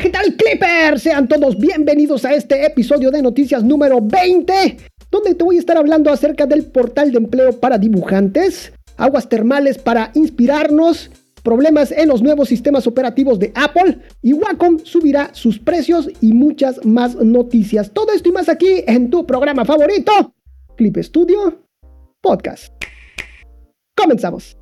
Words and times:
¿qué 0.00 0.08
tal 0.08 0.34
Clippers? 0.34 1.02
Sean 1.02 1.28
todos 1.28 1.58
bienvenidos 1.58 2.24
a 2.24 2.32
este 2.32 2.64
episodio 2.64 3.10
de 3.10 3.20
Noticias 3.20 3.62
número 3.62 4.00
20, 4.00 4.78
donde 5.10 5.34
te 5.34 5.44
voy 5.44 5.56
a 5.56 5.58
estar 5.58 5.76
hablando 5.76 6.10
acerca 6.10 6.46
del 6.46 6.64
portal 6.64 7.12
de 7.12 7.18
empleo 7.18 7.60
para 7.60 7.76
dibujantes, 7.76 8.72
aguas 8.96 9.28
termales 9.28 9.76
para 9.76 10.10
inspirarnos, 10.14 11.10
problemas 11.42 11.92
en 11.92 12.08
los 12.08 12.22
nuevos 12.22 12.48
sistemas 12.48 12.86
operativos 12.86 13.38
de 13.38 13.52
Apple 13.54 13.98
y 14.22 14.32
Wacom 14.32 14.78
subirá 14.82 15.34
sus 15.34 15.58
precios 15.58 16.08
y 16.22 16.32
muchas 16.32 16.82
más 16.86 17.16
noticias. 17.16 17.90
Todo 17.90 18.12
esto 18.12 18.30
y 18.30 18.32
más 18.32 18.48
aquí 18.48 18.82
en 18.86 19.10
tu 19.10 19.26
programa 19.26 19.66
favorito, 19.66 20.32
Clip 20.76 20.96
Studio 20.96 21.62
Podcast. 22.22 22.72
Comenzamos. 23.94 24.59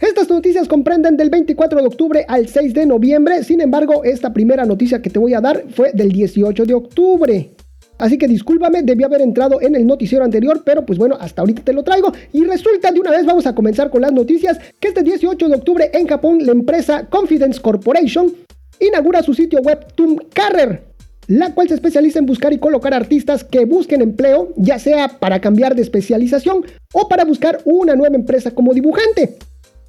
Estas 0.00 0.30
noticias 0.30 0.66
comprenden 0.66 1.18
del 1.18 1.28
24 1.28 1.78
de 1.78 1.86
octubre 1.86 2.24
al 2.26 2.48
6 2.48 2.72
de 2.72 2.86
noviembre, 2.86 3.44
sin 3.44 3.60
embargo, 3.60 4.02
esta 4.02 4.32
primera 4.32 4.64
noticia 4.64 5.02
que 5.02 5.10
te 5.10 5.18
voy 5.18 5.34
a 5.34 5.42
dar 5.42 5.64
fue 5.74 5.92
del 5.92 6.10
18 6.10 6.64
de 6.64 6.72
octubre. 6.72 7.50
Así 7.98 8.16
que 8.16 8.26
discúlpame, 8.26 8.82
debí 8.82 9.04
haber 9.04 9.20
entrado 9.20 9.60
en 9.60 9.74
el 9.74 9.86
noticiero 9.86 10.24
anterior, 10.24 10.62
pero 10.64 10.86
pues 10.86 10.98
bueno, 10.98 11.18
hasta 11.20 11.42
ahorita 11.42 11.62
te 11.62 11.74
lo 11.74 11.84
traigo. 11.84 12.10
Y 12.32 12.44
resulta 12.44 12.90
de 12.90 12.98
una 12.98 13.10
vez, 13.10 13.26
vamos 13.26 13.46
a 13.46 13.54
comenzar 13.54 13.90
con 13.90 14.00
las 14.00 14.12
noticias, 14.12 14.58
que 14.80 14.88
este 14.88 15.02
18 15.02 15.48
de 15.50 15.54
octubre 15.54 15.90
en 15.92 16.06
Japón 16.06 16.38
la 16.46 16.52
empresa 16.52 17.06
Confidence 17.10 17.60
Corporation 17.60 18.32
inaugura 18.80 19.22
su 19.22 19.34
sitio 19.34 19.60
web 19.60 19.84
Carrer, 20.32 20.82
la 21.26 21.52
cual 21.52 21.68
se 21.68 21.74
especializa 21.74 22.20
en 22.20 22.24
buscar 22.24 22.54
y 22.54 22.58
colocar 22.58 22.94
artistas 22.94 23.44
que 23.44 23.66
busquen 23.66 24.00
empleo, 24.00 24.54
ya 24.56 24.78
sea 24.78 25.08
para 25.20 25.42
cambiar 25.42 25.74
de 25.74 25.82
especialización 25.82 26.64
o 26.94 27.06
para 27.06 27.26
buscar 27.26 27.60
una 27.66 27.94
nueva 27.96 28.16
empresa 28.16 28.52
como 28.52 28.72
dibujante. 28.72 29.36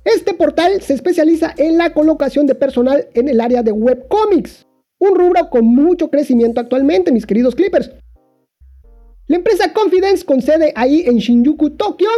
Este 0.04 0.34
portal 0.34 0.82
se 0.82 0.94
especializa 0.94 1.54
en 1.58 1.78
la 1.78 1.94
colocación 1.94 2.48
de 2.48 2.56
personal 2.56 3.08
en 3.14 3.30
el 3.30 3.40
área 3.40 3.62
de 3.62 3.72
webcomics, 3.72 4.66
un 5.00 5.16
rubro 5.16 5.50
con 5.50 5.66
mucho 5.66 6.10
crecimiento 6.10 6.60
actualmente, 6.60 7.12
mis 7.12 7.26
queridos 7.26 7.56
clippers. 7.56 7.92
La 9.28 9.38
empresa 9.38 9.72
Confidence, 9.74 10.26
con 10.26 10.42
sede 10.42 10.74
ahí 10.76 11.04
en 11.06 11.18
Shinjuku, 11.18 11.72
Tokio, 11.72 12.10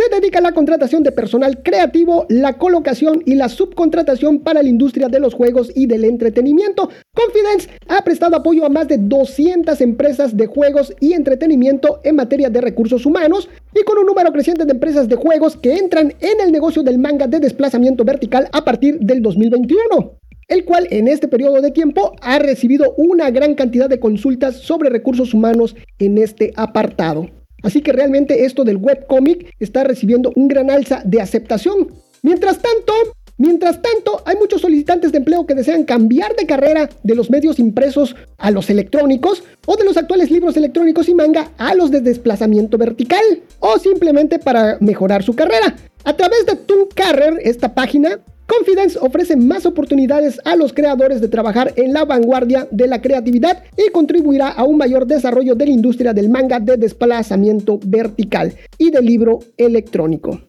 se 0.00 0.14
dedica 0.14 0.38
a 0.38 0.42
la 0.42 0.52
contratación 0.52 1.02
de 1.02 1.12
personal 1.12 1.62
creativo, 1.62 2.24
la 2.30 2.56
colocación 2.56 3.22
y 3.26 3.34
la 3.34 3.50
subcontratación 3.50 4.40
para 4.40 4.62
la 4.62 4.68
industria 4.70 5.08
de 5.08 5.20
los 5.20 5.34
juegos 5.34 5.70
y 5.74 5.86
del 5.86 6.04
entretenimiento. 6.04 6.88
Confidence 7.14 7.68
ha 7.86 8.02
prestado 8.02 8.36
apoyo 8.36 8.64
a 8.64 8.70
más 8.70 8.88
de 8.88 8.96
200 8.96 9.78
empresas 9.82 10.34
de 10.38 10.46
juegos 10.46 10.94
y 11.00 11.12
entretenimiento 11.12 12.00
en 12.02 12.16
materia 12.16 12.48
de 12.48 12.62
recursos 12.62 13.04
humanos 13.04 13.50
y 13.74 13.82
con 13.82 13.98
un 13.98 14.06
número 14.06 14.32
creciente 14.32 14.64
de 14.64 14.72
empresas 14.72 15.06
de 15.06 15.16
juegos 15.16 15.58
que 15.58 15.76
entran 15.76 16.14
en 16.20 16.40
el 16.40 16.50
negocio 16.50 16.82
del 16.82 16.98
manga 16.98 17.26
de 17.26 17.38
desplazamiento 17.38 18.02
vertical 18.02 18.48
a 18.52 18.64
partir 18.64 18.98
del 19.00 19.20
2021 19.20 20.16
el 20.48 20.64
cual 20.64 20.88
en 20.90 21.06
este 21.06 21.28
periodo 21.28 21.60
de 21.60 21.70
tiempo 21.70 22.16
ha 22.22 22.40
recibido 22.40 22.94
una 22.96 23.30
gran 23.30 23.54
cantidad 23.54 23.88
de 23.88 24.00
consultas 24.00 24.56
sobre 24.56 24.90
recursos 24.90 25.32
humanos 25.32 25.76
en 26.00 26.18
este 26.18 26.52
apartado. 26.56 27.28
Así 27.62 27.80
que 27.80 27.92
realmente 27.92 28.44
esto 28.44 28.64
del 28.64 28.76
webcomic 28.76 29.54
está 29.58 29.84
recibiendo 29.84 30.32
un 30.36 30.48
gran 30.48 30.70
alza 30.70 31.02
de 31.04 31.20
aceptación. 31.20 31.88
Mientras 32.22 32.58
tanto, 32.60 32.92
Mientras 33.40 33.80
tanto, 33.80 34.22
hay 34.26 34.36
muchos 34.36 34.60
solicitantes 34.60 35.12
de 35.12 35.18
empleo 35.18 35.46
que 35.46 35.54
desean 35.54 35.84
cambiar 35.84 36.36
de 36.36 36.44
carrera 36.44 36.90
de 37.02 37.14
los 37.14 37.30
medios 37.30 37.58
impresos 37.58 38.14
a 38.36 38.50
los 38.50 38.68
electrónicos 38.68 39.42
o 39.64 39.76
de 39.76 39.84
los 39.84 39.96
actuales 39.96 40.30
libros 40.30 40.58
electrónicos 40.58 41.08
y 41.08 41.14
manga 41.14 41.50
a 41.56 41.74
los 41.74 41.90
de 41.90 42.02
desplazamiento 42.02 42.76
vertical 42.76 43.24
o 43.60 43.78
simplemente 43.78 44.38
para 44.40 44.76
mejorar 44.80 45.22
su 45.22 45.34
carrera. 45.34 45.74
A 46.04 46.12
través 46.18 46.44
de 46.44 46.54
Toon 46.54 46.88
Carrer, 46.94 47.38
esta 47.42 47.72
página, 47.74 48.20
Confidence 48.50 48.98
ofrece 49.00 49.36
más 49.36 49.64
oportunidades 49.64 50.40
a 50.44 50.56
los 50.56 50.72
creadores 50.72 51.20
de 51.20 51.28
trabajar 51.28 51.72
en 51.76 51.92
la 51.92 52.04
vanguardia 52.04 52.66
de 52.72 52.88
la 52.88 53.00
creatividad 53.00 53.62
y 53.76 53.92
contribuirá 53.92 54.48
a 54.48 54.64
un 54.64 54.76
mayor 54.76 55.06
desarrollo 55.06 55.54
de 55.54 55.66
la 55.66 55.70
industria 55.70 56.12
del 56.12 56.28
manga 56.28 56.58
de 56.58 56.76
desplazamiento 56.76 57.78
vertical 57.86 58.52
y 58.76 58.90
del 58.90 59.06
libro 59.06 59.38
electrónico. 59.56 60.40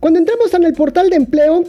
Cuando 0.00 0.18
entramos 0.18 0.52
en 0.52 0.64
el 0.64 0.74
portal 0.74 1.08
de 1.08 1.16
empleo 1.16 1.64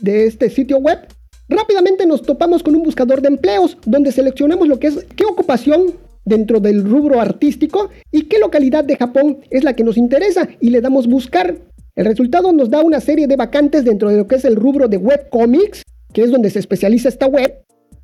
de 0.00 0.26
este 0.26 0.48
sitio 0.48 0.78
web, 0.78 1.00
rápidamente 1.48 2.06
nos 2.06 2.22
topamos 2.22 2.62
con 2.62 2.76
un 2.76 2.84
buscador 2.84 3.20
de 3.20 3.26
empleos 3.26 3.76
donde 3.84 4.12
seleccionamos 4.12 4.68
lo 4.68 4.78
que 4.78 4.86
es 4.86 5.04
qué 5.16 5.24
ocupación 5.24 5.94
dentro 6.24 6.60
del 6.60 6.88
rubro 6.88 7.20
artístico 7.20 7.90
y 8.12 8.26
qué 8.26 8.38
localidad 8.38 8.84
de 8.84 8.96
Japón 8.96 9.38
es 9.50 9.64
la 9.64 9.74
que 9.74 9.82
nos 9.82 9.96
interesa 9.96 10.48
y 10.60 10.70
le 10.70 10.80
damos 10.80 11.08
buscar. 11.08 11.56
El 11.94 12.06
resultado 12.06 12.52
nos 12.52 12.70
da 12.70 12.80
una 12.82 13.00
serie 13.00 13.26
de 13.26 13.36
vacantes 13.36 13.84
dentro 13.84 14.08
de 14.08 14.16
lo 14.16 14.26
que 14.26 14.36
es 14.36 14.46
el 14.46 14.56
rubro 14.56 14.88
de 14.88 14.96
webcomics, 14.96 15.82
que 16.14 16.22
es 16.22 16.30
donde 16.30 16.48
se 16.48 16.58
especializa 16.58 17.10
esta 17.10 17.26
web. 17.26 17.52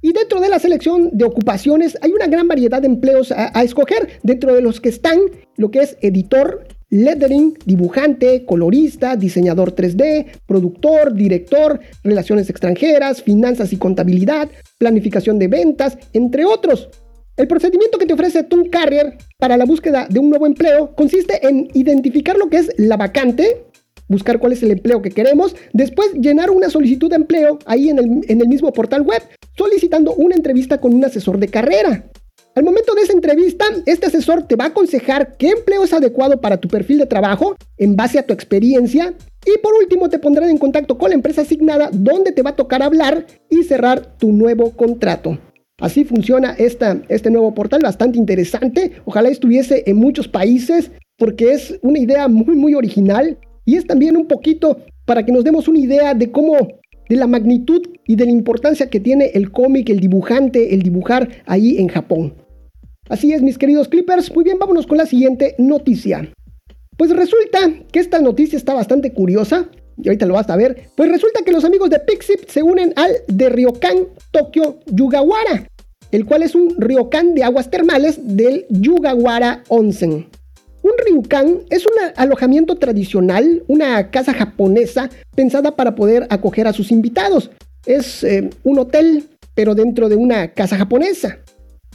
Y 0.02 0.12
dentro 0.12 0.40
de 0.40 0.50
la 0.50 0.58
selección 0.58 1.08
de 1.12 1.24
ocupaciones 1.24 1.96
hay 2.02 2.12
una 2.12 2.26
gran 2.26 2.46
variedad 2.46 2.82
de 2.82 2.86
empleos 2.86 3.32
a, 3.32 3.62
escoger, 3.62 4.20
dentro 4.22 4.54
de 4.54 4.60
los 4.60 4.82
que 4.82 4.90
están 4.90 5.18
lo 5.56 5.70
que 5.70 5.80
es 5.80 5.96
editor, 6.02 6.68
lettering, 6.90 7.56
dibujante, 7.64 8.44
colorista, 8.44 9.16
diseñador 9.16 9.74
3D, 9.74 10.26
productor, 10.46 11.14
director, 11.14 11.80
relaciones 12.04 12.50
extranjeras, 12.50 13.22
finanzas 13.22 13.72
y 13.72 13.78
contabilidad, 13.78 14.50
planificación 14.76 15.38
de 15.38 15.48
ventas, 15.48 15.96
entre 16.12 16.44
otros. 16.44 16.90
El 17.38 17.46
procedimiento 17.46 17.98
que 17.98 18.06
te 18.06 18.14
ofrece 18.14 18.42
Toon 18.42 18.68
Carrier 18.68 19.16
para 19.38 19.56
la 19.56 19.64
búsqueda 19.64 20.08
de 20.10 20.18
un 20.18 20.28
nuevo 20.28 20.44
empleo 20.44 20.96
consiste 20.96 21.46
en 21.46 21.68
identificar 21.72 22.36
lo 22.36 22.50
que 22.50 22.56
es 22.56 22.72
la 22.78 22.96
vacante, 22.96 23.67
buscar 24.08 24.38
cuál 24.38 24.52
es 24.52 24.62
el 24.62 24.70
empleo 24.70 25.02
que 25.02 25.10
queremos, 25.10 25.54
después 25.72 26.12
llenar 26.14 26.50
una 26.50 26.70
solicitud 26.70 27.10
de 27.10 27.16
empleo 27.16 27.58
ahí 27.66 27.90
en 27.90 27.98
el, 27.98 28.48
mismo 28.48 28.72
portal 28.72 29.02
web, 29.02 29.22
solicitando 29.56 30.14
una 30.14 30.34
entrevista 30.34 30.80
con 30.80 30.94
un 30.94 31.04
asesor 31.04 31.38
de 31.38 31.48
carrera. 31.48 32.10
Al 32.54 32.64
momento 32.64 32.94
de 32.94 33.02
esa 33.02 33.12
entrevista, 33.12 33.66
este 33.86 34.06
asesor 34.06 34.42
te 34.42 34.56
va 34.56 34.64
a 34.64 34.68
aconsejar 34.68 35.36
qué 35.36 35.50
empleo 35.50 35.84
es 35.84 35.92
adecuado 35.92 36.40
para 36.40 36.56
tu 36.56 36.66
perfil 36.66 36.98
de 36.98 37.06
trabajo 37.06 37.54
en 37.76 37.94
base 37.94 38.18
a 38.18 38.26
tu 38.26 38.32
experiencia 38.32 39.14
y 39.46 39.58
por 39.58 39.74
último 39.74 40.08
te 40.08 40.18
pondrán 40.18 40.50
en 40.50 40.58
contacto 40.58 40.98
con 40.98 41.10
la 41.10 41.14
empresa 41.14 41.42
asignada 41.42 41.88
donde 41.92 42.32
te 42.32 42.42
va 42.42 42.50
a 42.50 42.56
tocar 42.56 42.82
hablar 42.82 43.26
y 43.48 43.62
cerrar 43.62 44.16
tu 44.18 44.32
nuevo 44.32 44.72
contrato. 44.72 45.38
Así 45.80 46.04
funciona 46.04 46.54
esta, 46.58 47.00
este 47.08 47.30
nuevo 47.30 47.54
portal, 47.54 47.80
bastante 47.82 48.18
interesante. 48.18 48.92
Ojalá 49.04 49.28
estuviese 49.28 49.84
en 49.86 49.96
muchos 49.96 50.26
países 50.26 50.90
porque 51.16 51.52
es 51.52 51.78
una 51.82 52.00
idea 52.00 52.26
muy 52.26 52.56
muy 52.56 52.74
original 52.74 53.38
y 53.68 53.76
es 53.76 53.86
también 53.86 54.16
un 54.16 54.26
poquito 54.26 54.78
para 55.04 55.26
que 55.26 55.30
nos 55.30 55.44
demos 55.44 55.68
una 55.68 55.78
idea 55.78 56.14
de 56.14 56.32
cómo, 56.32 56.56
de 57.06 57.16
la 57.16 57.26
magnitud 57.26 57.82
y 58.06 58.16
de 58.16 58.24
la 58.24 58.30
importancia 58.30 58.88
que 58.88 58.98
tiene 58.98 59.26
el 59.34 59.52
cómic, 59.52 59.90
el 59.90 60.00
dibujante, 60.00 60.72
el 60.72 60.80
dibujar 60.80 61.28
ahí 61.44 61.76
en 61.76 61.88
Japón. 61.88 62.32
Así 63.10 63.34
es, 63.34 63.42
mis 63.42 63.58
queridos 63.58 63.88
clippers. 63.88 64.34
Muy 64.34 64.44
bien, 64.44 64.58
vámonos 64.58 64.86
con 64.86 64.96
la 64.96 65.04
siguiente 65.04 65.54
noticia. 65.58 66.32
Pues 66.96 67.14
resulta 67.14 67.58
que 67.92 67.98
esta 67.98 68.20
noticia 68.20 68.56
está 68.56 68.72
bastante 68.72 69.12
curiosa. 69.12 69.68
Y 70.02 70.08
ahorita 70.08 70.24
lo 70.24 70.32
vas 70.32 70.48
a 70.48 70.56
ver. 70.56 70.88
Pues 70.96 71.10
resulta 71.10 71.42
que 71.44 71.52
los 71.52 71.66
amigos 71.66 71.90
de 71.90 72.00
Pixip 72.00 72.48
se 72.48 72.62
unen 72.62 72.94
al 72.96 73.10
de 73.26 73.50
Ryokan 73.50 74.06
Tokyo 74.30 74.78
Yugawara, 74.86 75.68
el 76.10 76.24
cual 76.24 76.42
es 76.42 76.54
un 76.54 76.74
ryokan 76.78 77.34
de 77.34 77.44
aguas 77.44 77.70
termales 77.70 78.18
del 78.34 78.64
Yugawara 78.70 79.62
Onsen. 79.68 80.37
Ryukan 81.06 81.60
es 81.70 81.86
un 81.86 81.92
alojamiento 82.16 82.76
tradicional, 82.76 83.62
una 83.68 84.10
casa 84.10 84.34
japonesa 84.34 85.10
pensada 85.34 85.76
para 85.76 85.94
poder 85.94 86.26
acoger 86.30 86.66
a 86.66 86.72
sus 86.72 86.90
invitados. 86.90 87.50
Es 87.86 88.24
eh, 88.24 88.50
un 88.64 88.78
hotel, 88.78 89.24
pero 89.54 89.74
dentro 89.74 90.08
de 90.08 90.16
una 90.16 90.52
casa 90.52 90.76
japonesa. 90.76 91.38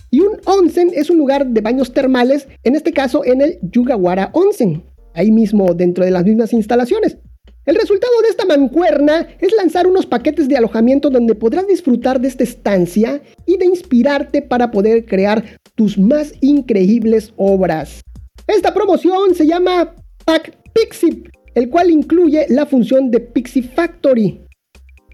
Y 0.10 0.22
un 0.22 0.40
onsen 0.46 0.92
es 0.94 1.10
un 1.10 1.18
lugar 1.18 1.48
de 1.48 1.62
baños 1.62 1.92
termales, 1.92 2.48
en 2.64 2.76
este 2.76 2.94
caso 2.94 3.26
en 3.26 3.42
el 3.42 3.60
Yugawara 3.62 4.30
Onsen, 4.34 4.84
ahí 5.14 5.32
mismo 5.32 5.74
dentro 5.74 6.06
de 6.06 6.12
las 6.12 6.24
mismas 6.24 6.54
instalaciones. 6.54 7.18
El 7.66 7.76
resultado 7.76 8.14
de 8.22 8.28
esta 8.28 8.46
mancuerna 8.46 9.28
es 9.40 9.54
lanzar 9.54 9.88
unos 9.88 10.06
paquetes 10.06 10.50
de 10.50 10.58
alojamiento 10.58 11.10
donde 11.10 11.34
podrás 11.34 11.66
disfrutar 11.66 12.20
de 12.20 12.28
esta 12.28 12.44
estancia 12.44 13.22
y 13.46 13.58
de 13.58 13.66
inspirarte 13.66 14.42
para 14.42 14.70
poder 14.70 15.06
crear 15.06 15.44
tus 15.76 15.98
más 15.98 16.34
increíbles 16.42 17.34
obras. 17.38 18.02
Esta 18.48 18.74
promoción 18.74 19.34
se 19.36 19.48
llama 19.48 19.96
Pack 20.26 20.58
Pixie, 20.74 21.24
el 21.56 21.70
cual 21.70 21.90
incluye 21.92 22.46
la 22.50 22.66
función 22.66 23.10
de 23.10 23.22
Pixie 23.22 23.64
Factory, 23.64 24.42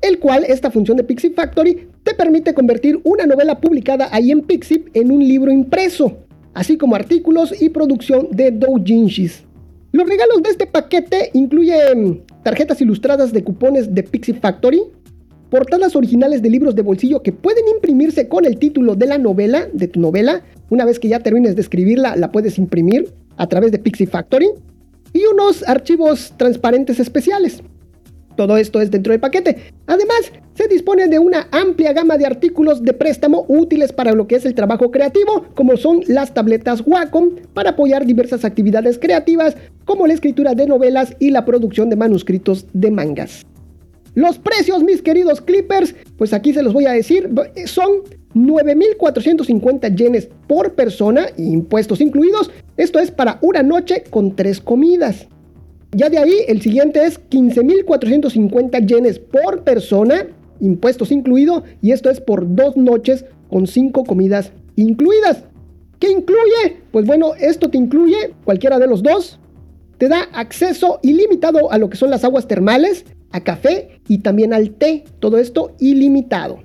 el 0.02 0.18
cual 0.18 0.46
esta 0.48 0.72
función 0.72 0.98
de 0.98 1.04
Pixie 1.04 1.32
Factory 1.32 1.88
te 2.04 2.16
permite 2.16 2.56
convertir 2.56 3.00
una 3.04 3.28
novela 3.28 3.60
publicada 3.60 4.10
ahí 4.12 4.32
en 4.32 4.42
Pixie 4.42 4.86
en 4.96 5.12
un 5.12 5.20
libro 5.20 5.52
impreso, 5.52 6.18
así 6.56 6.76
como 6.76 6.96
artículos 6.96 7.54
y 7.62 7.70
producción 7.70 8.30
de 8.32 8.50
doujinshis. 8.50 9.44
Los 9.92 10.10
regalos 10.10 10.42
de 10.42 10.50
este 10.50 10.66
paquete 10.66 11.30
incluyen 11.34 12.24
tarjetas 12.44 12.82
ilustradas 12.82 13.32
de 13.32 13.44
cupones 13.44 13.94
de 13.94 14.04
Pixie 14.04 14.34
Factory, 14.34 14.82
portadas 15.52 15.96
originales 15.96 16.42
de 16.42 16.50
libros 16.50 16.76
de 16.76 16.82
bolsillo 16.82 17.22
que 17.22 17.32
pueden 17.32 17.68
imprimirse 17.68 18.28
con 18.28 18.46
el 18.46 18.58
título 18.58 18.96
de 18.96 19.06
la 19.06 19.18
novela, 19.20 19.68
de 19.72 19.88
tu 19.88 20.00
novela. 20.00 20.44
Una 20.70 20.86
vez 20.86 21.00
que 21.00 21.08
ya 21.08 21.20
termines 21.20 21.56
de 21.56 21.62
escribirla, 21.62 22.16
la 22.16 22.32
puedes 22.32 22.58
imprimir 22.58 23.12
a 23.38 23.48
través 23.48 23.72
de 23.72 23.80
Pixie 23.80 24.08
Factory. 24.08 24.50
Y 25.14 25.26
unos 25.26 25.68
archivos 25.68 26.34
transparentes 26.38 27.00
especiales. 27.00 27.64
Todo 28.36 28.56
esto 28.58 28.80
es 28.80 28.92
dentro 28.92 29.12
del 29.12 29.20
paquete. 29.20 29.58
Además, 29.88 30.32
se 30.54 30.68
dispone 30.68 31.08
de 31.08 31.20
una 31.20 31.48
amplia 31.52 31.94
gama 31.94 32.18
de 32.18 32.26
artículos 32.26 32.84
de 32.84 32.94
préstamo 32.94 33.46
útiles 33.48 33.92
para 33.92 34.14
lo 34.14 34.28
que 34.28 34.36
es 34.36 34.46
el 34.46 34.54
trabajo 34.54 34.92
creativo, 34.92 35.48
como 35.56 35.76
son 35.78 36.04
las 36.08 36.34
tabletas 36.34 36.84
Wacom, 36.86 37.32
para 37.54 37.72
apoyar 37.72 38.06
diversas 38.06 38.46
actividades 38.46 39.00
creativas, 39.00 39.58
como 39.84 40.06
la 40.06 40.14
escritura 40.14 40.54
de 40.54 40.68
novelas 40.68 41.16
y 41.20 41.32
la 41.32 41.44
producción 41.44 41.90
de 41.90 41.96
manuscritos 41.96 42.66
de 42.72 42.92
mangas. 42.92 43.46
Los 44.20 44.38
precios, 44.38 44.84
mis 44.84 45.02
queridos 45.02 45.40
clippers, 45.40 45.96
pues 46.18 46.34
aquí 46.34 46.52
se 46.52 46.62
los 46.62 46.74
voy 46.74 46.86
a 46.86 46.92
decir, 46.92 47.30
son 47.68 48.04
9.450 48.36 49.96
yenes 49.96 50.28
por 50.46 50.74
persona, 50.74 51.28
impuestos 51.38 52.02
incluidos. 52.02 52.52
Esto 52.76 53.00
es 53.00 53.12
para 53.12 53.40
una 53.42 53.64
noche 53.64 54.04
con 54.10 54.36
tres 54.36 54.60
comidas. 54.60 55.30
Ya 55.94 56.10
de 56.10 56.18
ahí, 56.18 56.34
el 56.50 56.62
siguiente 56.62 57.06
es 57.06 57.18
15.450 57.30 58.86
yenes 58.86 59.20
por 59.20 59.64
persona, 59.64 60.28
impuestos 60.60 61.14
incluidos, 61.14 61.64
y 61.82 61.94
esto 61.94 62.10
es 62.10 62.20
por 62.20 62.54
dos 62.54 62.76
noches 62.76 63.24
con 63.50 63.68
cinco 63.68 64.04
comidas 64.04 64.52
incluidas. 64.76 65.46
¿Qué 65.98 66.12
incluye? 66.12 66.82
Pues 66.92 67.06
bueno, 67.06 67.36
esto 67.40 67.70
te 67.70 67.78
incluye 67.78 68.34
cualquiera 68.44 68.80
de 68.80 68.88
los 68.88 69.02
dos. 69.02 69.40
Te 69.98 70.10
da 70.10 70.24
acceso 70.34 71.00
ilimitado 71.04 71.72
a 71.72 71.78
lo 71.78 71.90
que 71.90 71.96
son 71.96 72.10
las 72.10 72.26
aguas 72.26 72.50
termales, 72.50 73.06
a 73.32 73.42
café 73.42 74.00
y 74.08 74.20
también 74.20 74.54
al 74.54 74.72
té. 74.72 75.04
Todo 75.20 75.38
esto 75.38 75.76
ilimitado. 75.80 76.60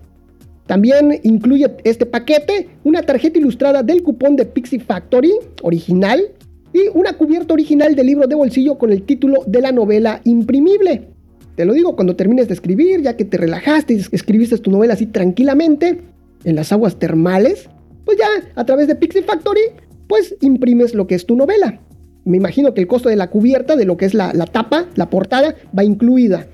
También 0.66 1.20
incluye 1.22 1.66
este 1.84 2.06
paquete 2.06 2.68
una 2.84 3.02
tarjeta 3.02 3.38
ilustrada 3.38 3.82
del 3.82 4.02
cupón 4.02 4.36
de 4.36 4.46
Pixie 4.46 4.80
Factory 4.80 5.32
original 5.62 6.30
y 6.72 6.88
una 6.94 7.12
cubierta 7.12 7.52
original 7.54 7.94
del 7.94 8.06
libro 8.06 8.26
de 8.26 8.34
bolsillo 8.34 8.78
con 8.78 8.90
el 8.90 9.02
título 9.02 9.44
de 9.46 9.60
la 9.60 9.72
novela 9.72 10.20
imprimible. 10.24 11.08
Te 11.54 11.64
lo 11.64 11.72
digo, 11.72 11.94
cuando 11.94 12.16
termines 12.16 12.48
de 12.48 12.54
escribir, 12.54 13.02
ya 13.02 13.16
que 13.16 13.24
te 13.24 13.36
relajaste 13.36 13.94
y 13.94 14.02
escribiste 14.10 14.58
tu 14.58 14.70
novela 14.70 14.94
así 14.94 15.06
tranquilamente 15.06 16.00
en 16.44 16.56
las 16.56 16.72
aguas 16.72 16.98
termales, 16.98 17.68
pues 18.04 18.18
ya 18.18 18.26
a 18.56 18.64
través 18.64 18.88
de 18.88 18.96
Pixie 18.96 19.22
Factory, 19.22 19.60
pues 20.08 20.34
imprimes 20.40 20.94
lo 20.94 21.06
que 21.06 21.14
es 21.14 21.26
tu 21.26 21.36
novela. 21.36 21.80
Me 22.24 22.36
imagino 22.36 22.74
que 22.74 22.80
el 22.80 22.86
costo 22.86 23.08
de 23.08 23.16
la 23.16 23.30
cubierta, 23.30 23.76
de 23.76 23.84
lo 23.84 23.96
que 23.96 24.06
es 24.06 24.14
la, 24.14 24.32
la 24.32 24.46
tapa, 24.46 24.86
la 24.94 25.10
portada, 25.10 25.54
va 25.76 25.84
incluida. 25.84 26.46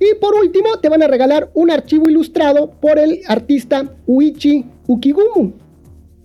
Y 0.00 0.14
por 0.20 0.34
último, 0.34 0.78
te 0.80 0.88
van 0.88 1.02
a 1.02 1.08
regalar 1.08 1.50
un 1.54 1.70
archivo 1.70 2.08
ilustrado 2.08 2.70
por 2.80 2.98
el 2.98 3.20
artista 3.26 3.84
Uichi 4.06 4.64
Ukigumu. 4.86 5.52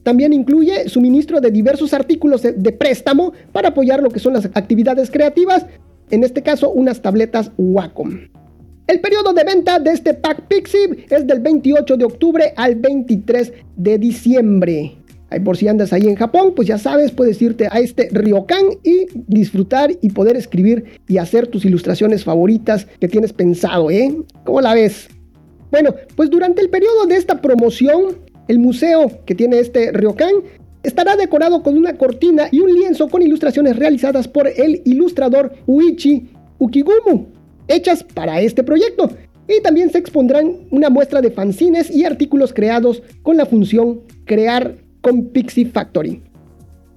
También 0.03 0.33
incluye 0.33 0.89
suministro 0.89 1.39
de 1.39 1.49
diversos 1.49 1.93
artículos 1.93 2.41
de, 2.41 2.71
préstamo 2.73 3.33
para 3.51 3.69
apoyar 3.69 4.03
lo 4.03 4.09
que 4.09 4.19
son 4.19 4.33
las 4.33 4.45
actividades 4.53 5.09
creativas, 5.09 5.65
en 6.11 6.23
este 6.23 6.43
caso 6.43 6.69
unas 6.69 7.01
tabletas 7.01 7.51
Wacom. 7.57 8.19
El 8.85 8.99
periodo 8.99 9.31
de 9.31 9.45
venta 9.45 9.79
de 9.79 9.91
este 9.91 10.13
pack 10.13 10.41
Pixie 10.47 11.05
es 11.09 11.25
del 11.25 11.39
28 11.39 11.95
de 11.95 12.03
octubre 12.03 12.53
al 12.57 12.75
23 12.75 13.53
de 13.77 13.97
diciembre. 13.97 14.97
Por 15.41 15.57
si 15.57 15.67
andas 15.67 15.93
ahí 15.93 16.07
en 16.07 16.15
Japón, 16.15 16.53
pues 16.55 16.67
ya 16.67 16.77
sabes, 16.77 17.11
puedes 17.11 17.41
irte 17.41 17.67
a 17.71 17.79
este 17.79 18.09
Ryokan 18.11 18.65
y 18.83 19.07
disfrutar 19.27 19.91
y 20.01 20.09
poder 20.09 20.35
escribir 20.35 20.99
y 21.07 21.17
hacer 21.17 21.47
tus 21.47 21.65
ilustraciones 21.65 22.23
favoritas 22.23 22.87
que 22.99 23.07
tienes 23.07 23.33
pensado, 23.33 23.89
¿eh? 23.89 24.15
¿Cómo 24.45 24.61
la 24.61 24.73
ves? 24.73 25.07
Bueno, 25.71 25.95
pues 26.15 26.29
durante 26.29 26.61
el 26.61 26.69
periodo 26.69 27.05
de 27.07 27.15
esta 27.15 27.41
promoción, 27.41 28.17
el 28.47 28.59
museo 28.59 29.11
que 29.25 29.33
tiene 29.35 29.59
este 29.59 29.91
Ryokan 29.91 30.35
estará 30.83 31.15
decorado 31.15 31.63
con 31.63 31.77
una 31.77 31.97
cortina 31.97 32.47
y 32.51 32.59
un 32.59 32.73
lienzo 32.73 33.07
con 33.07 33.21
ilustraciones 33.21 33.75
realizadas 33.77 34.27
por 34.27 34.47
el 34.47 34.81
ilustrador 34.85 35.53
Uichi 35.65 36.29
Ukigumu, 36.59 37.25
hechas 37.67 38.03
para 38.03 38.41
este 38.41 38.63
proyecto. 38.63 39.09
Y 39.47 39.61
también 39.61 39.89
se 39.89 39.97
expondrán 39.97 40.67
una 40.71 40.89
muestra 40.89 41.21
de 41.21 41.31
fanzines 41.31 41.89
y 41.89 42.05
artículos 42.05 42.53
creados 42.53 43.01
con 43.23 43.35
la 43.35 43.45
función 43.45 44.01
crear 44.25 44.77
con 45.03 45.25
Pixie 45.25 45.65
Factory. 45.65 46.21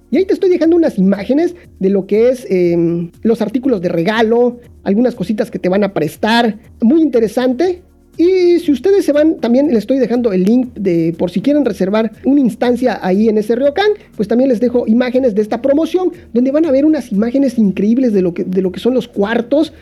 Y 0.09 0.17
ahí 0.17 0.25
te 0.25 0.33
estoy 0.33 0.49
dejando 0.49 0.77
unas 0.77 0.97
imágenes 0.97 1.53
de 1.79 1.89
lo 1.89 2.07
que 2.07 2.29
es 2.29 2.47
em, 2.49 3.11
los 3.21 3.41
artículos 3.41 3.81
de 3.81 3.89
regalo, 3.89 4.59
algunas 4.83 5.13
cositas 5.13 5.51
que 5.51 5.59
te 5.59 5.67
van 5.67 5.83
a 5.83 5.93
prestar. 5.93 6.57
Muy 6.81 7.01
interesante. 7.01 7.83
Y 8.15 8.59
si 8.59 8.71
ustedes 8.71 9.05
se 9.05 9.11
van, 9.11 9.35
también 9.35 9.67
les 9.67 9.79
estoy 9.79 9.99
dejando 9.99 10.31
el 10.31 10.43
link 10.43 10.73
de 10.73 11.13
por 11.19 11.29
si 11.29 11.41
quieren 11.41 11.65
reservar 11.65 12.13
una 12.23 12.39
instancia 12.39 12.97
ahí 13.03 13.27
en 13.27 13.37
ese 13.37 13.55
Ryokan, 13.55 13.91
pues 14.15 14.27
también 14.27 14.49
les 14.49 14.59
dejo 14.59 14.87
imágenes 14.87 15.35
de 15.35 15.41
esta 15.41 15.61
promoción, 15.61 16.11
donde 16.33 16.51
van 16.51 16.65
a 16.65 16.71
ver 16.71 16.85
unas 16.85 17.11
imágenes 17.11 17.59
increíbles 17.59 18.13
de 18.13 18.21
lo 18.21 18.33
que, 18.33 18.43
de 18.43 18.61
lo 18.61 18.71
que 18.71 18.79
son 18.79 18.95
los 18.95 19.07
cuartos, 19.07 19.73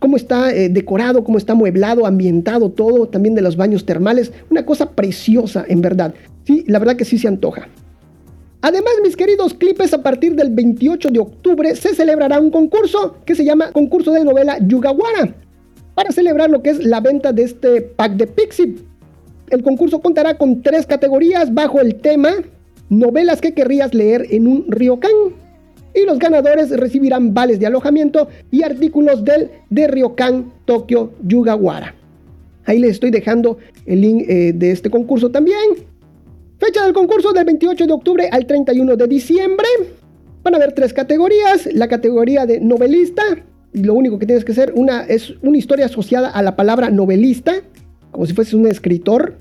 cómo 0.00 0.16
está 0.16 0.52
eh, 0.52 0.68
decorado, 0.68 1.22
cómo 1.22 1.38
está 1.38 1.54
mueblado, 1.54 2.04
ambientado 2.04 2.70
todo, 2.70 3.08
también 3.08 3.34
de 3.36 3.42
los 3.42 3.56
baños 3.56 3.86
termales. 3.86 4.32
Una 4.50 4.66
cosa 4.66 4.90
preciosa, 4.90 5.64
en 5.68 5.80
verdad. 5.80 6.14
Sí, 6.44 6.64
la 6.66 6.78
verdad 6.78 6.96
que 6.96 7.04
sí 7.04 7.18
se 7.18 7.28
antoja. 7.28 7.68
Además, 8.62 8.92
mis 9.02 9.16
queridos 9.16 9.54
clipes, 9.54 9.94
a 9.94 10.02
partir 10.02 10.34
del 10.34 10.50
28 10.50 11.10
de 11.10 11.18
octubre 11.18 11.74
se 11.76 11.94
celebrará 11.94 12.40
un 12.40 12.50
concurso 12.50 13.16
que 13.24 13.34
se 13.34 13.44
llama 13.44 13.72
Concurso 13.72 14.12
de 14.12 14.24
Novela 14.24 14.58
Yugawara 14.60 15.34
para 15.94 16.12
celebrar 16.12 16.50
lo 16.50 16.62
que 16.62 16.70
es 16.70 16.84
la 16.84 17.00
venta 17.00 17.32
de 17.32 17.44
este 17.44 17.80
pack 17.80 18.12
de 18.12 18.26
Pixie. 18.26 18.76
El 19.48 19.62
concurso 19.62 20.00
contará 20.00 20.36
con 20.36 20.62
tres 20.62 20.86
categorías 20.86 21.52
bajo 21.52 21.80
el 21.80 21.96
tema 21.96 22.30
Novelas 22.90 23.40
que 23.40 23.54
querrías 23.54 23.94
leer 23.94 24.26
en 24.30 24.46
un 24.46 24.66
ryokan. 24.68 25.10
Y 25.94 26.04
los 26.04 26.18
ganadores 26.18 26.70
recibirán 26.70 27.34
vales 27.34 27.58
de 27.58 27.66
alojamiento 27.66 28.28
y 28.50 28.62
artículos 28.62 29.24
del 29.24 29.50
de 29.70 29.88
Ryokan 29.88 30.52
Tokyo 30.64 31.12
Yugawara. 31.22 31.94
Ahí 32.64 32.78
les 32.78 32.92
estoy 32.92 33.10
dejando 33.10 33.58
el 33.86 34.00
link 34.00 34.24
eh, 34.28 34.52
de 34.52 34.70
este 34.70 34.90
concurso 34.90 35.30
también. 35.30 35.89
Fecha 36.60 36.84
del 36.84 36.92
concurso 36.92 37.32
del 37.32 37.46
28 37.46 37.86
de 37.86 37.92
octubre 37.94 38.28
al 38.30 38.44
31 38.44 38.94
de 38.94 39.06
diciembre. 39.06 39.66
Van 40.42 40.52
a 40.52 40.58
haber 40.58 40.72
tres 40.72 40.92
categorías. 40.92 41.66
La 41.72 41.88
categoría 41.88 42.44
de 42.44 42.60
novelista. 42.60 43.22
Y 43.72 43.82
lo 43.82 43.94
único 43.94 44.18
que 44.18 44.26
tienes 44.26 44.44
que 44.44 44.52
hacer 44.52 44.74
una, 44.76 45.04
es 45.04 45.32
una 45.40 45.56
historia 45.56 45.86
asociada 45.86 46.28
a 46.28 46.42
la 46.42 46.56
palabra 46.56 46.90
novelista. 46.90 47.54
Como 48.10 48.26
si 48.26 48.34
fueses 48.34 48.52
un 48.52 48.66
escritor. 48.66 49.38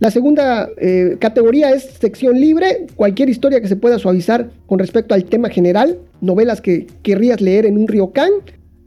La 0.00 0.10
segunda 0.10 0.70
eh, 0.78 1.18
categoría 1.20 1.72
es 1.72 1.82
sección 2.00 2.40
libre. 2.40 2.86
Cualquier 2.96 3.28
historia 3.28 3.60
que 3.60 3.68
se 3.68 3.76
pueda 3.76 3.98
suavizar 3.98 4.48
con 4.66 4.78
respecto 4.78 5.12
al 5.12 5.26
tema 5.26 5.50
general. 5.50 5.98
Novelas 6.22 6.62
que 6.62 6.86
querrías 7.02 7.42
leer 7.42 7.66
en 7.66 7.76
un 7.76 7.86
ryokan. 7.86 8.30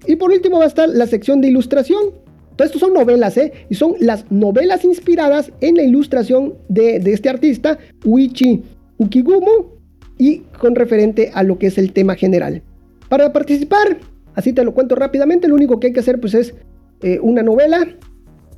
Y 0.08 0.16
por 0.16 0.32
último 0.32 0.58
va 0.58 0.64
a 0.64 0.70
estar 0.70 0.90
la 0.90 1.06
sección 1.06 1.40
de 1.40 1.50
ilustración 1.50 2.25
todo 2.56 2.66
esto 2.66 2.80
son 2.80 2.94
novelas, 2.94 3.38
¿eh? 3.38 3.52
Y 3.70 3.76
son 3.76 3.96
las 4.00 4.32
novelas 4.32 4.86
inspiradas 4.86 5.52
en 5.62 5.76
la 5.76 5.84
ilustración 5.84 6.54
de, 6.70 6.98
este 6.98 7.30
artista, 7.30 7.78
Uichi 8.04 8.64
Ukigumu, 8.98 9.76
y 10.18 10.40
con 10.60 10.76
referente 10.76 11.32
a 11.34 11.44
lo 11.44 11.58
que 11.60 11.68
es 11.68 11.78
el 11.78 11.92
tema 11.92 12.16
general. 12.16 12.62
Para 13.10 13.34
participar, 13.34 13.98
así 14.36 14.54
te 14.54 14.64
lo 14.64 14.74
cuento 14.74 14.96
rápidamente, 14.96 15.48
lo 15.48 15.56
único 15.56 15.80
que 15.80 15.88
hay 15.88 15.94
que 15.94 16.00
hacer 16.00 16.20
pues 16.20 16.34
es 16.34 16.56
eh, 17.02 17.20
una 17.22 17.44
novela 17.44 17.86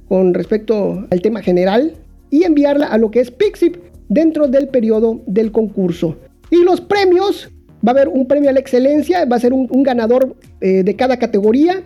con 0.08 0.34
respecto 0.34 1.08
al 1.10 1.22
tema 1.22 1.42
general 1.42 1.94
y 2.30 2.44
enviarla 2.44 2.88
a 2.88 2.98
lo 2.98 3.10
que 3.10 3.20
es 3.20 3.32
Pixip 3.32 3.78
dentro 4.10 4.48
del 4.48 4.68
periodo 4.68 5.22
del 5.26 5.52
concurso. 5.52 6.18
Y 6.52 6.64
los 6.64 6.80
premios, 6.80 7.50
va 7.86 7.92
a 7.92 7.96
haber 7.96 8.08
un 8.08 8.28
premio 8.28 8.50
a 8.50 8.54
la 8.54 8.60
excelencia, 8.60 9.26
va 9.26 9.36
a 9.36 9.40
ser 9.40 9.54
un, 9.54 9.84
ganador 9.84 10.36
eh, 10.62 10.84
de 10.84 10.96
cada 10.96 11.18
categoría 11.18 11.84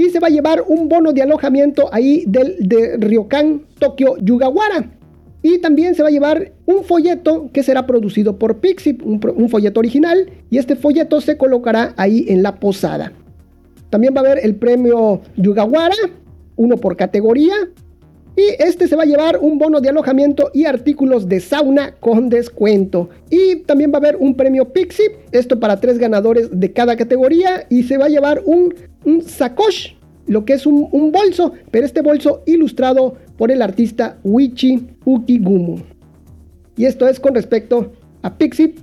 y 0.00 0.08
se 0.08 0.18
va 0.18 0.28
a 0.28 0.30
llevar 0.30 0.64
un 0.66 0.88
bono 0.88 1.12
de 1.12 1.20
alojamiento 1.20 1.90
ahí 1.92 2.24
del 2.26 2.56
de 2.58 2.96
Ryokan 2.96 3.66
Tokyo 3.78 4.16
Yugawara. 4.16 4.90
Y 5.42 5.58
también 5.58 5.94
se 5.94 6.02
va 6.02 6.08
a 6.08 6.10
llevar 6.10 6.52
un 6.64 6.84
folleto 6.84 7.50
que 7.52 7.62
será 7.62 7.86
producido 7.86 8.38
por 8.38 8.60
Pixie, 8.60 8.96
un, 9.02 9.48
folleto 9.50 9.78
original, 9.78 10.30
y 10.48 10.56
este 10.56 10.74
folleto 10.74 11.20
se 11.20 11.36
colocará 11.36 11.92
ahí 11.98 12.24
en 12.28 12.42
la 12.42 12.56
posada. 12.56 13.12
También 13.90 14.14
va 14.14 14.22
a 14.22 14.24
haber 14.24 14.44
el 14.44 14.54
premio 14.54 15.20
Yugawara, 15.36 15.96
uno 16.56 16.78
por 16.78 16.96
categoría, 16.96 17.54
y 18.40 18.62
este 18.62 18.88
se 18.88 18.96
va 18.96 19.02
a 19.02 19.06
llevar 19.06 19.38
un 19.40 19.58
bono 19.58 19.80
de 19.80 19.88
alojamiento 19.88 20.50
y 20.54 20.64
artículos 20.64 21.28
de 21.28 21.40
sauna 21.40 21.94
con 22.00 22.28
descuento. 22.28 23.10
Y 23.28 23.56
también 23.66 23.90
va 23.90 23.96
a 23.96 23.98
haber 23.98 24.16
un 24.16 24.34
premio 24.34 24.72
Pixie, 24.72 25.16
esto 25.32 25.60
para 25.60 25.80
tres 25.80 25.98
ganadores 25.98 26.48
de 26.52 26.72
cada 26.72 26.96
categoría, 26.96 27.66
y 27.68 27.82
se 27.82 27.98
va 27.98 28.06
a 28.06 28.08
llevar 28.08 28.42
un 28.44 28.74
un 29.04 29.22
sacoche, 29.22 29.96
lo 30.26 30.44
que 30.44 30.54
es 30.54 30.66
un, 30.66 31.12
bolso, 31.12 31.52
pero 31.70 31.86
este 31.86 32.02
bolso 32.02 32.42
ilustrado 32.46 33.16
por 33.36 33.50
el 33.50 33.62
artista 33.62 34.18
Wichi 34.22 34.86
Ukigumu. 35.04 35.78
Y 36.76 36.84
esto 36.84 37.08
es 37.08 37.18
con 37.18 37.34
respecto 37.34 37.92
a 38.22 38.36
Pixie 38.36 38.74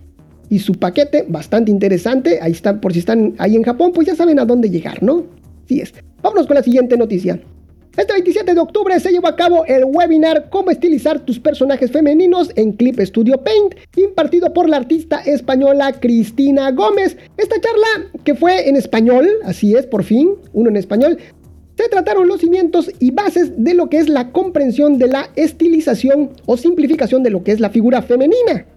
y 0.50 0.60
su 0.60 0.74
paquete, 0.74 1.26
bastante 1.28 1.72
interesante. 1.72 2.40
Ahí 2.42 2.52
están, 2.52 2.80
por 2.80 2.94
si 2.94 3.00
están 3.00 3.36
ahí 3.38 3.56
en 3.56 3.64
Japón, 3.64 3.92
pues 3.94 4.08
ya 4.08 4.16
saben 4.16 4.40
a 4.40 4.46
dónde 4.46 4.70
llegar, 4.70 5.02
¿no? 5.04 5.26
Sí 5.68 5.82
es. 5.82 5.94
Vámonos 6.22 6.48
con 6.48 6.56
la 6.56 6.64
siguiente 6.64 6.98
noticia. 6.98 7.40
Este 7.98 8.14
27 8.14 8.54
de 8.54 8.60
octubre 8.60 9.00
se 9.00 9.10
llevó 9.10 9.28
a 9.28 9.36
cabo 9.36 9.66
el 9.66 9.84
webinar 9.86 10.52
Cómo 10.52 10.70
estilizar 10.70 11.20
tus 11.22 11.40
personajes 11.40 11.92
femeninos 11.92 12.52
en 12.56 12.74
Clip 12.74 13.00
Studio 13.00 13.44
Paint, 13.44 13.74
impartido 13.96 14.54
por 14.54 14.70
la 14.70 14.78
artista 14.78 15.18
española 15.22 15.92
Cristina 15.94 16.70
Gómez. 16.70 17.18
Esta 17.38 17.60
charla, 17.60 18.12
que 18.24 18.36
fue 18.36 18.70
en 18.70 18.76
español, 18.76 19.28
así 19.44 19.74
es, 19.74 19.88
por 19.88 20.04
fin, 20.04 20.36
uno 20.54 20.70
en 20.70 20.78
español, 20.78 21.18
se 21.76 21.90
trataron 21.90 22.28
los 22.28 22.42
cimientos 22.42 22.92
y 23.00 23.10
bases 23.10 23.52
de 23.64 23.74
lo 23.74 23.90
que 23.90 23.98
es 23.98 24.10
la 24.10 24.32
comprensión 24.32 25.00
de 25.00 25.08
la 25.08 25.32
estilización 25.36 26.34
o 26.46 26.56
simplificación 26.56 27.24
de 27.24 27.32
lo 27.32 27.44
que 27.44 27.52
es 27.52 27.60
la 27.60 27.72
figura 27.72 28.04
femenina, 28.04 28.68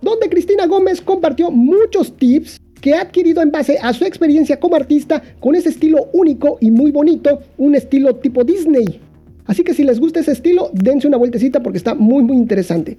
donde 0.00 0.30
Cristina 0.30 0.66
Gómez 0.66 1.02
compartió 1.02 1.50
muchos 1.50 2.16
tips 2.16 2.58
que 2.80 2.94
ha 2.94 3.02
adquirido 3.02 3.42
en 3.42 3.50
base 3.50 3.78
a 3.80 3.92
su 3.92 4.04
experiencia 4.04 4.58
como 4.58 4.76
artista 4.76 5.22
con 5.40 5.54
ese 5.54 5.68
estilo 5.68 6.08
único 6.12 6.58
y 6.60 6.70
muy 6.70 6.90
bonito, 6.90 7.40
un 7.58 7.74
estilo 7.74 8.16
tipo 8.16 8.44
Disney. 8.44 9.00
Así 9.46 9.64
que 9.64 9.74
si 9.74 9.84
les 9.84 10.00
gusta 10.00 10.20
ese 10.20 10.32
estilo, 10.32 10.70
dense 10.72 11.08
una 11.08 11.16
vueltecita 11.16 11.62
porque 11.62 11.78
está 11.78 11.94
muy 11.94 12.22
muy 12.22 12.36
interesante. 12.36 12.98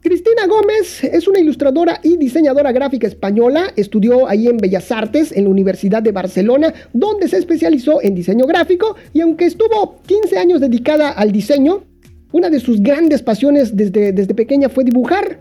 Cristina 0.00 0.46
Gómez 0.46 1.02
es 1.02 1.26
una 1.26 1.40
ilustradora 1.40 2.00
y 2.04 2.16
diseñadora 2.16 2.70
gráfica 2.70 3.08
española. 3.08 3.72
Estudió 3.74 4.28
ahí 4.28 4.46
en 4.46 4.56
Bellas 4.56 4.92
Artes 4.92 5.32
en 5.32 5.44
la 5.44 5.50
Universidad 5.50 6.02
de 6.02 6.12
Barcelona, 6.12 6.72
donde 6.92 7.26
se 7.26 7.36
especializó 7.36 8.00
en 8.00 8.14
diseño 8.14 8.46
gráfico 8.46 8.94
y 9.12 9.20
aunque 9.20 9.46
estuvo 9.46 9.96
15 10.06 10.38
años 10.38 10.60
dedicada 10.60 11.10
al 11.10 11.32
diseño, 11.32 11.82
una 12.30 12.48
de 12.48 12.60
sus 12.60 12.80
grandes 12.80 13.22
pasiones 13.22 13.76
desde, 13.76 14.12
desde 14.12 14.34
pequeña 14.34 14.68
fue 14.68 14.84
dibujar. 14.84 15.40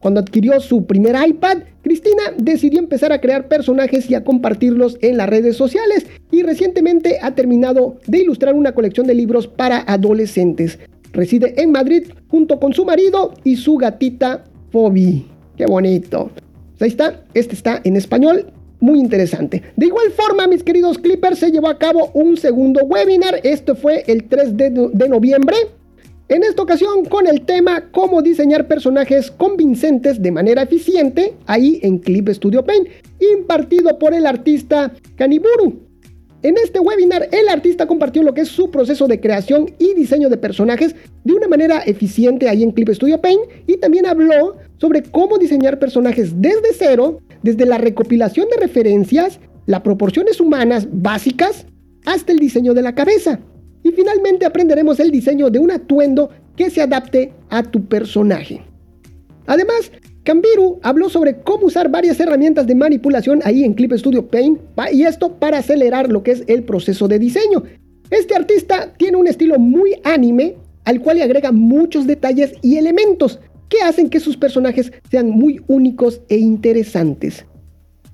Cuando 0.00 0.20
adquirió 0.20 0.60
su 0.60 0.86
primer 0.86 1.16
iPad, 1.28 1.58
Cristina 1.82 2.22
decidió 2.36 2.78
empezar 2.78 3.12
a 3.12 3.20
crear 3.20 3.48
personajes 3.48 4.08
y 4.08 4.14
a 4.14 4.22
compartirlos 4.22 4.96
en 5.00 5.16
las 5.16 5.28
redes 5.28 5.56
sociales 5.56 6.06
y 6.30 6.42
recientemente 6.42 7.18
ha 7.20 7.34
terminado 7.34 7.96
de 8.06 8.18
ilustrar 8.18 8.54
una 8.54 8.72
colección 8.72 9.06
de 9.06 9.14
libros 9.14 9.48
para 9.48 9.78
adolescentes. 9.78 10.78
Reside 11.12 11.60
en 11.60 11.72
Madrid 11.72 12.04
junto 12.28 12.60
con 12.60 12.74
su 12.74 12.84
marido 12.84 13.34
y 13.42 13.56
su 13.56 13.76
gatita 13.76 14.44
Fobi. 14.70 15.26
Qué 15.56 15.66
bonito. 15.66 16.30
Pues 16.78 16.82
ahí 16.82 16.88
está, 16.88 17.24
este 17.34 17.54
está 17.54 17.80
en 17.82 17.96
español, 17.96 18.52
muy 18.78 19.00
interesante. 19.00 19.62
De 19.76 19.86
igual 19.86 20.10
forma, 20.12 20.46
mis 20.46 20.62
queridos 20.62 20.98
Clippers, 20.98 21.40
se 21.40 21.50
llevó 21.50 21.68
a 21.68 21.78
cabo 21.78 22.10
un 22.14 22.36
segundo 22.36 22.84
webinar. 22.84 23.40
Este 23.42 23.74
fue 23.74 24.04
el 24.06 24.24
3 24.28 24.56
de, 24.56 24.70
de 24.92 25.08
noviembre. 25.08 25.56
En 26.30 26.44
esta 26.44 26.60
ocasión 26.60 27.06
con 27.06 27.26
el 27.26 27.46
tema 27.46 27.90
cómo 27.90 28.20
diseñar 28.20 28.68
personajes 28.68 29.30
convincentes 29.30 30.20
de 30.20 30.30
manera 30.30 30.62
eficiente, 30.62 31.32
ahí 31.46 31.80
en 31.82 32.00
Clip 32.00 32.28
Studio 32.28 32.66
Paint, 32.66 32.86
impartido 33.18 33.98
por 33.98 34.12
el 34.12 34.26
artista 34.26 34.92
Kaniburu. 35.16 35.88
En 36.42 36.58
este 36.58 36.80
webinar, 36.80 37.30
el 37.32 37.48
artista 37.48 37.86
compartió 37.86 38.22
lo 38.22 38.34
que 38.34 38.42
es 38.42 38.48
su 38.48 38.70
proceso 38.70 39.08
de 39.08 39.20
creación 39.20 39.74
y 39.78 39.94
diseño 39.94 40.28
de 40.28 40.36
personajes 40.36 40.94
de 41.24 41.32
una 41.32 41.48
manera 41.48 41.78
eficiente 41.78 42.46
ahí 42.46 42.62
en 42.62 42.72
Clip 42.72 42.90
Studio 42.90 43.22
Paint 43.22 43.40
y 43.66 43.78
también 43.78 44.04
habló 44.04 44.58
sobre 44.76 45.02
cómo 45.04 45.38
diseñar 45.38 45.78
personajes 45.78 46.42
desde 46.42 46.74
cero, 46.78 47.20
desde 47.42 47.64
la 47.64 47.78
recopilación 47.78 48.48
de 48.50 48.58
referencias, 48.58 49.40
las 49.64 49.80
proporciones 49.80 50.40
humanas 50.40 50.88
básicas, 50.92 51.64
hasta 52.04 52.32
el 52.32 52.38
diseño 52.38 52.74
de 52.74 52.82
la 52.82 52.94
cabeza. 52.94 53.40
Y 53.88 53.92
finalmente 53.92 54.44
aprenderemos 54.44 55.00
el 55.00 55.10
diseño 55.10 55.48
de 55.48 55.58
un 55.58 55.70
atuendo 55.70 56.28
que 56.56 56.68
se 56.68 56.82
adapte 56.82 57.32
a 57.48 57.62
tu 57.62 57.86
personaje. 57.86 58.60
Además, 59.46 59.90
Cambiru 60.24 60.78
habló 60.82 61.08
sobre 61.08 61.40
cómo 61.40 61.66
usar 61.66 61.90
varias 61.90 62.20
herramientas 62.20 62.66
de 62.66 62.74
manipulación 62.74 63.40
ahí 63.44 63.64
en 63.64 63.72
Clip 63.72 63.94
Studio 63.94 64.28
Paint 64.28 64.60
y 64.92 65.04
esto 65.04 65.38
para 65.38 65.58
acelerar 65.58 66.12
lo 66.12 66.22
que 66.22 66.32
es 66.32 66.44
el 66.48 66.64
proceso 66.64 67.08
de 67.08 67.18
diseño. 67.18 67.62
Este 68.10 68.34
artista 68.34 68.92
tiene 68.98 69.16
un 69.16 69.26
estilo 69.26 69.58
muy 69.58 69.94
anime 70.04 70.56
al 70.84 71.00
cual 71.00 71.16
le 71.16 71.22
agrega 71.22 71.50
muchos 71.50 72.06
detalles 72.06 72.52
y 72.60 72.76
elementos 72.76 73.40
que 73.70 73.80
hacen 73.80 74.10
que 74.10 74.20
sus 74.20 74.36
personajes 74.36 74.92
sean 75.10 75.30
muy 75.30 75.62
únicos 75.66 76.20
e 76.28 76.36
interesantes. 76.36 77.46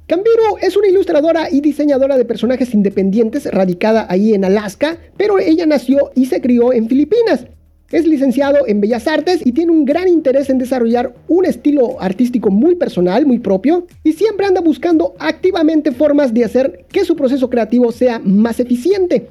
Cambiru 0.07 0.59
es 0.61 0.77
una 0.77 0.89
ilustradora 0.89 1.49
y 1.51 1.63
diseñadora 1.63 2.19
de 2.19 2.27
personajes 2.27 2.75
independientes 2.75 3.47
radicada 3.47 4.07
ahí 4.11 4.35
en 4.35 4.45
Alaska, 4.45 4.99
pero 5.17 5.39
ella 5.39 5.65
nació 5.65 6.11
y 6.15 6.27
se 6.27 6.43
crió 6.43 6.75
en 6.75 6.91
Filipinas. 6.91 7.47
Es 7.91 8.07
licenciado 8.07 8.67
en 8.67 8.83
Bellas 8.83 9.09
Artes 9.09 9.41
y 9.47 9.53
tiene 9.53 9.73
un 9.73 9.87
gran 9.87 10.07
interés 10.07 10.51
en 10.51 10.59
desarrollar 10.59 11.15
un 11.27 11.47
estilo 11.47 11.99
artístico 12.03 12.51
muy 12.51 12.75
personal, 12.75 13.25
muy 13.25 13.39
propio, 13.39 13.87
y 14.03 14.13
siempre 14.13 14.45
anda 14.45 14.61
buscando 14.61 15.15
activamente 15.19 15.91
formas 15.91 16.35
de 16.35 16.45
hacer 16.45 16.85
que 16.93 17.07
su 17.07 17.17
proceso 17.17 17.49
creativo 17.49 17.91
sea 17.91 18.19
más 18.19 18.61
eficiente. 18.61 19.29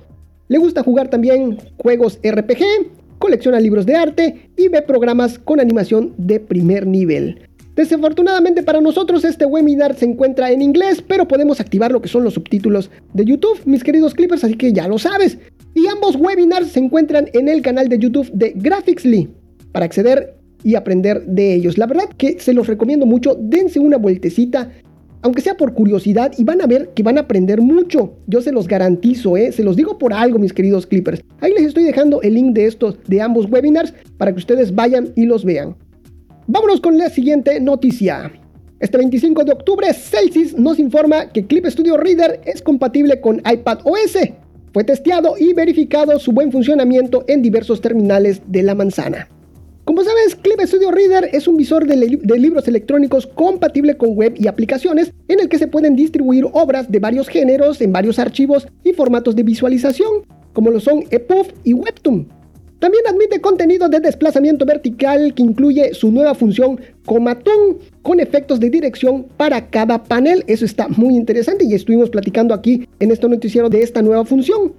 Le 0.47 0.57
gusta 0.57 0.81
jugar 0.81 1.07
también 1.07 1.59
juegos 1.77 2.19
RPG, 2.23 2.63
colecciona 3.19 3.59
libros 3.59 3.85
de 3.85 3.95
arte 3.95 4.49
y 4.57 4.69
ve 4.69 4.81
programas 4.81 5.37
con 5.37 5.59
animación 5.59 6.15
de 6.17 6.39
primer 6.39 6.87
nivel. 6.87 7.47
Desafortunadamente 7.75 8.61
para 8.61 8.81
nosotros 8.81 9.25
este 9.25 9.45
webinar 9.45 9.95
se 9.95 10.05
encuentra 10.05 10.51
en 10.51 10.61
inglés, 10.61 11.03
pero 11.05 11.27
podemos 11.27 11.59
activar 11.59 11.91
lo 11.91 12.01
que 12.01 12.07
son 12.07 12.23
los 12.23 12.35
subtítulos 12.35 12.91
de 13.13 13.25
YouTube, 13.25 13.59
mis 13.65 13.83
queridos 13.83 14.13
clippers, 14.13 14.43
así 14.43 14.55
que 14.55 14.71
ya 14.73 14.87
lo 14.87 14.99
sabes. 14.99 15.39
Y 15.73 15.87
ambos 15.87 16.15
webinars 16.15 16.67
se 16.67 16.79
encuentran 16.79 17.29
en 17.33 17.49
el 17.49 17.63
canal 17.63 17.89
de 17.89 17.97
YouTube 17.97 18.29
de 18.31 18.53
Graphicsly 18.55 19.27
para 19.71 19.85
acceder 19.85 20.35
y 20.63 20.75
aprender 20.75 21.25
de 21.25 21.55
ellos. 21.55 21.79
La 21.79 21.87
verdad 21.87 22.09
que 22.15 22.39
se 22.39 22.53
los 22.53 22.67
recomiendo 22.67 23.07
mucho, 23.07 23.35
dense 23.39 23.79
una 23.79 23.97
vueltecita, 23.97 24.71
aunque 25.23 25.41
sea 25.41 25.57
por 25.57 25.73
curiosidad, 25.73 26.31
y 26.37 26.43
van 26.43 26.61
a 26.61 26.67
ver 26.67 26.89
que 26.89 27.01
van 27.01 27.17
a 27.17 27.21
aprender 27.21 27.59
mucho. 27.59 28.17
Yo 28.27 28.41
se 28.41 28.51
los 28.51 28.67
garantizo, 28.67 29.35
¿eh? 29.35 29.51
se 29.51 29.63
los 29.63 29.75
digo 29.75 29.97
por 29.97 30.13
algo, 30.13 30.37
mis 30.37 30.53
queridos 30.53 30.85
clippers. 30.85 31.23
Ahí 31.39 31.53
les 31.53 31.63
estoy 31.63 31.83
dejando 31.83 32.21
el 32.21 32.35
link 32.35 32.53
de 32.53 32.67
estos, 32.67 32.99
de 33.07 33.21
ambos 33.21 33.49
webinars, 33.49 33.95
para 34.17 34.31
que 34.31 34.37
ustedes 34.37 34.75
vayan 34.75 35.11
y 35.15 35.25
los 35.25 35.43
vean. 35.43 35.75
Vámonos 36.45 36.81
con 36.81 36.97
la 36.97 37.09
siguiente 37.09 37.61
noticia. 37.61 38.29
Este 38.81 38.97
25 38.97 39.45
de 39.45 39.53
octubre, 39.53 39.93
Celsius 39.93 40.53
nos 40.57 40.77
informa 40.77 41.29
que 41.29 41.45
Clip 41.45 41.65
Studio 41.67 41.95
Reader 41.95 42.41
es 42.43 42.61
compatible 42.61 43.21
con 43.21 43.41
iPad 43.49 43.79
OS. 43.85 44.17
Fue 44.73 44.83
testeado 44.83 45.35
y 45.39 45.53
verificado 45.53 46.19
su 46.19 46.33
buen 46.33 46.51
funcionamiento 46.51 47.23
en 47.29 47.41
diversos 47.41 47.79
terminales 47.79 48.41
de 48.47 48.61
la 48.61 48.75
manzana. 48.75 49.29
Como 49.85 50.03
sabes, 50.03 50.35
Clip 50.35 50.59
Studio 50.59 50.91
Reader 50.91 51.29
es 51.31 51.47
un 51.47 51.55
visor 51.55 51.87
de, 51.87 52.19
de, 52.21 52.39
libros 52.39 52.67
electrónicos 52.67 53.25
compatible 53.25 53.95
con 53.95 54.09
web 54.09 54.33
y 54.37 54.47
aplicaciones 54.47 55.13
en 55.29 55.39
el 55.39 55.47
que 55.47 55.59
se 55.59 55.67
pueden 55.67 55.95
distribuir 55.95 56.45
obras 56.51 56.91
de 56.91 56.99
varios 56.99 57.29
géneros 57.29 57.79
en 57.79 57.93
varios 57.93 58.19
archivos 58.19 58.67
y 58.83 58.91
formatos 58.91 59.37
de 59.37 59.43
visualización, 59.43 60.25
como 60.51 60.71
lo 60.71 60.81
son 60.81 61.05
EPUB 61.09 61.53
y 61.63 61.73
Webtoon. 61.73 62.42
También 62.83 63.05
admite 63.07 63.39
contenido 63.39 63.87
de 63.87 64.01
desplazamiento 64.01 64.65
vertical 64.65 65.33
que 65.33 65.41
incluye 65.41 65.93
su 65.93 66.11
nueva 66.11 66.35
función 66.35 66.81
Comatón 67.05 67.77
con 68.01 68.19
efectos 68.19 68.59
de 68.59 68.69
dirección 68.69 69.25
para 69.37 69.69
cada 69.69 70.03
panel. 70.03 70.43
Eso 70.47 70.65
está 70.65 70.89
muy 70.89 71.15
interesante 71.15 71.63
y 71.63 71.75
estuvimos 71.75 72.09
platicando 72.09 72.53
aquí 72.53 72.85
en 72.99 73.11
este 73.11 73.29
noticiero 73.29 73.69
de 73.69 73.83
esta 73.83 74.01
nueva 74.01 74.25
función. 74.25 74.73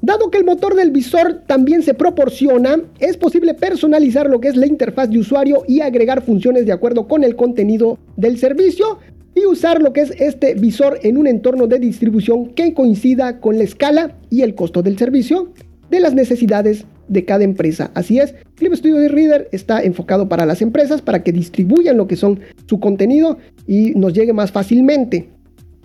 Dado 0.00 0.30
que 0.30 0.38
el 0.38 0.46
motor 0.46 0.76
del 0.76 0.90
visor 0.90 1.42
también 1.46 1.82
se 1.82 1.92
proporciona, 1.92 2.80
es 3.00 3.18
posible 3.18 3.52
personalizar 3.52 4.30
lo 4.30 4.40
que 4.40 4.48
es 4.48 4.56
la 4.56 4.66
interfaz 4.66 5.10
de 5.10 5.18
usuario 5.18 5.62
y 5.68 5.82
agregar 5.82 6.22
funciones 6.22 6.64
de 6.64 6.72
acuerdo 6.72 7.06
con 7.06 7.22
el 7.22 7.36
contenido 7.36 7.98
del 8.16 8.38
servicio 8.38 8.98
y 9.34 9.44
usar 9.44 9.82
lo 9.82 9.92
que 9.92 10.00
es 10.00 10.12
este 10.18 10.54
visor 10.54 11.00
en 11.02 11.18
un 11.18 11.26
entorno 11.26 11.66
de 11.66 11.80
distribución 11.80 12.54
que 12.54 12.72
coincida 12.72 13.40
con 13.40 13.58
la 13.58 13.64
escala 13.64 14.16
y 14.30 14.40
el 14.40 14.54
costo 14.54 14.80
del 14.82 14.96
servicio 14.96 15.52
de 15.90 16.00
las 16.00 16.14
necesidades 16.14 16.86
de 17.08 17.24
cada 17.24 17.44
empresa. 17.44 17.90
Así 17.94 18.18
es, 18.18 18.34
Clip 18.54 18.74
Studio 18.74 19.08
Reader 19.08 19.48
está 19.52 19.82
enfocado 19.82 20.28
para 20.28 20.46
las 20.46 20.62
empresas 20.62 21.02
para 21.02 21.22
que 21.22 21.32
distribuyan 21.32 21.96
lo 21.96 22.06
que 22.06 22.16
son 22.16 22.40
su 22.66 22.80
contenido 22.80 23.38
y 23.66 23.92
nos 23.92 24.12
llegue 24.12 24.32
más 24.32 24.52
fácilmente. 24.52 25.28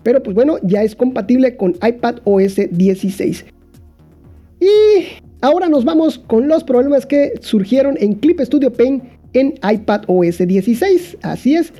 Pero 0.02 0.22
pues 0.22 0.34
bueno, 0.34 0.56
ya 0.62 0.82
es 0.82 0.96
compatible 0.96 1.56
con 1.56 1.76
iPad 1.82 2.16
OS 2.24 2.56
16. 2.70 3.44
Y 4.60 4.66
ahora 5.40 5.68
nos 5.68 5.84
vamos 5.84 6.18
con 6.18 6.48
los 6.48 6.64
problemas 6.64 7.06
que 7.06 7.34
surgieron 7.40 7.96
en 8.00 8.14
Clip 8.14 8.40
Studio 8.40 8.72
Paint 8.72 9.04
en 9.32 9.54
iPad 9.62 10.02
OS 10.06 10.38
16. 10.38 11.18
Así 11.22 11.54
es, 11.54 11.72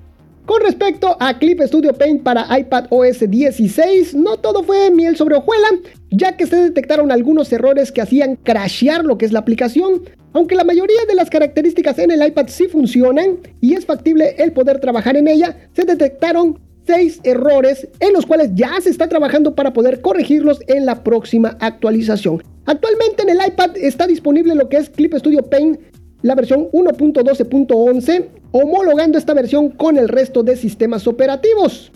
con 0.47 0.61
respecto 0.61 1.17
a 1.21 1.39
Clip 1.39 1.61
Studio 1.63 1.93
Paint 1.93 2.23
para 2.23 2.47
iPad 2.59 2.87
OS 2.91 3.31
16, 3.31 4.15
no 4.15 4.37
todo 4.39 4.65
fue 4.65 4.91
miel 4.91 5.17
sobre 5.17 5.37
hojuela, 5.37 5.69
ya 6.13 6.37
que 6.37 6.47
se 6.47 6.57
detectaron 6.57 7.11
algunos 7.11 7.53
errores 7.53 7.91
que 7.91 8.03
hacían 8.03 8.37
crashear 8.37 9.05
lo 9.05 9.19
que 9.19 9.25
es 9.25 9.33
la 9.33 9.41
aplicación. 9.41 10.03
Aunque 10.33 10.55
la 10.55 10.65
mayoría 10.65 11.05
de 11.09 11.15
las 11.15 11.31
características 11.31 11.99
en 11.99 12.11
el 12.11 12.27
iPad 12.27 12.47
sí 12.49 12.69
funcionan 12.69 13.39
y 13.61 13.75
es 13.75 13.85
factible 13.85 14.35
el 14.39 14.53
poder 14.53 14.81
trabajar 14.81 15.17
en 15.17 15.29
ella, 15.29 15.57
se 15.75 15.85
detectaron 15.85 16.59
6 16.87 17.21
errores 17.25 17.89
en 18.01 18.13
los 18.13 18.27
cuales 18.27 18.51
ya 18.55 18.81
se 18.81 18.91
está 18.91 19.09
trabajando 19.09 19.55
para 19.55 19.73
poder 19.73 20.01
corregirlos 20.01 20.61
en 20.69 20.87
la 20.87 21.03
próxima 21.03 21.57
actualización. 21.61 22.43
Actualmente 22.67 23.23
en 23.23 23.31
el 23.31 23.39
iPad 23.47 23.77
está 23.77 24.07
disponible 24.07 24.55
lo 24.55 24.69
que 24.69 24.77
es 24.77 24.91
Clip 24.91 25.15
Studio 25.15 25.43
Paint 25.43 25.79
la 26.23 26.35
versión 26.35 26.69
1.12.11, 26.71 28.29
homologando 28.53 29.19
esta 29.19 29.35
versión 29.35 29.71
con 29.71 29.99
el 29.99 30.09
resto 30.09 30.43
de 30.43 30.57
sistemas 30.57 31.07
operativos. 31.07 31.93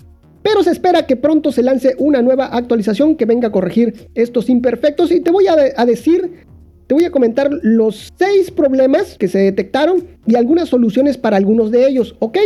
Pero 0.47 0.63
se 0.63 0.71
espera 0.71 1.07
que 1.07 1.17
pronto 1.17 1.51
se 1.51 1.65
lance 1.65 1.97
una 1.99 2.23
nueva 2.23 2.47
actualización 2.47 3.17
que 3.17 3.25
venga 3.25 3.49
a 3.49 3.51
corregir 3.51 4.09
estos 4.15 4.49
imperfectos 4.49 5.11
y 5.11 5.19
te 5.19 5.33
voy 5.33 5.49
a, 5.49 5.85
decir, 5.85 6.45
te 6.87 6.95
voy 6.95 7.05
a 7.05 7.11
comentar 7.11 7.51
los 7.63 8.13
6 8.17 8.53
problemas 8.53 9.19
que 9.19 9.27
se 9.27 9.41
detectaron 9.41 10.07
y 10.25 10.37
algunas 10.37 10.69
soluciones 10.69 11.19
para 11.19 11.37
algunos 11.37 11.73
de 11.73 11.89
ellos, 11.89 12.15
¿ok? 12.21 12.39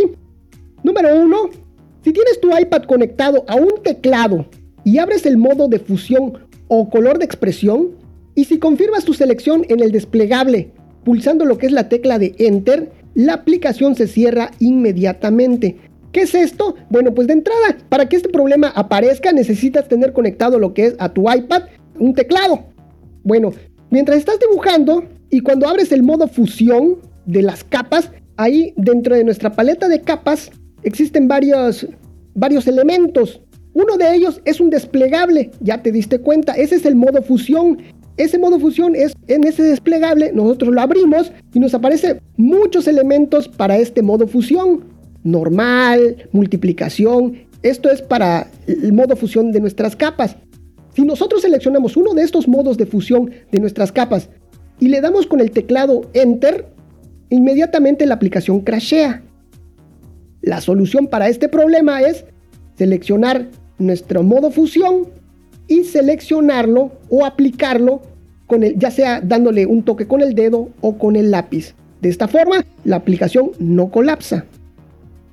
Número 0.81 1.15
1. 1.15 1.37
Si 2.03 2.11
tienes 2.11 2.41
tu 2.41 2.49
iPad 2.57 2.85
conectado 2.85 3.45
a 3.47 3.53
un 3.53 3.83
teclado 3.83 4.47
y 4.83 4.97
abres 4.97 5.27
el 5.27 5.37
modo 5.37 5.67
de 5.67 5.77
fusión 5.77 6.39
o 6.69 6.89
color 6.89 7.19
de 7.19 7.25
expresión. 7.25 7.89
Y 8.33 8.45
si 8.45 8.57
confirmas 8.57 9.05
tu 9.05 9.13
selección 9.13 9.63
en 9.69 9.79
el 9.79 9.91
desplegable 9.91 10.71
pulsando 11.03 11.45
lo 11.45 11.59
que 11.59 11.67
es 11.67 11.71
la 11.71 11.87
tecla 11.87 12.17
de 12.17 12.33
Enter, 12.39 12.91
la 13.13 13.33
aplicación 13.33 13.93
se 13.93 14.07
cierra 14.07 14.49
inmediatamente. 14.57 15.90
¿Qué 16.11 16.21
es 16.21 16.35
esto? 16.35 16.75
Bueno, 16.89 17.13
pues 17.13 17.27
de 17.27 17.33
entrada, 17.33 17.77
para 17.89 18.09
que 18.09 18.17
este 18.17 18.29
problema 18.29 18.67
aparezca 18.75 19.31
necesitas 19.31 19.87
tener 19.87 20.11
conectado 20.11 20.59
lo 20.59 20.73
que 20.73 20.87
es 20.87 20.95
a 20.99 21.09
tu 21.09 21.31
iPad 21.31 21.63
un 21.99 22.13
teclado. 22.13 22.65
Bueno, 23.23 23.53
mientras 23.89 24.17
estás 24.17 24.39
dibujando 24.39 25.05
y 25.29 25.41
cuando 25.41 25.67
abres 25.67 25.91
el 25.91 26.03
modo 26.03 26.27
fusión 26.27 26.97
de 27.25 27.43
las 27.43 27.63
capas, 27.63 28.11
ahí 28.35 28.73
dentro 28.75 29.15
de 29.15 29.23
nuestra 29.23 29.53
paleta 29.53 29.87
de 29.87 30.01
capas 30.01 30.51
existen 30.83 31.27
varios, 31.27 31.87
varios 32.33 32.67
elementos. 32.67 33.41
Uno 33.73 33.95
de 33.95 34.13
ellos 34.13 34.41
es 34.43 34.59
un 34.59 34.69
desplegable, 34.69 35.51
ya 35.61 35.81
te 35.81 35.93
diste 35.93 36.19
cuenta, 36.19 36.53
ese 36.53 36.75
es 36.75 36.85
el 36.85 36.95
modo 36.95 37.21
fusión. 37.21 37.77
Ese 38.17 38.37
modo 38.37 38.59
fusión 38.59 38.95
es 38.95 39.13
en 39.27 39.45
ese 39.45 39.63
desplegable, 39.63 40.31
nosotros 40.33 40.73
lo 40.73 40.81
abrimos 40.81 41.31
y 41.53 41.59
nos 41.59 41.73
aparece 41.73 42.19
muchos 42.35 42.87
elementos 42.87 43.47
para 43.47 43.77
este 43.77 44.01
modo 44.01 44.27
fusión. 44.27 44.90
Normal, 45.23 46.29
multiplicación, 46.31 47.47
esto 47.63 47.91
es 47.91 48.01
para 48.01 48.49
el 48.67 48.91
modo 48.93 49.15
fusión 49.15 49.51
de 49.51 49.59
nuestras 49.59 49.95
capas. 49.95 50.35
Si 50.95 51.03
nosotros 51.03 51.43
seleccionamos 51.43 51.95
uno 51.95 52.13
de 52.13 52.23
estos 52.23 52.47
modos 52.47 52.77
de 52.77 52.85
fusión 52.85 53.31
de 53.51 53.59
nuestras 53.59 53.91
capas 53.91 54.29
y 54.79 54.89
le 54.89 54.99
damos 54.99 55.27
con 55.27 55.39
el 55.39 55.51
teclado 55.51 56.01
Enter, 56.13 56.65
inmediatamente 57.29 58.05
la 58.05 58.15
aplicación 58.15 58.61
crashea. 58.61 59.21
La 60.41 60.59
solución 60.59 61.07
para 61.07 61.29
este 61.29 61.47
problema 61.47 62.01
es 62.01 62.25
seleccionar 62.77 63.47
nuestro 63.77 64.23
modo 64.23 64.51
fusión 64.51 65.07
y 65.67 65.83
seleccionarlo 65.83 66.91
o 67.09 67.25
aplicarlo 67.25 68.01
con 68.47 68.63
el, 68.63 68.77
ya 68.77 68.91
sea 68.91 69.21
dándole 69.21 69.65
un 69.65 69.83
toque 69.83 70.07
con 70.07 70.21
el 70.21 70.33
dedo 70.33 70.69
o 70.81 70.97
con 70.97 71.15
el 71.15 71.31
lápiz. 71.31 71.75
De 72.01 72.09
esta 72.09 72.27
forma, 72.27 72.65
la 72.83 72.97
aplicación 72.97 73.51
no 73.59 73.91
colapsa. 73.91 74.45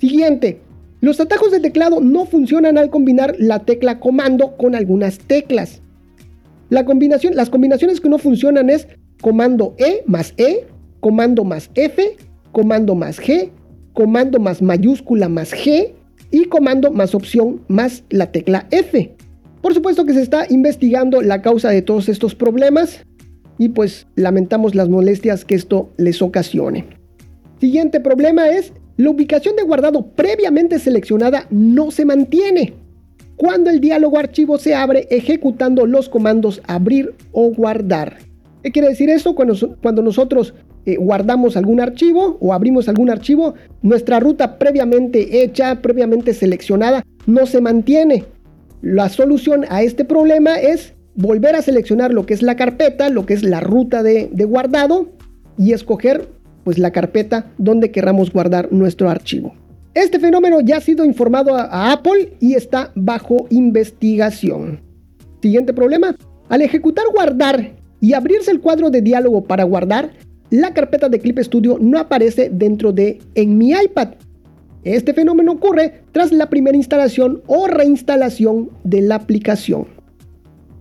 Siguiente, 0.00 0.61
los 1.00 1.21
atajos 1.21 1.50
de 1.50 1.61
teclado 1.61 2.00
no 2.00 2.26
funcionan 2.26 2.78
al 2.78 2.90
combinar 2.90 3.35
la 3.38 3.61
tecla 3.61 4.00
comando 4.00 4.57
con 4.57 4.75
algunas 4.75 5.19
teclas. 5.19 5.81
La 6.71 6.85
combinación, 6.85 7.35
las 7.35 7.50
combinaciones 7.50 8.00
que 8.00 8.09
no 8.09 8.19
funcionan 8.19 8.71
es 8.71 8.88
comando 9.21 9.75
E 9.78 10.02
más 10.07 10.35
E, 10.37 10.67
comando 11.00 11.45
más 11.45 11.71
F, 11.75 12.17
comando 12.52 12.95
más 12.95 13.21
G, 13.21 13.50
comando 13.93 14.38
más 14.38 14.62
mayúscula 14.62 15.28
más 15.28 15.52
G 15.52 15.95
y 16.31 16.45
comando 16.45 16.90
más 16.90 17.14
opción 17.14 17.62
más 17.69 18.05
la 18.11 18.31
tecla 18.31 18.67
F. 18.71 19.14
Por 19.62 19.75
supuesto 19.75 20.05
que 20.05 20.14
se 20.14 20.23
está 20.23 20.47
investigando 20.49 21.23
la 21.23 21.43
causa 21.43 21.71
de 21.71 21.83
todos 21.83 22.09
estos 22.09 22.35
problemas 22.35 23.05
y 23.59 23.71
pues 23.71 24.07
lamentamos 24.14 24.75
las 24.75 24.88
molestias 24.88 25.45
que 25.45 25.57
esto 25.57 25.90
les 25.97 26.23
ocasione. 26.23 26.87
Siguiente 27.61 27.99
problema 27.99 28.49
es 28.49 28.73
la 28.99 29.11
ubicación 29.11 29.57
de 29.57 29.62
guardado 29.62 30.09
previamente 30.09 30.78
seleccionada 30.78 31.47
no 31.49 31.90
se 31.90 32.05
mantiene 32.05 32.75
cuando 33.37 33.71
el 33.71 33.81
diálogo 33.81 34.19
archivo 34.19 34.59
se 34.59 34.75
abre 34.75 35.07
ejecutando 35.11 35.87
los 35.87 36.09
comandos 36.09 36.61
abrir 36.67 37.14
o 37.31 37.50
guardar. 37.50 38.19
¿Qué 38.62 38.73
quiere 38.73 38.88
decir 38.88 39.09
eso? 39.09 39.37
Cuando, 39.37 40.02
nosotros 40.02 40.52
eh, 40.85 40.97
guardamos 40.97 41.57
algún 41.57 41.81
archivo 41.81 42.37
o 42.40 42.52
abrimos 42.52 42.88
algún 42.88 43.09
archivo, 43.09 43.55
nuestra 43.83 44.19
ruta 44.19 44.59
previamente 44.59 45.45
hecha, 45.45 45.81
previamente 45.81 46.35
seleccionada, 46.35 47.05
no 47.26 47.47
se 47.47 47.61
mantiene. 47.61 48.25
La 48.83 49.09
solución 49.09 49.64
a 49.69 49.83
este 49.83 50.05
problema 50.05 50.59
es 50.59 50.95
volver 51.14 51.55
a 51.55 51.62
seleccionar 51.62 52.12
lo 52.12 52.26
que 52.26 52.35
es 52.35 52.43
la 52.43 52.57
carpeta, 52.57 53.09
lo 53.11 53.26
que 53.26 53.35
es 53.35 53.45
la 53.45 53.61
ruta 53.61 54.02
de, 54.02 54.28
guardado 54.45 55.09
y 55.57 55.73
escoger 55.73 56.28
pues 56.69 56.77
la 56.77 56.91
carpeta 56.91 57.51
donde 57.57 57.91
queramos 57.91 58.31
guardar 58.31 58.71
nuestro 58.71 59.09
archivo. 59.09 59.55
Este 59.95 60.21
fenómeno 60.21 60.61
ya 60.61 60.77
ha 60.77 60.81
sido 60.83 61.03
informado 61.03 61.55
a, 61.55 61.92
Apple 61.92 62.35
y 62.40 62.57
está 62.57 62.92
bajo 62.95 63.47
investigación. 63.49 64.79
Siguiente 65.40 65.73
problema. 65.73 66.14
Al 66.51 66.61
ejecutar 66.61 67.07
guardar 67.11 67.73
y 68.03 68.12
abrirse 68.12 68.51
el 68.51 68.61
cuadro 68.61 68.90
de 68.90 69.01
diálogo 69.01 69.45
para 69.45 69.64
guardar, 69.64 70.11
la 70.51 70.75
carpeta 70.75 71.09
de 71.09 71.21
Clip 71.21 71.38
Studio 71.38 71.79
no 71.81 71.99
aparece 71.99 72.51
dentro 72.53 72.92
de 72.92 73.19
En 73.35 73.57
mi 73.57 73.71
iPad. 73.71 74.09
Este 74.85 75.14
fenómeno 75.14 75.53
ocurre 75.53 76.03
tras 76.12 76.33
la 76.33 76.51
primera 76.51 76.77
instalación 76.77 77.40
o 77.47 77.66
reinstalación 77.66 78.69
de 78.85 79.01
la 79.01 79.14
aplicación. 79.14 79.87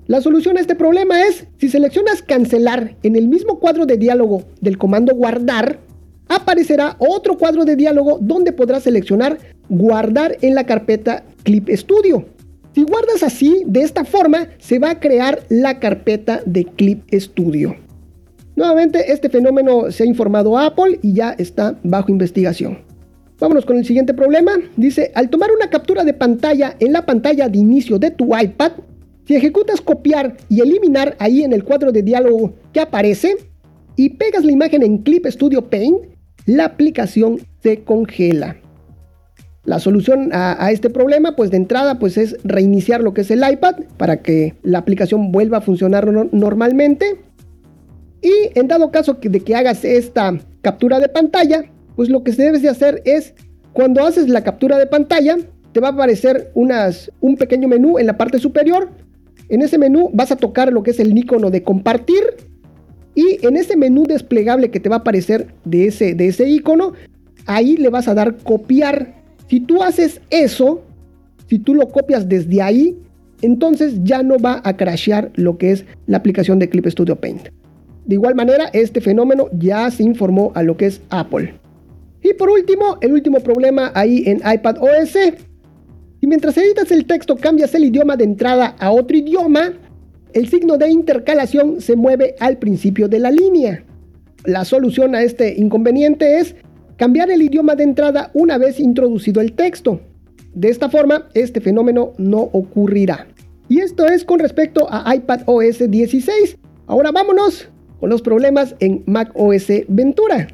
La 0.08 0.22
solución 0.22 0.56
a 0.56 0.62
este 0.62 0.76
problema 0.76 1.24
es, 1.24 1.48
si 1.58 1.68
seleccionas 1.68 2.22
cancelar 2.22 2.96
en 3.04 3.18
el 3.18 3.28
mismo 3.28 3.60
cuadro 3.60 3.86
de 3.86 3.98
diálogo 3.98 4.44
del 4.62 4.78
comando 4.78 5.14
guardar, 5.14 5.82
aparecerá 6.30 6.96
otro 7.00 7.38
cuadro 7.38 7.66
de 7.66 7.76
diálogo 7.76 8.20
donde 8.22 8.52
podrás 8.52 8.84
seleccionar 8.84 9.38
guardar 9.70 10.38
en 10.42 10.56
la 10.56 10.66
carpeta 10.66 11.24
Clip 11.44 11.70
Studio. 11.70 12.26
Si 12.74 12.84
guardas 12.84 13.24
así, 13.24 13.64
de 13.66 13.82
esta 13.82 14.06
forma, 14.06 14.50
se 14.60 14.80
va 14.80 14.92
a 14.92 15.00
crear 15.00 15.40
la 15.50 15.80
carpeta 15.80 16.42
de 16.46 16.66
Clip 16.66 17.04
Studio. 17.14 17.76
Nuevamente, 18.56 19.12
este 19.12 19.30
fenómeno 19.30 19.92
se 19.92 20.04
ha 20.04 20.06
informado 20.08 20.58
a 20.58 20.68
Apple 20.68 21.00
y 21.02 21.14
ya 21.14 21.32
está 21.38 21.80
bajo 21.84 22.12
investigación. 22.12 22.80
Vámonos 23.40 23.66
con 23.66 23.78
el 23.78 23.86
siguiente 23.86 24.14
problema. 24.14 24.54
Dice, 24.76 25.12
al 25.14 25.30
tomar 25.30 25.52
una 25.52 25.70
captura 25.70 26.04
de 26.04 26.14
pantalla 26.14 26.76
en 26.80 26.92
la 26.92 27.06
pantalla 27.06 27.50
de 27.50 27.58
inicio 27.60 28.00
de 28.00 28.12
tu 28.12 28.36
iPad, 28.36 28.72
si 29.26 29.36
ejecutas 29.36 29.82
copiar 29.82 30.38
y 30.50 30.62
eliminar 30.62 31.16
ahí 31.20 31.44
en 31.44 31.54
el 31.54 31.64
cuadro 31.64 31.92
de 31.92 32.02
diálogo 32.02 32.54
que 32.74 32.80
aparece 32.80 33.38
y 33.96 34.10
pegas 34.10 34.44
la 34.44 34.52
imagen 34.52 34.84
en 34.84 35.00
Clip 35.00 35.26
Studio 35.28 35.70
Paint, 35.70 36.17
la 36.48 36.66
aplicación 36.66 37.40
se 37.62 37.84
congela. 37.84 38.58
La 39.64 39.80
solución 39.80 40.30
a, 40.32 40.72
este 40.72 40.90
problema, 40.90 41.36
pues 41.36 41.52
de 41.52 41.58
entrada, 41.58 42.00
pues 42.00 42.18
es 42.18 42.38
reiniciar 42.44 43.02
lo 43.02 43.14
que 43.14 43.22
es 43.22 43.30
el 43.30 43.44
iPad 43.48 43.76
para 43.98 44.22
que 44.22 44.56
la 44.64 44.80
aplicación 44.80 45.32
vuelva 45.32 45.58
a 45.58 45.62
funcionar 45.62 46.08
normalmente. 46.32 47.20
Y 48.22 48.58
en 48.58 48.68
dado 48.68 48.92
caso 48.92 49.18
de 49.22 49.40
que 49.42 49.56
hagas 49.56 49.84
esta 49.84 50.40
captura 50.62 51.00
de 51.00 51.10
pantalla, 51.10 51.66
pues 51.96 52.10
lo 52.10 52.24
que 52.24 52.32
debes 52.32 52.62
de 52.62 52.70
hacer 52.70 53.02
es, 53.04 53.36
cuando 53.74 54.04
haces 54.06 54.30
la 54.30 54.44
captura 54.44 54.80
de 54.80 54.88
pantalla, 54.88 55.38
te 55.74 55.82
va 55.82 55.90
a 55.90 55.92
aparecer 55.92 56.50
un 56.56 57.36
pequeño 57.36 57.68
menú 57.68 58.00
en 58.00 58.08
la 58.08 58.18
parte 58.18 58.40
superior 58.40 58.90
en 59.50 59.62
ese 59.62 59.78
menú 59.78 60.10
vas 60.14 60.32
a 60.32 60.36
tocar 60.36 60.74
lo 60.74 60.84
que 60.84 60.92
es 60.92 61.00
el 61.00 61.18
icono 61.18 61.50
de 61.50 61.64
compartir 61.64 62.22
y 63.18 63.44
en 63.44 63.58
ese 63.58 63.76
menú 63.76 64.04
desplegable 64.04 64.70
que 64.70 64.80
te 64.80 64.90
va 64.90 64.98
a 64.98 65.00
aparecer 65.00 65.48
de 65.66 65.88
ese, 65.88 66.14
de 66.14 66.28
ese 66.28 66.48
icono, 66.48 66.94
ahí 67.48 67.76
le 67.76 67.90
vas 67.90 68.08
a 68.08 68.14
dar 68.14 68.38
copiar. 68.38 69.16
Si 69.50 69.60
tú 69.60 69.82
haces 69.82 70.22
eso, 70.30 70.84
si 71.50 71.58
tú 71.58 71.74
lo 71.74 71.90
copias 71.90 72.30
desde 72.30 72.62
ahí, 72.62 72.96
entonces 73.42 74.04
ya 74.04 74.22
no 74.22 74.38
va 74.38 74.62
a 74.64 74.78
crashear 74.78 75.32
lo 75.34 75.58
que 75.58 75.72
es 75.72 75.84
la 76.06 76.18
aplicación 76.18 76.60
de 76.60 76.70
Clip 76.70 76.86
Studio 76.86 77.16
Paint. 77.16 77.48
De 78.06 78.14
igual 78.14 78.36
manera, 78.36 78.70
este 78.72 79.02
fenómeno 79.02 79.48
ya 79.52 79.90
se 79.90 80.04
informó 80.04 80.52
a 80.54 80.62
lo 80.62 80.78
que 80.78 80.86
es 80.86 81.02
Apple. 81.10 81.56
Y 82.22 82.36
por 82.36 82.52
último, 82.52 83.00
el 83.02 83.14
último 83.14 83.40
problema 83.40 83.92
ahí 83.96 84.26
en 84.28 84.38
iPad 84.38 84.78
OS 84.80 85.18
y 86.22 86.28
mientras 86.28 86.56
editas 86.56 86.92
el 86.92 87.06
texto 87.06 87.36
cambias 87.36 87.74
el 87.74 87.86
idioma 87.86 88.16
de 88.16 88.26
entrada 88.26 88.76
a 88.78 88.92
otro 88.92 89.18
idioma, 89.18 89.74
el 90.38 90.50
signo 90.50 90.78
de 90.78 90.92
intercalación 90.92 91.82
se 91.82 91.96
mueve 91.96 92.36
al 92.40 92.58
principio 92.58 93.08
de 93.08 93.18
la 93.18 93.32
línea. 93.32 93.84
La 94.46 94.66
solución 94.66 95.16
a 95.16 95.24
este 95.24 95.56
inconveniente 95.58 96.38
es 96.38 96.56
cambiar 96.96 97.32
el 97.32 97.42
idioma 97.42 97.76
de 97.76 97.84
entrada 97.84 98.30
una 98.36 98.60
vez 98.60 98.80
introducido 98.80 99.42
el 99.42 99.54
texto. 99.54 100.00
De 100.54 100.70
esta 100.70 100.90
forma, 100.90 101.28
este 101.34 101.60
fenómeno 101.60 102.14
no 102.20 102.38
ocurrirá. 102.54 103.26
Y 103.68 103.80
esto 103.80 104.06
es 104.06 104.24
con 104.24 104.38
respecto 104.38 104.88
a 104.92 105.16
iPad 105.16 105.42
OS 105.48 105.90
16. 105.90 106.60
Ahora 106.86 107.12
vámonos 107.12 107.68
con 108.00 108.12
los 108.12 108.22
problemas 108.22 108.76
en 108.80 109.02
Mac 109.08 109.32
OS 109.34 109.70
Ventura. 109.88 110.48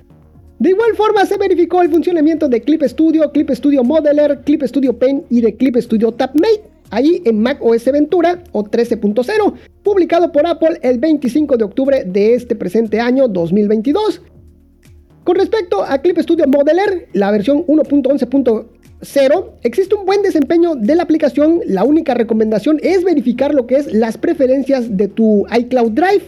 De 0.60 0.70
igual 0.70 0.96
forma 0.96 1.26
se 1.26 1.38
verificó 1.38 1.82
el 1.82 1.90
funcionamiento 1.92 2.48
de 2.48 2.62
Clip 2.62 2.84
Studio, 2.84 3.30
Clip 3.34 3.50
Studio 3.52 3.84
Modeler, 3.84 4.40
Clip 4.46 4.64
Studio 4.64 4.98
Paint 4.98 5.26
y 5.30 5.42
de 5.42 5.58
Clip 5.58 5.76
Studio 5.76 6.14
TapMate 6.14 6.73
ahí 6.94 7.22
en 7.26 7.42
Mac 7.42 7.58
OS 7.62 7.86
Ventura 7.86 8.44
o 8.52 8.64
13.0, 8.64 9.54
publicado 9.82 10.32
por 10.32 10.46
Apple 10.46 10.80
el 10.84 11.00
25 11.00 11.58
de 11.58 11.64
octubre 11.64 12.04
de 12.06 12.36
este 12.36 12.56
presente 12.56 13.00
año 13.00 13.28
2022. 13.28 14.22
Con 15.24 15.36
respecto 15.36 15.84
a 15.84 15.98
Clip 16.00 16.20
Studio 16.20 16.46
Modeler, 16.48 17.08
la 17.14 17.32
versión 17.32 17.66
1.11.0, 17.66 19.46
existe 19.64 19.96
un 19.96 20.06
buen 20.06 20.22
desempeño 20.22 20.76
de 20.76 20.96
la 20.96 21.04
aplicación. 21.04 21.62
La 21.66 21.84
única 21.84 22.14
recomendación 22.14 22.80
es 22.84 23.04
verificar 23.04 23.54
lo 23.54 23.66
que 23.66 23.78
es 23.78 23.92
las 23.92 24.18
preferencias 24.18 24.96
de 24.96 25.08
tu 25.08 25.46
iCloud 25.58 25.92
Drive. 25.92 26.24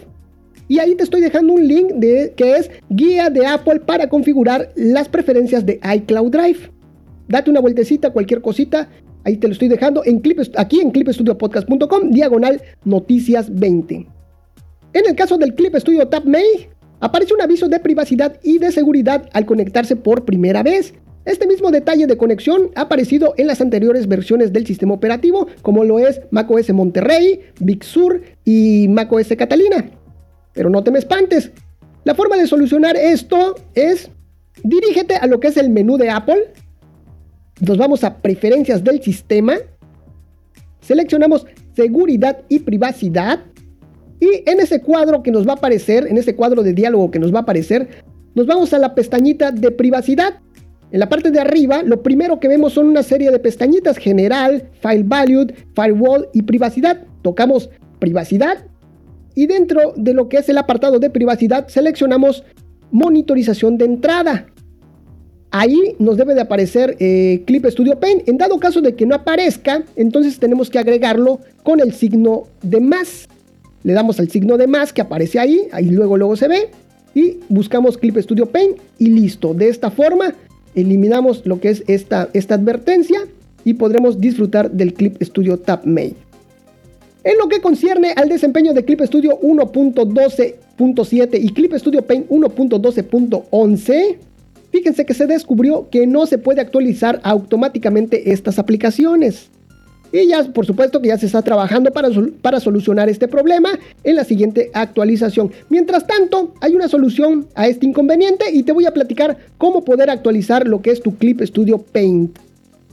Y 0.68 0.80
ahí 0.80 0.96
te 0.96 1.04
estoy 1.04 1.22
dejando 1.22 1.54
un 1.54 1.68
link 1.68 1.92
de, 1.94 2.34
que 2.36 2.56
es 2.56 2.72
guía 2.90 3.30
de 3.30 3.46
Apple 3.46 3.82
para 3.82 4.10
configurar 4.10 4.72
las 4.76 5.10
preferencias 5.10 5.64
de 5.66 5.80
iCloud 5.96 6.32
Drive. 6.32 6.72
Date 7.28 7.52
una 7.52 7.60
vueltecita, 7.60 8.12
cualquier 8.12 8.42
cosita. 8.42 8.90
Ahí 9.26 9.38
te 9.38 9.48
lo 9.48 9.54
estoy 9.54 9.68
dejando 9.68 10.04
en 10.06 10.20
clip, 10.20 10.40
aquí 10.56 10.80
en 10.80 10.92
clipstudiopodcast.com, 10.92 12.12
diagonal 12.12 12.62
noticias 12.86 13.54
20. 13.54 14.08
En 14.94 15.06
el 15.06 15.16
caso 15.16 15.38
del 15.38 15.56
Clip 15.56 15.76
Studio 15.76 16.08
Tab 16.08 16.26
May, 16.26 16.70
aparece 17.00 17.34
un 17.34 17.42
aviso 17.42 17.68
de 17.68 17.80
privacidad 17.80 18.40
y 18.44 18.60
de 18.60 18.72
seguridad 18.72 19.28
al 19.34 19.46
conectarse 19.46 19.96
por 19.96 20.26
primera 20.26 20.64
vez. 20.64 20.94
Este 21.26 21.48
mismo 21.48 21.72
detalle 21.72 22.06
de 22.06 22.18
conexión 22.18 22.70
ha 22.76 22.82
aparecido 22.82 23.34
en 23.38 23.48
las 23.48 23.62
anteriores 23.62 24.08
versiones 24.08 24.54
del 24.54 24.68
sistema 24.68 24.94
operativo, 24.94 25.48
como 25.64 25.84
lo 25.84 25.98
es 25.98 26.22
macOS 26.30 26.70
Monterrey, 26.70 27.42
Big 27.60 27.84
Sur 27.84 28.22
y 28.46 28.88
macOS 28.90 29.30
Catalina. 29.36 29.90
Pero 30.54 30.70
no 30.70 30.84
te 30.84 30.92
me 30.92 31.00
espantes. 31.00 31.52
La 32.04 32.14
forma 32.14 32.38
de 32.38 32.46
solucionar 32.46 32.96
esto 32.96 33.56
es 33.74 34.12
dirígete 34.64 35.16
a 35.16 35.26
lo 35.26 35.40
que 35.40 35.48
es 35.48 35.58
el 35.58 35.72
menú 35.72 35.98
de 35.98 36.12
Apple. 36.12 36.54
Nos 37.62 37.78
vamos 37.78 38.04
a 38.04 38.18
preferencias 38.18 38.84
del 38.84 39.02
sistema. 39.02 39.56
Seleccionamos 40.82 41.46
seguridad 41.76 42.42
y 42.50 42.60
privacidad. 42.60 43.40
Y 44.20 44.50
en 44.50 44.60
ese 44.60 44.82
cuadro 44.82 45.24
que 45.24 45.32
nos 45.32 45.48
va 45.48 45.54
a 45.54 45.56
aparecer, 45.56 46.08
en 46.08 46.18
ese 46.18 46.36
cuadro 46.36 46.64
de 46.64 46.74
diálogo 46.74 47.12
que 47.12 47.20
nos 47.20 47.34
va 47.34 47.40
a 47.40 47.42
aparecer, 47.44 48.04
nos 48.34 48.46
vamos 48.46 48.74
a 48.74 48.80
la 48.80 48.96
pestañita 48.96 49.52
de 49.52 49.72
privacidad. 49.72 50.40
En 50.92 51.00
la 51.00 51.10
parte 51.10 51.32
de 51.32 51.40
arriba, 51.40 51.82
lo 51.84 52.04
primero 52.04 52.40
que 52.40 52.48
vemos 52.48 52.74
son 52.74 52.88
una 52.88 53.04
serie 53.04 53.32
de 53.32 53.40
pestañitas, 53.40 53.98
general, 53.98 54.70
file 54.82 55.04
valued, 55.04 55.52
firewall 55.74 56.28
y 56.34 56.44
privacidad. 56.44 57.04
Tocamos 57.22 57.70
privacidad 58.00 58.66
y 59.36 59.48
dentro 59.48 59.94
de 59.98 60.14
lo 60.14 60.30
que 60.30 60.38
es 60.38 60.50
el 60.50 60.58
apartado 60.58 61.00
de 61.00 61.10
privacidad 61.10 61.68
seleccionamos 61.68 62.44
monitorización 62.92 63.78
de 63.78 63.86
entrada. 63.86 64.48
Ahí 65.58 65.96
nos 66.00 66.18
debe 66.18 66.36
de 66.36 66.42
aparecer 66.42 66.98
eh, 67.00 67.44
Clip 67.46 67.66
Studio 67.68 67.98
Paint. 67.98 68.28
En 68.28 68.38
dado 68.38 68.60
caso 68.60 68.82
de 68.82 68.94
que 68.94 69.06
no 69.06 69.16
aparezca, 69.16 69.86
entonces 69.96 70.38
tenemos 70.38 70.70
que 70.70 70.80
agregarlo 70.80 71.40
con 71.64 71.80
el 71.80 71.94
signo 71.94 72.48
de 72.62 72.82
más. 72.82 73.30
Le 73.84 73.94
damos 73.94 74.20
al 74.20 74.30
signo 74.30 74.58
de 74.58 74.68
más 74.68 74.92
que 74.92 75.00
aparece 75.00 75.40
ahí, 75.40 75.70
ahí 75.72 75.92
luego 75.92 76.18
luego 76.18 76.36
se 76.36 76.50
ve 76.50 76.72
y 77.14 77.38
buscamos 77.48 77.98
Clip 77.98 78.18
Studio 78.18 78.48
Paint 78.48 78.80
y 79.00 79.06
listo. 79.06 79.54
De 79.54 79.70
esta 79.70 79.92
forma 79.92 80.36
eliminamos 80.76 81.46
lo 81.46 81.62
que 81.62 81.70
es 81.70 81.86
esta, 81.88 82.28
esta 82.34 82.56
advertencia 82.56 83.22
y 83.64 83.76
podremos 83.76 84.20
disfrutar 84.20 84.70
del 84.70 84.94
Clip 84.94 85.24
Studio 85.24 85.58
Tab 85.58 85.86
Main. 85.86 86.18
En 87.24 87.38
lo 87.38 87.48
que 87.48 87.62
concierne 87.62 88.12
al 88.18 88.28
desempeño 88.28 88.74
de 88.74 88.84
Clip 88.84 89.00
Studio 89.04 89.40
1.12.7 89.40 91.40
y 91.42 91.54
Clip 91.54 91.74
Studio 91.76 92.02
Paint 92.02 92.28
1.12.11, 92.28 94.18
fíjense 94.76 95.06
que 95.06 95.14
se 95.14 95.26
descubrió 95.26 95.90
que 95.90 96.06
no 96.06 96.26
se 96.26 96.38
puede 96.38 96.60
actualizar 96.60 97.22
automáticamente 97.24 98.34
estas 98.34 98.60
aplicaciones. 98.60 99.48
Y 100.12 100.28
ya, 100.28 100.44
por 100.44 100.66
supuesto 100.66 101.02
que 101.02 101.08
ya 101.08 101.18
se 101.18 101.28
está 101.28 101.42
trabajando 101.42 101.92
para, 101.92 102.10
para 102.42 102.60
solucionar 102.60 103.08
este 103.08 103.30
problema 103.30 103.80
en 104.04 104.16
la 104.18 104.26
siguiente 104.26 104.72
actualización. 104.74 105.50
Mientras 105.70 106.06
tanto, 106.06 106.54
hay 106.60 106.76
una 106.76 106.90
solución 106.90 107.48
a 107.56 107.68
este 107.70 107.86
inconveniente 107.86 108.52
y 108.52 108.64
te 108.64 108.74
voy 108.74 108.86
a 108.86 108.94
platicar 108.94 109.38
cómo 109.58 109.86
poder 109.86 110.10
actualizar 110.10 110.68
lo 110.68 110.82
que 110.82 110.92
es 110.92 111.02
tu 111.02 111.16
Clip 111.16 111.42
Studio 111.42 111.78
Paint. 111.78 112.38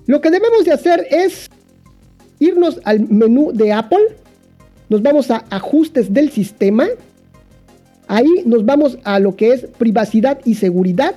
Lo 0.07 0.21
que 0.21 0.31
debemos 0.31 0.65
de 0.65 0.73
hacer 0.73 1.09
es 1.11 1.51
irnos 2.39 2.81
al 2.85 3.09
menú 3.09 3.51
de 3.53 3.73
Apple, 3.73 4.05
nos 4.89 5.03
vamos 5.03 5.33
a 5.33 5.45
ajustes 5.51 6.15
del 6.15 6.31
sistema, 6.31 6.87
ahí 8.07 8.31
nos 8.45 8.65
vamos 8.65 8.99
a 9.03 9.19
lo 9.19 9.35
que 9.35 9.53
es 9.53 9.67
privacidad 9.79 10.39
y 10.45 10.55
seguridad 10.55 11.17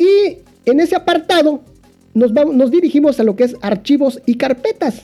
y 0.00 0.38
en 0.64 0.80
ese 0.80 0.96
apartado 0.96 1.60
nos, 2.14 2.32
vamos, 2.32 2.56
nos 2.56 2.70
dirigimos 2.70 3.20
a 3.20 3.22
lo 3.22 3.36
que 3.36 3.44
es 3.44 3.54
archivos 3.60 4.20
y 4.24 4.36
carpetas. 4.36 5.02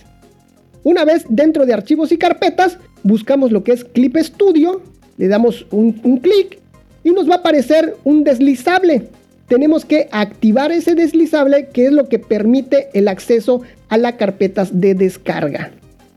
Una 0.84 1.04
vez 1.04 1.26
dentro 1.28 1.66
de 1.66 1.74
archivos 1.74 2.12
y 2.12 2.16
carpetas, 2.16 2.78
buscamos 3.02 3.52
lo 3.52 3.62
que 3.62 3.72
es 3.72 3.84
Clip 3.84 4.16
Studio, 4.16 4.80
le 5.18 5.28
damos 5.28 5.66
un, 5.70 6.00
un 6.02 6.18
clic 6.18 6.58
y 7.04 7.10
nos 7.10 7.28
va 7.28 7.34
a 7.34 7.38
aparecer 7.38 7.96
un 8.04 8.24
deslizable. 8.24 9.08
Tenemos 9.48 9.84
que 9.84 10.08
activar 10.12 10.72
ese 10.72 10.94
deslizable 10.94 11.68
que 11.68 11.86
es 11.86 11.92
lo 11.92 12.08
que 12.08 12.18
permite 12.18 12.88
el 12.94 13.06
acceso 13.06 13.60
a 13.88 13.98
las 13.98 14.14
carpetas 14.14 14.80
de 14.80 14.94
descarga. 14.94 15.72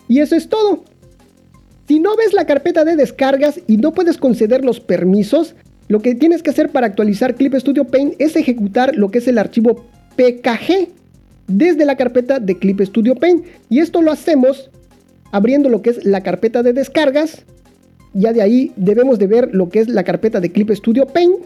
Y 0.07 0.21
eso 0.21 0.35
es 0.35 0.47
todo. 0.47 0.85
Si 1.87 1.99
no 1.99 2.15
ves 2.15 2.33
la 2.33 2.45
carpeta 2.45 2.85
de 2.85 2.95
descargas 2.95 3.59
y 3.67 3.77
no 3.77 3.93
puedes 3.93 4.17
conceder 4.17 4.63
los 4.63 4.79
permisos, 4.79 5.55
lo 5.89 6.01
que 6.03 6.13
tienes 6.13 6.43
que 6.43 6.51
hacer 6.51 6.69
para 6.69 6.85
actualizar 6.85 7.33
Clip 7.33 7.53
Studio 7.55 7.83
Paint 7.83 8.13
es 8.19 8.35
ejecutar 8.35 8.95
lo 8.95 9.09
que 9.09 9.17
es 9.17 9.27
el 9.27 9.39
archivo 9.39 9.85
PKG 10.15 10.87
desde 11.47 11.83
la 11.83 11.97
carpeta 11.97 12.39
de 12.39 12.59
Clip 12.59 12.79
Studio 12.81 13.15
Paint. 13.15 13.43
Y 13.69 13.79
esto 13.79 14.03
lo 14.03 14.11
hacemos 14.11 14.69
abriendo 15.31 15.67
lo 15.67 15.81
que 15.81 15.89
es 15.89 16.05
la 16.05 16.21
carpeta 16.21 16.61
de 16.61 16.73
descargas. 16.73 17.43
Ya 18.13 18.33
de 18.33 18.43
ahí 18.43 18.71
debemos 18.75 19.17
de 19.17 19.25
ver 19.25 19.49
lo 19.51 19.69
que 19.69 19.79
es 19.79 19.89
la 19.89 20.03
carpeta 20.03 20.39
de 20.39 20.51
Clip 20.51 20.69
Studio 20.69 21.07
Paint. 21.07 21.37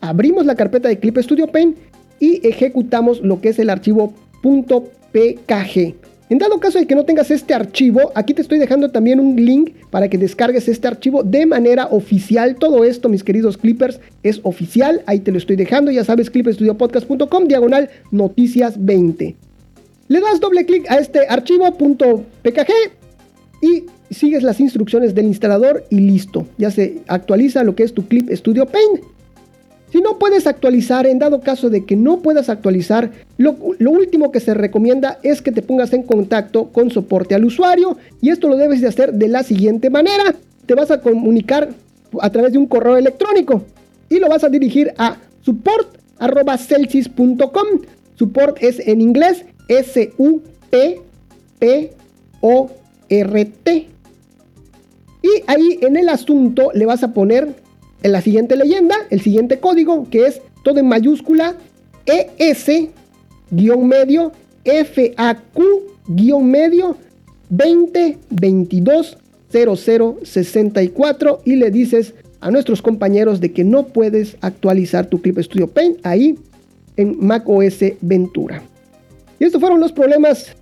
Abrimos 0.00 0.46
la 0.46 0.54
carpeta 0.54 0.88
de 0.88 0.98
Clip 0.98 1.18
Studio 1.18 1.48
Paint 1.48 1.76
y 2.18 2.40
ejecutamos 2.48 3.20
lo 3.20 3.42
que 3.42 3.50
es 3.50 3.58
el 3.58 3.68
archivo 3.68 4.14
.pkg. 4.42 5.94
En 6.30 6.38
dado 6.38 6.60
caso 6.60 6.78
de 6.78 6.86
que 6.86 6.94
no 6.94 7.04
tengas 7.04 7.32
este 7.32 7.54
archivo, 7.54 8.12
aquí 8.14 8.34
te 8.34 8.42
estoy 8.42 8.60
dejando 8.60 8.88
también 8.88 9.18
un 9.18 9.34
link 9.34 9.72
para 9.90 10.08
que 10.08 10.16
descargues 10.16 10.68
este 10.68 10.86
archivo 10.86 11.24
de 11.24 11.44
manera 11.44 11.88
oficial. 11.90 12.54
Todo 12.54 12.84
esto, 12.84 13.08
mis 13.08 13.24
queridos 13.24 13.58
clippers, 13.58 13.98
es 14.22 14.38
oficial. 14.44 15.02
Ahí 15.06 15.18
te 15.18 15.32
lo 15.32 15.38
estoy 15.38 15.56
dejando. 15.56 15.90
Ya 15.90 16.04
sabes, 16.04 16.30
clipstudiopodcast.com, 16.30 17.48
diagonal 17.48 17.90
noticias 18.12 18.74
20. 18.78 19.34
Le 20.06 20.20
das 20.20 20.38
doble 20.38 20.64
clic 20.66 20.88
a 20.88 20.98
este 20.98 21.26
archivo 21.28 21.66
.pkg 21.72 22.72
y 23.60 23.86
sigues 24.14 24.44
las 24.44 24.60
instrucciones 24.60 25.16
del 25.16 25.26
instalador 25.26 25.84
y 25.90 25.98
listo. 25.98 26.46
Ya 26.58 26.70
se 26.70 27.02
actualiza 27.08 27.64
lo 27.64 27.74
que 27.74 27.82
es 27.82 27.92
tu 27.92 28.06
Clip 28.06 28.30
Studio 28.30 28.66
Paint. 28.66 29.00
Si 29.92 30.00
no 30.00 30.18
puedes 30.18 30.46
actualizar, 30.46 31.06
en 31.06 31.18
dado 31.18 31.40
caso 31.40 31.68
de 31.68 31.84
que 31.84 31.96
no 31.96 32.20
puedas 32.20 32.48
actualizar, 32.48 33.10
lo, 33.38 33.56
último 33.90 34.30
que 34.30 34.38
se 34.38 34.54
recomienda 34.54 35.18
es 35.22 35.42
que 35.42 35.50
te 35.50 35.62
pongas 35.62 35.92
en 35.92 36.04
contacto 36.04 36.68
con 36.68 36.90
soporte 36.90 37.34
al 37.34 37.44
usuario 37.44 37.96
y 38.20 38.30
esto 38.30 38.48
lo 38.48 38.56
debes 38.56 38.80
de 38.80 38.86
hacer 38.86 39.14
de 39.14 39.26
la 39.26 39.42
siguiente 39.42 39.90
manera. 39.90 40.36
Te 40.66 40.74
vas 40.74 40.92
a 40.92 41.00
comunicar 41.00 41.70
a 42.20 42.30
través 42.30 42.52
de 42.52 42.58
un 42.58 42.66
correo 42.66 42.96
electrónico 42.96 43.64
y 44.08 44.20
lo 44.20 44.28
vas 44.28 44.44
a 44.44 44.48
dirigir 44.48 44.94
a 44.96 45.16
support.celsis.com. 45.42 47.66
Support 48.14 48.62
es 48.62 48.78
en 48.86 49.00
inglés 49.00 49.44
S-U-P-P-O-R-T. 49.68 51.00
Y 55.22 55.28
ahí 55.46 55.78
en 55.82 55.96
el 55.96 56.08
asunto 56.08 56.70
le 56.74 56.86
vas 56.86 57.02
a 57.02 57.12
poner 57.12 57.54
en 58.02 58.12
la 58.12 58.20
siguiente 58.20 58.56
leyenda, 58.56 58.96
el 59.10 59.20
siguiente 59.20 59.58
código, 59.58 60.08
que 60.10 60.26
es 60.26 60.40
todo 60.62 60.80
en 60.80 60.88
mayúscula 60.88 61.56
ES-medio 62.06 62.82
FAQ-medio 64.64 66.16
2022 67.48 69.18
0064 69.50 71.42
y 71.44 71.56
le 71.56 71.70
dices 71.70 72.14
a 72.40 72.50
nuestros 72.50 72.80
compañeros 72.82 73.40
de 73.40 73.52
que 73.52 73.64
no 73.64 73.86
puedes 73.88 74.36
actualizar 74.40 75.06
tu 75.06 75.20
Clip 75.20 75.38
Studio 75.40 75.66
Paint 75.66 76.06
ahí 76.06 76.38
en 76.96 77.18
macOS 77.24 77.80
Ventura. 78.00 78.62
Y 79.38 79.44
estos 79.44 79.60
fueron 79.60 79.80
los 79.80 79.92
problemas 79.92 80.56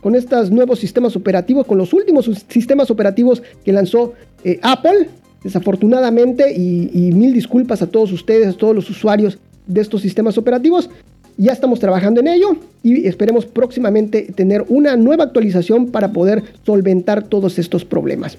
con 0.00 0.14
estos 0.14 0.50
nuevos 0.50 0.78
sistemas 0.78 1.16
operativos, 1.16 1.66
con 1.66 1.78
los 1.78 1.92
últimos 1.92 2.30
sistemas 2.48 2.90
operativos 2.90 3.42
que 3.64 3.72
lanzó 3.72 4.12
eh, 4.44 4.58
Apple. 4.62 5.08
Desafortunadamente, 5.44 6.52
y, 6.52 7.12
mil 7.12 7.34
disculpas 7.34 7.82
a 7.82 7.86
todos 7.86 8.10
ustedes, 8.12 8.48
a 8.48 8.52
todos 8.54 8.74
los 8.74 8.88
usuarios 8.90 9.38
de 9.66 9.80
estos 9.82 10.00
sistemas 10.00 10.38
operativos, 10.38 10.90
ya 11.36 11.52
estamos 11.52 11.80
trabajando 11.80 12.20
en 12.20 12.28
ello 12.28 12.56
y 12.82 13.06
esperemos 13.06 13.44
próximamente 13.44 14.22
tener 14.34 14.64
una 14.68 14.96
nueva 14.96 15.24
actualización 15.24 15.90
para 15.90 16.12
poder 16.12 16.42
solventar 16.64 17.24
todos 17.24 17.58
estos 17.58 17.84
problemas. 17.84 18.38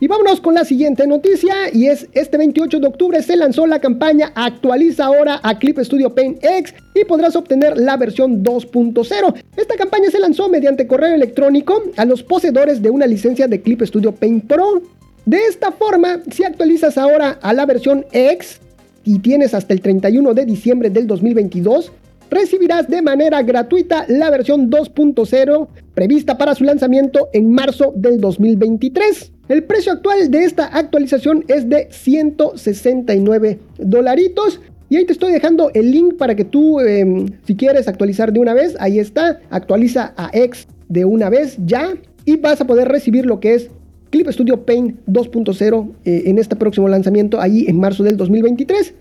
Y 0.00 0.06
vámonos 0.06 0.40
con 0.40 0.54
la 0.54 0.64
siguiente 0.64 1.06
noticia 1.06 1.54
y 1.72 1.86
es 1.86 2.08
este 2.12 2.36
28 2.36 2.80
de 2.80 2.86
octubre 2.86 3.22
se 3.22 3.36
lanzó 3.36 3.66
la 3.66 3.78
campaña 3.78 4.32
Actualiza 4.34 5.06
ahora 5.06 5.40
a 5.42 5.58
Clip 5.58 5.78
Studio 5.78 6.14
Paint 6.14 6.44
X 6.44 6.74
y 6.94 7.04
podrás 7.04 7.36
obtener 7.36 7.78
la 7.78 7.96
versión 7.96 8.44
2.0. 8.44 9.34
Esta 9.56 9.76
campaña 9.76 10.10
se 10.10 10.18
lanzó 10.18 10.48
mediante 10.48 10.86
correo 10.86 11.14
electrónico 11.14 11.82
a 11.96 12.04
los 12.04 12.22
poseedores 12.22 12.82
de 12.82 12.90
una 12.90 13.06
licencia 13.06 13.46
de 13.46 13.62
Clip 13.62 13.82
Studio 13.82 14.12
Paint 14.12 14.46
Pro. 14.46 14.82
De 15.26 15.38
esta 15.48 15.72
forma, 15.72 16.20
si 16.30 16.44
actualizas 16.44 16.98
ahora 16.98 17.38
a 17.40 17.54
la 17.54 17.64
versión 17.64 18.04
X 18.12 18.60
y 19.04 19.20
tienes 19.20 19.54
hasta 19.54 19.72
el 19.72 19.80
31 19.80 20.34
de 20.34 20.44
diciembre 20.44 20.90
del 20.90 21.06
2022, 21.06 21.92
recibirás 22.30 22.88
de 22.88 23.00
manera 23.00 23.42
gratuita 23.42 24.04
la 24.08 24.28
versión 24.28 24.70
2.0 24.70 25.68
prevista 25.94 26.36
para 26.36 26.54
su 26.54 26.64
lanzamiento 26.64 27.28
en 27.32 27.50
marzo 27.50 27.92
del 27.96 28.20
2023. 28.20 29.32
El 29.48 29.62
precio 29.64 29.92
actual 29.92 30.30
de 30.30 30.44
esta 30.44 30.66
actualización 30.66 31.44
es 31.48 31.68
de 31.70 31.88
169 31.90 33.58
dolaritos. 33.78 34.60
Y 34.90 34.96
ahí 34.96 35.06
te 35.06 35.12
estoy 35.12 35.32
dejando 35.32 35.70
el 35.72 35.90
link 35.90 36.16
para 36.16 36.34
que 36.34 36.44
tú, 36.44 36.80
em, 36.80 37.26
si 37.46 37.56
quieres 37.56 37.88
actualizar 37.88 38.32
de 38.32 38.40
una 38.40 38.52
vez, 38.52 38.76
ahí 38.78 38.98
está, 38.98 39.40
actualiza 39.48 40.12
a 40.18 40.30
X 40.34 40.66
de 40.88 41.06
una 41.06 41.30
vez 41.30 41.56
ya 41.64 41.94
y 42.26 42.36
vas 42.36 42.60
a 42.60 42.66
poder 42.66 42.88
recibir 42.88 43.24
lo 43.24 43.40
que 43.40 43.54
es 43.54 43.70
Clip 44.14 44.30
Studio 44.30 44.64
Paint 44.64 45.00
2.0 45.08 45.90
eh, 46.04 46.22
en 46.26 46.38
este 46.38 46.54
próximo 46.54 46.86
lanzamiento 46.86 47.40
ahí 47.40 47.64
en 47.66 47.80
marzo 47.80 48.04
del 48.04 48.16
2023. 48.16 48.94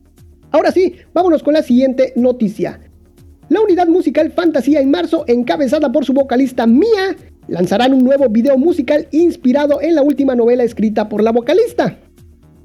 Ahora 0.49 0.71
sí, 0.71 0.95
vámonos 1.13 1.43
con 1.43 1.53
la 1.53 1.61
siguiente 1.61 2.13
noticia. 2.15 2.79
La 3.47 3.61
unidad 3.61 3.87
musical 3.87 4.31
Fantasía 4.31 4.79
en 4.79 4.89
marzo, 4.89 5.23
encabezada 5.27 5.91
por 5.91 6.03
su 6.03 6.13
vocalista 6.13 6.65
Mia, 6.65 7.15
lanzarán 7.47 7.93
un 7.93 8.03
nuevo 8.03 8.27
video 8.27 8.57
musical 8.57 9.07
inspirado 9.11 9.83
en 9.83 9.93
la 9.93 10.01
última 10.01 10.33
novela 10.33 10.63
escrita 10.63 11.07
por 11.07 11.21
la 11.21 11.31
vocalista. 11.31 11.99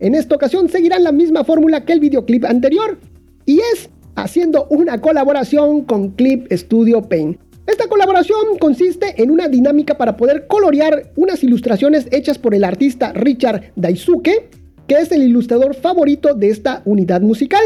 En 0.00 0.14
esta 0.14 0.34
ocasión 0.34 0.70
seguirán 0.70 1.04
la 1.04 1.12
misma 1.12 1.44
fórmula 1.44 1.84
que 1.84 1.92
el 1.92 2.00
videoclip 2.00 2.46
anterior, 2.46 2.98
y 3.44 3.60
es 3.74 3.90
haciendo 4.14 4.68
una 4.70 5.02
colaboración 5.02 5.82
con 5.82 6.12
Clip 6.12 6.50
Studio 6.50 7.02
Paint. 7.02 7.47
Esta 7.68 7.86
colaboración 7.86 8.56
consiste 8.58 9.22
en 9.22 9.30
una 9.30 9.46
dinámica 9.46 9.98
para 9.98 10.16
poder 10.16 10.46
colorear 10.46 11.12
unas 11.16 11.44
ilustraciones 11.44 12.08
hechas 12.10 12.38
por 12.38 12.54
el 12.54 12.64
artista 12.64 13.12
Richard 13.12 13.72
Daisuke, 13.76 14.48
que 14.86 14.94
es 14.94 15.12
el 15.12 15.22
ilustrador 15.22 15.74
favorito 15.74 16.32
de 16.32 16.48
esta 16.48 16.80
unidad 16.86 17.20
musical. 17.20 17.60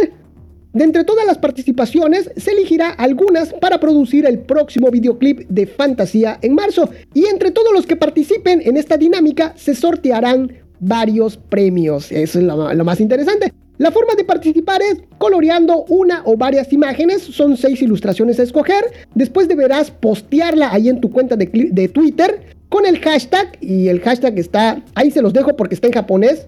De 0.72 0.82
entre 0.82 1.04
todas 1.04 1.24
las 1.24 1.38
participaciones, 1.38 2.32
se 2.36 2.50
elegirá 2.50 2.90
algunas 2.90 3.52
para 3.52 3.78
producir 3.78 4.26
el 4.26 4.40
próximo 4.40 4.90
videoclip 4.90 5.48
de 5.48 5.68
Fantasía 5.68 6.36
en 6.42 6.56
marzo. 6.56 6.90
Y 7.14 7.26
entre 7.26 7.52
todos 7.52 7.72
los 7.72 7.86
que 7.86 7.94
participen 7.94 8.60
en 8.64 8.76
esta 8.76 8.96
dinámica, 8.96 9.54
se 9.56 9.76
sortearán 9.76 10.52
varios 10.80 11.36
premios. 11.36 12.10
Eso 12.10 12.40
es 12.40 12.44
lo, 12.44 12.84
más 12.84 12.98
interesante. 12.98 13.52
La 13.82 13.90
forma 13.90 14.14
de 14.14 14.22
participar 14.22 14.80
es 14.80 15.02
coloreando 15.18 15.84
una 15.88 16.22
o 16.24 16.36
varias 16.36 16.72
imágenes, 16.72 17.20
son 17.20 17.56
seis 17.56 17.82
ilustraciones 17.82 18.38
a 18.38 18.44
escoger, 18.44 18.84
después 19.16 19.48
deberás 19.48 19.90
postearla 19.90 20.72
ahí 20.72 20.88
en 20.88 21.00
tu 21.00 21.10
cuenta 21.10 21.34
de, 21.34 21.88
Twitter 21.88 22.54
con 22.68 22.86
el 22.86 23.00
hashtag, 23.00 23.58
y 23.60 23.88
el 23.88 23.98
hashtag 23.98 24.38
está, 24.38 24.80
ahí 24.94 25.10
se 25.10 25.20
los 25.20 25.32
dejo 25.32 25.56
porque 25.56 25.74
está 25.74 25.88
en 25.88 25.94
japonés, 25.94 26.46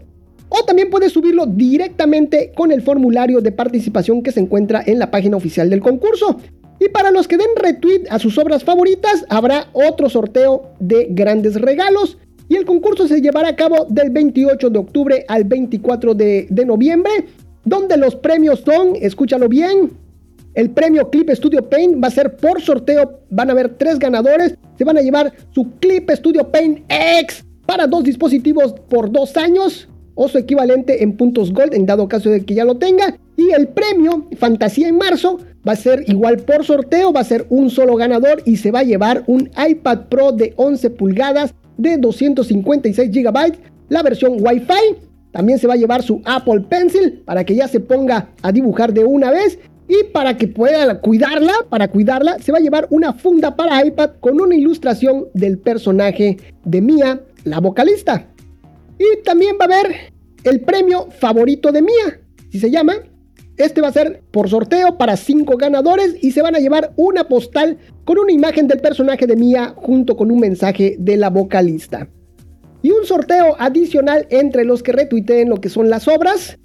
o 0.48 0.64
también 0.64 0.90
puedes 0.90 1.10
subirlo 1.10 1.46
directamente 1.46 2.52
con 2.54 2.70
el 2.70 2.82
formulario 2.82 3.40
de 3.40 3.50
participación 3.50 4.22
que 4.22 4.30
se 4.30 4.38
encuentra 4.38 4.84
en 4.86 5.00
la 5.00 5.10
página 5.10 5.36
oficial 5.36 5.68
del 5.68 5.80
concurso. 5.80 6.38
Y 6.78 6.88
para 6.90 7.10
los 7.10 7.26
que 7.26 7.36
den 7.36 7.48
retweet 7.56 8.04
a 8.10 8.20
sus 8.20 8.38
obras 8.38 8.62
favoritas, 8.62 9.26
habrá 9.28 9.70
otro 9.72 10.08
sorteo 10.08 10.70
de 10.78 11.08
grandes 11.10 11.60
regalos 11.60 12.16
y 12.54 12.56
el 12.56 12.66
concurso 12.66 13.08
se 13.08 13.20
llevará 13.20 13.48
a 13.48 13.56
cabo 13.56 13.84
del 13.88 14.10
28 14.10 14.70
de 14.70 14.78
octubre 14.78 15.24
al 15.26 15.42
24 15.42 16.14
de, 16.14 16.46
noviembre, 16.64 17.10
donde 17.64 17.96
los 17.96 18.14
premios 18.14 18.60
son, 18.60 18.94
escúchalo 18.94 19.48
bien, 19.48 19.90
el 20.54 20.70
premio 20.70 21.10
Clip 21.10 21.28
Studio 21.30 21.68
Paint 21.68 22.00
va 22.00 22.06
a 22.06 22.12
ser 22.12 22.36
por 22.36 22.62
sorteo, 22.62 23.22
van 23.28 23.48
a 23.48 23.54
haber 23.54 23.70
tres 23.70 23.98
ganadores, 23.98 24.54
se 24.78 24.84
van 24.84 24.96
a 24.96 25.00
llevar 25.00 25.32
su 25.50 25.68
Clip 25.80 26.08
Studio 26.10 26.48
Paint 26.48 26.84
X 26.88 27.44
para 27.66 27.88
dos 27.88 28.04
dispositivos 28.04 28.72
por 28.88 29.10
dos 29.10 29.36
años 29.36 29.88
o 30.14 30.28
su 30.28 30.38
equivalente 30.38 31.02
en 31.02 31.16
puntos 31.16 31.52
gold 31.52 31.74
en 31.74 31.86
dado 31.86 32.06
caso 32.06 32.30
de 32.30 32.44
que 32.44 32.54
ya 32.54 32.64
lo 32.64 32.76
tenga. 32.76 33.16
Y 33.36 33.50
el 33.50 33.66
premio 33.66 34.28
Fantasía 34.38 34.86
en 34.86 34.96
marzo 34.96 35.40
va 35.66 35.72
a 35.72 35.76
ser 35.76 36.04
igual 36.06 36.36
por 36.36 36.64
sorteo, 36.64 37.12
va 37.12 37.18
a 37.18 37.24
ser 37.24 37.46
un 37.48 37.68
solo 37.68 37.96
ganador 37.96 38.42
y 38.44 38.58
se 38.58 38.70
va 38.70 38.80
a 38.80 38.84
llevar 38.84 39.24
un 39.26 39.50
iPad 39.68 40.02
Pro 40.08 40.30
de 40.30 40.52
11 40.54 40.90
pulgadas 40.90 41.52
de 41.76 41.96
256 41.96 43.10
GB, 43.10 43.58
la 43.88 44.02
versión 44.02 44.36
Wi-Fi. 44.40 44.96
También 45.32 45.58
se 45.58 45.66
va 45.66 45.74
a 45.74 45.76
llevar 45.76 46.02
su 46.02 46.22
Apple 46.24 46.60
Pencil 46.68 47.22
para 47.24 47.44
que 47.44 47.56
ya 47.56 47.66
se 47.66 47.80
ponga 47.80 48.28
a 48.42 48.52
dibujar 48.52 48.92
de 48.92 49.04
una 49.04 49.30
vez. 49.30 49.58
Y 49.88 50.04
para 50.12 50.36
que 50.36 50.48
pueda 50.48 51.00
cuidarla, 51.00 51.52
para 51.68 51.88
cuidarla, 51.88 52.38
se 52.38 52.52
va 52.52 52.58
a 52.58 52.62
llevar 52.62 52.86
una 52.90 53.12
funda 53.12 53.54
para 53.54 53.84
iPad 53.84 54.12
con 54.20 54.40
una 54.40 54.54
ilustración 54.54 55.26
del 55.34 55.58
personaje 55.58 56.38
de 56.64 56.80
Mia, 56.80 57.20
la 57.44 57.60
vocalista. 57.60 58.26
Y 58.98 59.22
también 59.24 59.56
va 59.60 59.66
a 59.66 59.78
haber 59.78 60.12
el 60.44 60.60
premio 60.60 61.08
favorito 61.10 61.70
de 61.72 61.82
Mia, 61.82 62.20
si 62.50 62.60
se 62.60 62.70
llama. 62.70 62.94
Este 63.56 63.80
va 63.80 63.88
a 63.88 63.92
ser 63.92 64.22
por 64.32 64.48
sorteo 64.48 64.98
para 64.98 65.16
5 65.16 65.56
ganadores 65.56 66.16
y 66.20 66.32
se 66.32 66.42
van 66.42 66.56
a 66.56 66.58
llevar 66.58 66.92
una 66.96 67.28
postal 67.28 67.78
con 68.04 68.18
una 68.18 68.32
imagen 68.32 68.66
del 68.66 68.80
personaje 68.80 69.28
de 69.28 69.36
Mia 69.36 69.74
junto 69.76 70.16
con 70.16 70.32
un 70.32 70.40
mensaje 70.40 70.96
de 70.98 71.16
la 71.16 71.30
vocalista. 71.30 72.08
Y 72.82 72.90
un 72.90 73.06
sorteo 73.06 73.54
adicional 73.58 74.26
entre 74.30 74.64
los 74.64 74.82
que 74.82 74.92
retuiteen 74.92 75.48
lo 75.48 75.60
que 75.60 75.68
son 75.68 75.88
las 75.88 76.08
obras. 76.08 76.58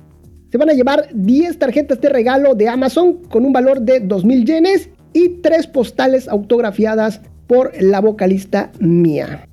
Se 0.52 0.58
van 0.58 0.71
a 0.71 0.73
llevar 0.73 1.10
10 1.13 1.60
tarjetas 1.60 2.02
de 2.02 2.10
regalo 2.10 2.56
de 2.56 2.67
Amazon 2.67 3.21
con 3.30 3.45
un 3.45 3.54
valor 3.54 3.82
de 3.82 4.04
2.000 4.04 4.45
yenes 4.45 4.89
y 5.13 5.30
3 5.41 5.67
postales 5.67 6.28
autografiadas 6.28 7.21
por 7.45 7.71
la 7.80 8.02
vocalista 8.02 8.71
Mia. 8.80 9.47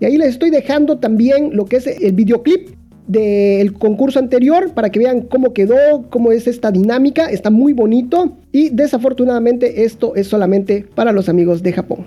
Y 0.00 0.04
ahí 0.04 0.16
les 0.16 0.30
estoy 0.30 0.50
dejando 0.50 0.98
también 0.98 1.56
lo 1.56 1.64
que 1.64 1.76
es 1.76 1.86
el 1.86 2.12
videoclip 2.12 2.70
del 3.06 3.72
concurso 3.74 4.18
anterior 4.18 4.72
para 4.74 4.90
que 4.90 4.98
vean 4.98 5.22
cómo 5.22 5.52
quedó, 5.52 6.08
cómo 6.10 6.32
es 6.32 6.46
esta 6.46 6.70
dinámica. 6.70 7.26
Está 7.26 7.50
muy 7.50 7.72
bonito 7.72 8.36
y 8.52 8.70
desafortunadamente 8.70 9.84
esto 9.84 10.14
es 10.14 10.28
solamente 10.28 10.86
para 10.94 11.12
los 11.12 11.28
amigos 11.28 11.62
de 11.62 11.72
Japón. 11.72 12.06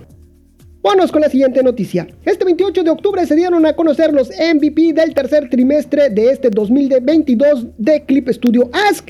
Vamos 0.84 1.12
con 1.12 1.22
la 1.22 1.30
siguiente 1.30 1.64
noticia. 1.64 2.08
Este 2.26 2.46
28 2.46 2.84
de 2.84 2.92
octubre 2.92 3.26
se 3.26 3.36
dieron 3.36 3.66
a 3.66 3.74
conocer 3.74 4.14
los 4.14 4.30
MVP 4.30 4.94
del 4.94 5.16
tercer 5.16 5.50
trimestre 5.50 6.10
de 6.12 6.30
este 6.30 6.52
2022 6.52 7.66
de 7.78 8.04
Clip 8.06 8.30
Studio 8.30 8.70
Ask. 8.72 9.10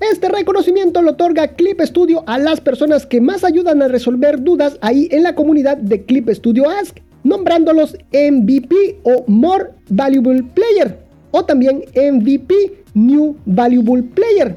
Este 0.00 0.28
reconocimiento 0.30 1.02
lo 1.02 1.10
otorga 1.10 1.48
Clip 1.48 1.80
Studio 1.82 2.24
a 2.26 2.38
las 2.38 2.60
personas 2.60 3.04
que 3.06 3.20
más 3.20 3.44
ayudan 3.44 3.82
a 3.82 3.88
resolver 3.88 4.42
dudas 4.42 4.78
ahí 4.80 5.06
en 5.10 5.22
la 5.22 5.34
comunidad 5.34 5.76
de 5.76 6.02
Clip 6.02 6.28
Studio 6.30 6.68
Ask, 6.68 6.98
nombrándolos 7.22 7.94
MVP 8.10 9.00
o 9.04 9.24
More 9.28 9.66
Valuable 9.90 10.42
Player 10.54 11.11
o 11.32 11.44
también 11.44 11.82
MVP 11.96 12.54
New 12.94 13.36
Valuable 13.44 14.04
Player. 14.04 14.56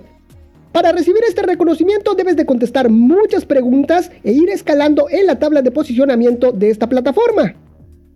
Para 0.71 0.91
recibir 0.91 1.21
este 1.27 1.41
reconocimiento 1.41 2.15
debes 2.15 2.35
de 2.35 2.45
contestar 2.45 2.89
muchas 2.89 3.45
preguntas 3.45 4.11
e 4.23 4.33
ir 4.33 4.49
escalando 4.49 5.07
en 5.09 5.25
la 5.25 5.39
tabla 5.39 5.61
de 5.61 5.71
posicionamiento 5.71 6.51
de 6.51 6.69
esta 6.69 6.87
plataforma. 6.89 7.55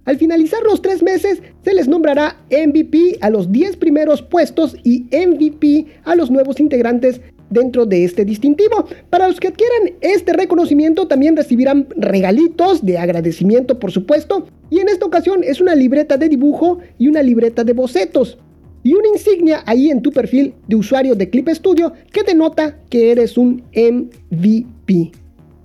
Al 0.04 0.17
finalizar 0.17 0.62
los 0.63 0.82
tres 0.82 1.02
meses, 1.02 1.41
se 1.63 1.74
les 1.74 1.88
nombrará 1.88 2.36
MVP 2.50 3.19
a 3.22 3.30
los 3.30 3.52
10 3.52 3.78
primeros 3.78 4.22
puestos 4.22 4.76
y 4.84 5.06
MVP 5.12 5.86
a 6.04 6.15
los 6.15 6.32
nuevos 6.32 6.60
integrantes 6.60 7.22
dentro 7.50 7.86
de 7.86 8.04
este 8.04 8.26
distintivo. 8.26 8.88
Para 9.10 9.28
los 9.28 9.39
que 9.39 9.48
adquieran 9.48 9.93
este 10.02 10.34
reconocimiento 10.34 11.08
también 11.08 11.38
recibirán 11.38 11.88
regalitos 11.95 12.86
de 12.86 12.98
agradecimiento 12.98 13.80
por 13.80 13.91
supuesto 13.91 14.48
y 14.69 14.80
en 14.80 14.89
esta 14.89 15.06
ocasión 15.06 15.43
es 15.43 15.62
una 15.62 15.76
libreta 15.76 16.17
de 16.17 16.28
dibujo 16.28 16.80
y 16.98 17.08
una 17.08 17.24
libreta 17.24 17.63
de 17.63 17.74
bocetos 17.74 18.38
y 18.84 18.94
una 18.94 19.10
insignia 19.10 19.63
ahí 19.65 19.89
en 19.89 20.02
tu 20.02 20.12
perfil 20.12 20.54
de 20.68 20.76
usuario 20.76 21.15
de 21.15 21.30
Clip 21.30 21.50
Studio 21.50 21.94
que 22.12 22.24
denota 22.24 22.78
que 22.89 23.12
eres 23.12 23.38
un 23.38 23.63
MVP. 23.74 25.12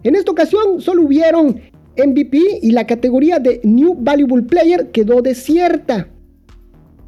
En 0.03 0.15
esta 0.15 0.33
ocasión 0.33 0.81
solo 0.81 1.03
hubieron 1.03 1.61
MVP 1.97 2.39
y 2.63 2.73
la 2.73 2.87
categoría 2.87 3.39
de 3.39 3.61
New 3.63 3.97
Valuable 3.99 4.43
Player 4.43 4.91
quedó 4.91 5.23
desierta. 5.23 6.09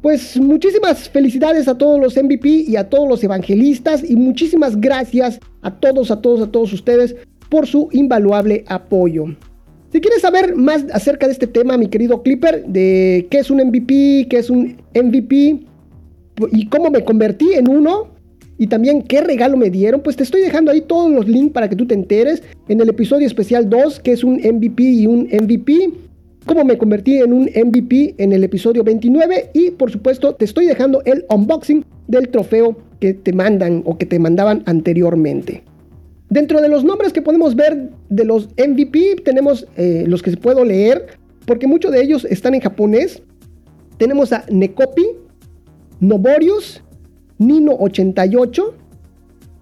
Pues 0.01 0.37
muchísimas 0.39 1.09
felicidades 1.09 1.67
a 1.67 1.77
todos 1.77 1.99
los 1.99 2.15
MVP 2.15 2.47
y 2.47 2.75
a 2.75 2.87
todos 2.87 3.09
los 3.09 3.23
evangelistas 3.23 4.09
y 4.09 4.15
muchísimas 4.15 4.79
gracias 4.79 5.39
a 5.61 5.75
todos, 5.75 6.11
a 6.11 6.21
todos, 6.21 6.47
a 6.47 6.51
todos 6.51 6.71
ustedes 6.71 7.15
por 7.49 7.67
su 7.67 7.89
invaluable 7.91 8.63
apoyo. 8.67 9.25
Si 9.91 10.01
quieres 10.01 10.21
saber 10.21 10.55
más 10.55 10.85
acerca 10.93 11.27
de 11.27 11.33
este 11.33 11.47
tema, 11.47 11.77
mi 11.77 11.87
querido 11.87 12.21
Clipper, 12.21 12.65
de 12.65 13.27
qué 13.31 13.39
es 13.39 13.49
un 13.49 13.57
MVP, 13.59 14.27
qué 14.29 14.37
es 14.37 14.49
un 14.49 14.77
MVP, 14.93 15.66
y 16.51 16.67
cómo 16.67 16.89
me 16.89 17.03
convertí 17.03 17.53
en 17.53 17.69
uno 17.69 18.09
y 18.57 18.67
también 18.67 19.03
qué 19.03 19.21
regalo 19.21 19.57
me 19.57 19.69
dieron, 19.69 20.01
pues 20.01 20.15
te 20.15 20.23
estoy 20.23 20.41
dejando 20.41 20.71
ahí 20.71 20.81
todos 20.81 21.11
los 21.11 21.27
links 21.27 21.53
para 21.53 21.69
que 21.69 21.75
tú 21.75 21.85
te 21.85 21.93
enteres 21.93 22.41
en 22.67 22.81
el 22.81 22.89
episodio 22.89 23.27
especial 23.27 23.69
2, 23.69 23.99
que 23.99 24.11
es 24.11 24.23
un 24.23 24.35
MVP 24.35 24.83
y 24.83 25.07
un 25.07 25.27
MVP, 25.31 25.91
cómo 26.45 26.65
me 26.65 26.77
convertí 26.77 27.17
en 27.17 27.33
un 27.33 27.43
MVP 27.43 28.15
en 28.17 28.33
el 28.33 28.43
episodio 28.43 28.83
29 28.83 29.51
y 29.53 29.71
por 29.71 29.91
supuesto 29.91 30.33
te 30.33 30.45
estoy 30.45 30.65
dejando 30.65 31.01
el 31.05 31.25
unboxing 31.29 31.85
del 32.07 32.29
trofeo 32.29 32.77
que 32.99 33.13
te 33.13 33.33
mandan 33.33 33.83
o 33.85 33.97
que 33.97 34.05
te 34.05 34.17
mandaban 34.17 34.63
anteriormente. 34.65 35.63
Dentro 36.29 36.59
de 36.61 36.67
los 36.67 36.83
nombres 36.83 37.13
que 37.13 37.21
podemos 37.21 37.55
ver 37.55 37.89
de 38.09 38.25
los 38.25 38.49
MVP 38.57 39.17
tenemos 39.23 39.67
eh, 39.77 40.03
los 40.07 40.21
que 40.21 40.35
puedo 40.35 40.65
leer 40.65 41.05
porque 41.45 41.67
muchos 41.67 41.91
de 41.91 42.01
ellos 42.01 42.25
están 42.25 42.55
en 42.55 42.61
japonés. 42.61 43.21
Tenemos 43.97 44.33
a 44.33 44.43
Nekopi, 44.51 45.05
Novorius, 45.99 46.81
Nino88 47.39 48.73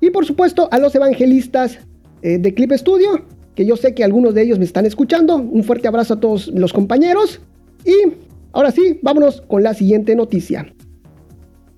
y 0.02 0.10
por 0.10 0.26
supuesto 0.26 0.68
a 0.72 0.80
los 0.80 0.94
evangelistas 0.96 1.80
eh, 2.22 2.38
de 2.38 2.54
Clip 2.54 2.72
Studio, 2.74 3.26
que 3.56 3.66
yo 3.66 3.78
sé 3.78 3.94
que 3.94 4.04
algunos 4.04 4.34
de 4.34 4.44
ellos 4.44 4.60
me 4.60 4.66
están 4.66 4.86
escuchando. 4.86 5.36
Un 5.36 5.64
fuerte 5.64 5.88
abrazo 5.88 6.16
a 6.16 6.20
todos 6.20 6.48
los 6.48 6.74
compañeros 6.74 7.42
y 7.86 8.14
ahora 8.52 8.72
sí, 8.72 9.00
vámonos 9.02 9.42
con 9.42 9.64
la 9.64 9.74
siguiente 9.74 10.16
noticia. 10.16 10.74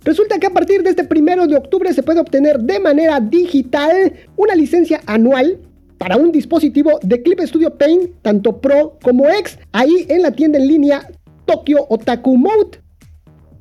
Resulta 0.04 0.40
que 0.40 0.48
a 0.48 0.54
partir 0.54 0.84
de 0.84 0.92
este 0.92 1.04
primero 1.04 1.48
de 1.48 1.58
octubre 1.58 1.92
se 1.94 2.02
puede 2.02 2.22
obtener 2.22 2.60
de 2.60 2.80
manera 2.80 3.20
digital 3.20 4.14
una 4.38 4.56
licencia 4.56 5.02
anual 5.06 5.60
para 5.98 6.16
un 6.16 6.32
dispositivo 6.32 7.00
de 7.02 7.22
Clip 7.22 7.42
Studio 7.42 7.78
Paint, 7.78 8.12
tanto 8.22 8.62
Pro 8.62 8.98
como 9.04 9.28
X, 9.28 9.60
ahí 9.72 10.06
en 10.08 10.22
la 10.22 10.32
tienda 10.32 10.60
en 10.60 10.68
línea 10.68 11.08
Tokyo 11.46 11.86
Otaku 11.90 12.38
Mode. 12.38 12.87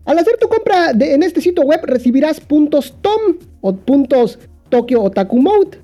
Al 0.06 0.18
hacer 0.18 0.36
tu 0.40 0.48
compra 0.48 0.92
en 0.92 1.22
este 1.22 1.40
sitio 1.40 1.64
web 1.64 1.80
recibirás 1.84 2.40
puntos 2.40 2.94
TOM 3.02 3.38
o 3.60 3.74
puntos 3.74 4.38
Tokyo 4.68 5.02
Otaku 5.02 5.38
Mode, 5.38 5.78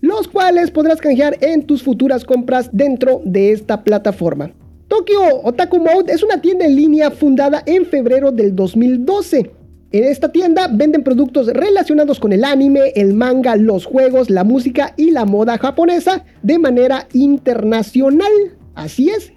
los 0.00 0.28
cuales 0.28 0.70
podrás 0.70 1.00
canjear 1.00 1.36
en 1.40 1.66
tus 1.66 1.82
futuras 1.82 2.24
compras 2.24 2.70
dentro 2.72 3.20
de 3.24 3.52
esta 3.52 3.84
plataforma. 3.84 4.52
Tokyo 4.88 5.20
Otaku 5.44 5.78
Mode 5.78 6.12
es 6.12 6.22
una 6.22 6.40
tienda 6.40 6.64
en 6.64 6.76
línea 6.76 7.10
fundada 7.10 7.62
en 7.66 7.86
febrero 7.86 8.32
del 8.32 8.56
2012 8.56 9.50
en 9.92 10.04
esta 10.04 10.32
tienda 10.32 10.68
venden 10.70 11.04
productos 11.04 11.46
relacionados 11.46 12.18
con 12.18 12.32
el 12.32 12.44
anime, 12.44 12.92
el 12.96 13.14
manga, 13.14 13.54
los 13.54 13.86
juegos, 13.86 14.30
la 14.30 14.42
música 14.42 14.92
y 14.96 15.12
la 15.12 15.24
moda 15.24 15.58
japonesa 15.58 16.24
de 16.42 16.58
manera 16.58 17.06
internacional. 17.12 18.32
Así 18.74 19.10
es. 19.10 19.32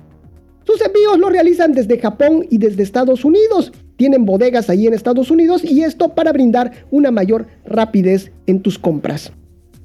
Sus 0.65 0.81
envíos 0.81 1.19
los 1.19 1.31
realizan 1.31 1.71
desde 1.73 1.99
Japón 1.99 2.47
y 2.49 2.57
desde 2.57 2.81
Estados 2.81 3.23
Unidos. 3.23 3.71
Tienen 3.99 4.23
bodegas 4.23 4.69
ahí 4.69 4.87
en 4.87 4.93
Estados 4.93 5.29
Unidos 5.29 5.61
y 5.61 5.83
esto 5.83 6.07
para 6.15 6.31
brindar 6.31 6.71
una 6.89 7.11
mayor 7.11 7.47
rapidez 7.65 8.31
en 8.47 8.61
tus 8.61 8.79
compras. 8.79 9.29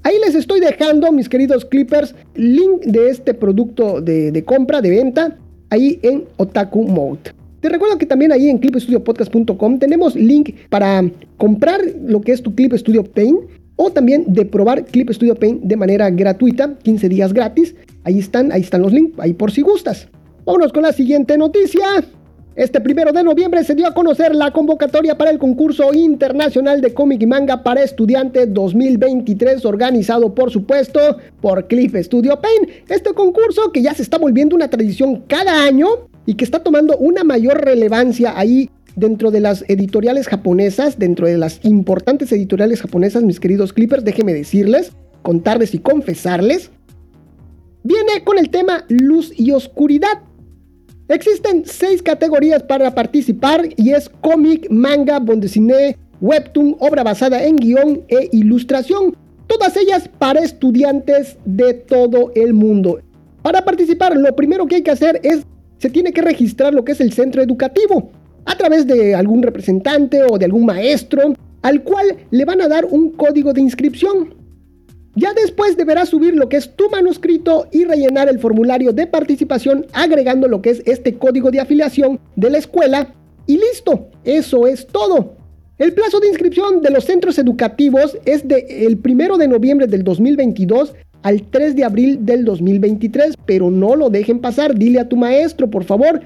Ahí 0.05 0.15
les 0.25 0.37
estoy 0.37 0.61
dejando, 0.61 1.11
mis 1.11 1.29
queridos 1.29 1.65
clippers, 1.65 2.15
link 2.37 2.83
de 2.85 3.11
este 3.11 3.35
producto 3.35 4.01
de, 4.01 4.45
compra, 4.47 4.81
de 4.81 4.91
venta, 4.91 5.37
ahí 5.69 5.99
en 6.03 6.27
Otaku 6.37 6.85
Mode. 6.85 7.33
Te 7.59 7.69
recuerdo 7.69 7.99
que 7.99 8.07
también 8.07 8.31
ahí 8.31 8.49
en 8.49 8.59
clipstudiopodcast.com 8.59 9.81
tenemos 9.81 10.15
link 10.15 10.55
para 10.69 11.11
comprar 11.37 11.81
lo 12.07 12.21
que 12.21 12.31
es 12.31 12.41
tu 12.41 12.55
Clip 12.55 12.73
Studio 12.75 13.03
Paint 13.03 13.41
o 13.75 13.91
también 13.91 14.27
de 14.29 14.45
probar 14.45 14.85
Clip 14.85 15.11
Studio 15.11 15.35
Paint 15.35 15.65
de 15.65 15.75
manera 15.75 16.09
gratuita, 16.11 16.79
15 16.85 17.09
días 17.09 17.33
gratis. 17.33 17.75
Ahí 18.05 18.21
están, 18.21 18.53
ahí 18.53 18.61
están 18.61 18.83
los 18.83 18.93
links, 18.93 19.19
ahí 19.19 19.33
por 19.33 19.51
si 19.51 19.63
gustas. 19.63 20.07
Vámonos 20.45 20.73
con 20.73 20.85
la 20.85 20.93
siguiente 20.93 21.37
noticia. 21.37 22.05
Este 22.57 22.81
primero 22.81 23.11
de 23.11 23.25
noviembre 23.25 23.65
se 23.65 23.75
dio 23.75 23.85
a 23.89 23.95
conocer 23.95 24.33
la 24.33 24.53
convocatoria 24.53 25.19
para 25.19 25.33
el 25.33 25.39
concurso 25.39 25.93
internacional 25.93 26.81
de 26.81 26.95
cómic 26.95 27.21
y 27.23 27.27
manga 27.27 27.65
para 27.65 27.83
estudiantes 27.83 28.55
2023, 28.55 29.65
organizado 29.65 30.37
por 30.37 30.53
supuesto 30.53 31.01
por 31.41 31.67
Clip 31.67 31.97
Studio 31.97 32.41
Paint. 32.41 32.89
Este 32.89 33.13
concurso 33.13 33.73
que 33.73 33.83
ya 33.83 33.93
se 33.93 34.03
está 34.03 34.19
volviendo 34.19 34.55
una 34.55 34.71
tradición 34.71 35.25
cada 35.27 35.65
año 35.65 35.89
y 36.27 36.35
que 36.35 36.45
está 36.45 36.63
tomando 36.63 36.97
una 36.99 37.25
mayor 37.25 37.65
relevancia 37.65 38.39
ahí 38.39 38.71
dentro 38.95 39.33
de 39.33 39.41
las 39.41 39.65
editoriales 39.67 40.29
japonesas, 40.29 40.97
dentro 40.97 41.27
de 41.27 41.39
las 41.39 41.59
importantes 41.65 42.31
editoriales 42.31 42.83
japonesas, 42.83 43.25
mis 43.25 43.41
queridos 43.41 43.73
clippers, 43.73 44.05
déjenme 44.05 44.33
decirles, 44.33 44.93
contarles 45.23 45.75
y 45.75 45.81
confesarles, 45.81 46.71
viene 47.83 48.23
con 48.23 48.39
el 48.39 48.51
tema 48.51 48.85
luz 48.89 49.33
y 49.37 49.51
oscuridad. 49.51 50.23
Existen 51.09 51.65
seis 51.67 52.03
categorías 52.03 52.63
para 52.63 52.95
participar 52.95 53.69
y 53.77 53.91
es 53.91 54.09
cómic, 54.23 54.69
manga, 54.71 55.19
bondesine, 55.19 55.99
webtoon, 56.23 56.77
obra 56.81 57.03
basada 57.03 57.45
en 57.45 57.57
guion 57.57 58.03
e 58.09 58.31
ilustración. 58.33 59.15
Todas 59.47 59.77
ellas 59.77 60.09
para 60.19 60.41
estudiantes 60.41 61.37
de 61.45 61.75
todo 61.75 62.33
el 62.35 62.55
mundo. 62.55 63.01
Para 63.43 63.63
participar, 63.67 64.17
lo 64.17 64.35
primero 64.35 64.67
que 64.67 64.77
hay 64.77 64.83
que 64.83 64.93
hacer 64.93 65.21
es 65.23 65.43
se 65.77 65.91
tiene 65.91 66.15
que 66.15 66.23
registrar 66.23 66.73
lo 66.73 66.87
que 66.87 66.93
es 66.93 67.01
el 67.03 67.13
centro 67.13 67.43
educativo 67.43 68.11
a 68.47 68.57
través 68.57 68.87
de 68.87 69.15
algún 69.15 69.43
representante 69.43 70.23
o 70.23 70.39
de 70.39 70.47
algún 70.47 70.65
maestro 70.65 71.35
al 71.61 71.83
cual 71.83 72.17
le 72.31 72.45
van 72.47 72.63
a 72.63 72.69
dar 72.69 72.87
un 72.87 73.11
código 73.11 73.53
de 73.53 73.61
inscripción. 73.61 74.35
Ya 75.17 75.33
después 75.33 75.77
deberás 75.77 76.09
subir 76.09 76.35
lo 76.35 76.49
que 76.49 76.57
es 76.57 76.75
tu 76.75 76.91
manuscrito 76.91 77.69
y 77.71 77.85
rellenar 77.85 78.29
el 78.29 78.41
formulario 78.41 78.93
de 78.93 79.07
participación 79.07 79.87
agregando 79.93 80.49
lo 80.49 80.61
que 80.61 80.71
es 80.71 80.83
este 80.87 81.15
código 81.15 81.51
de 81.53 81.61
afiliación 81.61 82.19
de 82.35 82.51
la 82.51 82.59
escuela 82.59 83.15
y 83.47 83.59
listo, 83.59 84.09
eso 84.25 84.67
es 84.67 84.87
todo. 84.87 85.37
El 85.79 85.93
plazo 85.93 86.19
de 86.21 86.29
inscripción 86.29 86.83
de 86.83 86.91
los 86.91 87.05
centros 87.05 87.39
educativos 87.39 88.17
es 88.25 88.47
del 88.47 88.65
el 88.69 89.01
1 89.05 89.39
de 89.39 89.49
noviembre 89.49 89.87
del 89.87 90.03
2022 90.03 90.95
al 91.23 91.43
3 91.43 91.77
de 91.77 91.85
abril 91.85 92.25
del 92.25 92.45
2023, 92.45 93.35
pero 93.45 93.71
no 93.71 93.97
lo 93.97 94.11
dejen 94.11 94.41
pasar, 94.41 94.75
dile 94.75 95.01
a 95.01 95.09
tu 95.09 95.17
maestro, 95.17 95.69
por 95.69 95.85
favor. 95.85 96.21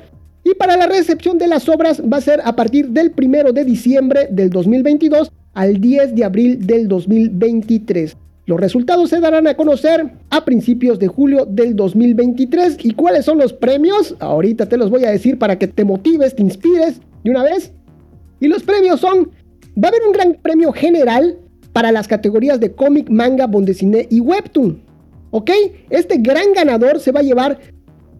Y 0.44 0.54
para 0.54 0.76
la 0.76 0.86
recepción 0.86 1.38
de 1.38 1.46
las 1.46 1.68
obras 1.68 2.00
va 2.02 2.18
a 2.18 2.22
ser 2.22 2.40
a 2.44 2.56
partir 2.56 2.88
del 2.88 3.12
1 3.16 3.52
de 3.52 3.64
diciembre 3.64 4.28
del 4.30 4.50
2022 4.50 5.32
al 5.54 5.80
10 5.80 6.14
de 6.14 6.24
abril 6.24 6.66
del 6.66 6.88
2023. 6.88 8.16
Los 8.48 8.58
resultados 8.58 9.10
se 9.10 9.20
darán 9.20 9.46
a 9.46 9.56
conocer 9.56 10.10
a 10.30 10.42
principios 10.46 10.98
de 10.98 11.06
julio 11.06 11.44
del 11.44 11.76
2023. 11.76 12.78
¿Y 12.82 12.92
cuáles 12.92 13.26
son 13.26 13.36
los 13.36 13.52
premios? 13.52 14.16
Ahorita 14.20 14.66
te 14.66 14.78
los 14.78 14.88
voy 14.88 15.04
a 15.04 15.10
decir 15.10 15.38
para 15.38 15.58
que 15.58 15.68
te 15.68 15.84
motives, 15.84 16.34
te 16.34 16.42
inspires 16.42 16.98
de 17.24 17.30
una 17.30 17.42
vez. 17.42 17.72
Y 18.40 18.48
los 18.48 18.62
premios 18.62 19.00
son, 19.00 19.32
va 19.76 19.88
a 19.88 19.88
haber 19.88 20.00
un 20.06 20.14
gran 20.14 20.32
premio 20.40 20.72
general 20.72 21.36
para 21.74 21.92
las 21.92 22.08
categorías 22.08 22.58
de 22.58 22.72
cómic, 22.72 23.10
manga, 23.10 23.46
bondesine 23.46 24.06
y 24.08 24.20
webtoon. 24.20 24.80
¿Ok? 25.30 25.50
Este 25.90 26.16
gran 26.16 26.54
ganador 26.54 27.00
se 27.00 27.12
va 27.12 27.20
a 27.20 27.24
llevar 27.24 27.58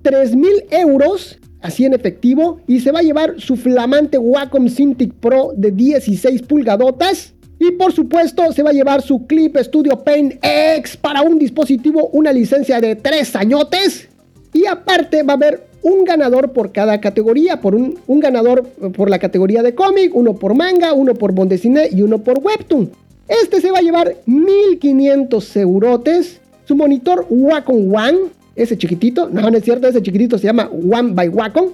3 0.02 0.36
mil 0.36 0.62
euros, 0.70 1.38
así 1.62 1.86
en 1.86 1.94
efectivo, 1.94 2.60
y 2.66 2.80
se 2.80 2.92
va 2.92 2.98
a 2.98 3.02
llevar 3.02 3.40
su 3.40 3.56
flamante 3.56 4.18
Wacom 4.18 4.68
Cintiq 4.68 5.14
Pro 5.14 5.52
de 5.56 5.70
16 5.70 6.42
pulgadotas. 6.42 7.32
Y 7.58 7.72
por 7.72 7.92
supuesto 7.92 8.52
se 8.52 8.62
va 8.62 8.70
a 8.70 8.72
llevar 8.72 9.02
su 9.02 9.26
Clip 9.26 9.56
Studio 9.56 9.98
Paint 10.04 10.34
X 10.42 10.96
para 10.96 11.22
un 11.22 11.38
dispositivo, 11.38 12.08
una 12.12 12.32
licencia 12.32 12.80
de 12.80 12.96
3 12.96 13.36
añotes. 13.36 14.08
Y 14.52 14.66
aparte 14.66 15.22
va 15.22 15.34
a 15.34 15.36
haber 15.36 15.68
un 15.82 16.04
ganador 16.04 16.52
por 16.52 16.72
cada 16.72 17.00
categoría, 17.00 17.60
por 17.60 17.74
un, 17.74 17.98
ganador 18.06 18.64
por 18.96 19.10
la 19.10 19.18
categoría 19.18 19.62
de 19.62 19.74
cómic, 19.74 20.14
uno 20.14 20.34
por 20.34 20.54
manga, 20.54 20.92
uno 20.92 21.14
por 21.14 21.32
bondesine 21.32 21.88
y 21.90 22.02
uno 22.02 22.18
por 22.18 22.38
webtoon. 22.38 22.90
Este 23.26 23.60
se 23.60 23.70
va 23.70 23.78
a 23.78 23.82
llevar 23.82 24.16
1500 24.26 25.56
eurotes 25.56 26.40
su 26.68 26.76
monitor 26.76 27.26
Wacom 27.30 27.94
One, 27.94 28.18
ese 28.54 28.76
chiquitito, 28.76 29.28
no, 29.30 29.50
no 29.50 29.56
es 29.56 29.64
cierto, 29.64 29.86
ese 29.86 30.02
chiquitito 30.02 30.36
se 30.36 30.46
llama 30.46 30.68
One 30.68 31.12
by 31.12 31.28
Wacom. 31.28 31.70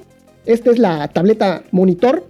Esta 0.47 0.71
es 0.71 0.79
la 0.79 1.09
tableta 1.09 1.63
monitor. 1.73 2.25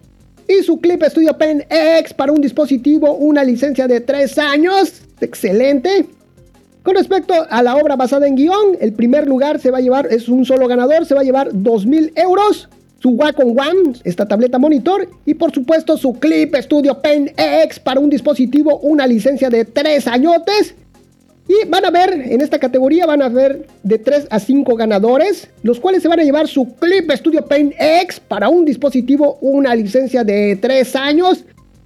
Y 0.47 0.63
su 0.63 0.79
Clip 0.81 1.03
Studio 1.05 1.37
Pen 1.39 1.65
X 1.71 2.13
para 2.13 2.33
un 2.33 2.41
dispositivo, 2.41 3.15
una 3.15 3.43
licencia 3.45 3.89
de 3.89 4.01
3 4.01 4.39
años. 4.39 5.03
Excelente. 5.21 6.07
Con 6.83 6.97
respecto 6.97 7.35
a 7.49 7.63
la 7.63 7.77
obra 7.77 7.97
basada 7.97 8.27
en 8.27 8.37
guion, 8.37 8.77
el 8.79 8.93
primer 8.93 9.27
lugar 9.27 9.59
se 9.59 9.71
va 9.71 9.79
a 9.79 9.81
llevar, 9.81 10.07
es 10.11 10.29
un 10.29 10.45
solo 10.45 10.69
ganador, 10.69 11.07
se 11.07 11.15
va 11.15 11.23
a 11.23 11.25
llevar 11.25 11.51
2.000 11.53 12.13
euros. 12.17 12.69
Su 12.99 13.11
Wacom 13.11 13.57
One, 13.59 13.99
esta 14.05 14.27
tableta 14.29 14.59
monitor. 14.59 15.09
Y 15.25 15.35
por 15.35 15.53
supuesto 15.53 15.97
su 15.97 16.15
Clip 16.15 16.55
Studio 16.57 17.01
Pen 17.01 17.33
X 17.37 17.79
para 17.79 18.01
un 18.01 18.11
dispositivo, 18.11 18.79
una 18.81 19.07
licencia 19.07 19.49
de 19.49 19.65
3 19.65 20.07
añotes. 20.09 20.75
Y 21.47 21.69
van 21.69 21.85
a 21.85 21.91
ver, 21.91 22.13
en 22.13 22.41
esta 22.41 22.59
categoría 22.59 23.05
van 23.05 23.21
a 23.21 23.29
ver 23.29 23.67
de 23.83 23.99
3 23.99 24.29
a 24.31 24.41
5 24.41 24.77
ganadores, 24.77 25.49
los 25.63 25.79
cuales 25.79 26.03
se 26.03 26.09
van 26.09 26.21
a 26.21 26.25
llevar 26.25 26.49
su 26.49 26.75
Clip 26.77 27.11
Studio 27.13 27.45
Paint 27.45 27.75
X 27.79 28.19
para 28.21 28.49
un 28.49 28.65
dispositivo, 28.65 29.37
una 29.43 29.75
licencia 29.75 30.25
de 30.25 30.57
3 30.57 30.97
años. 30.97 31.45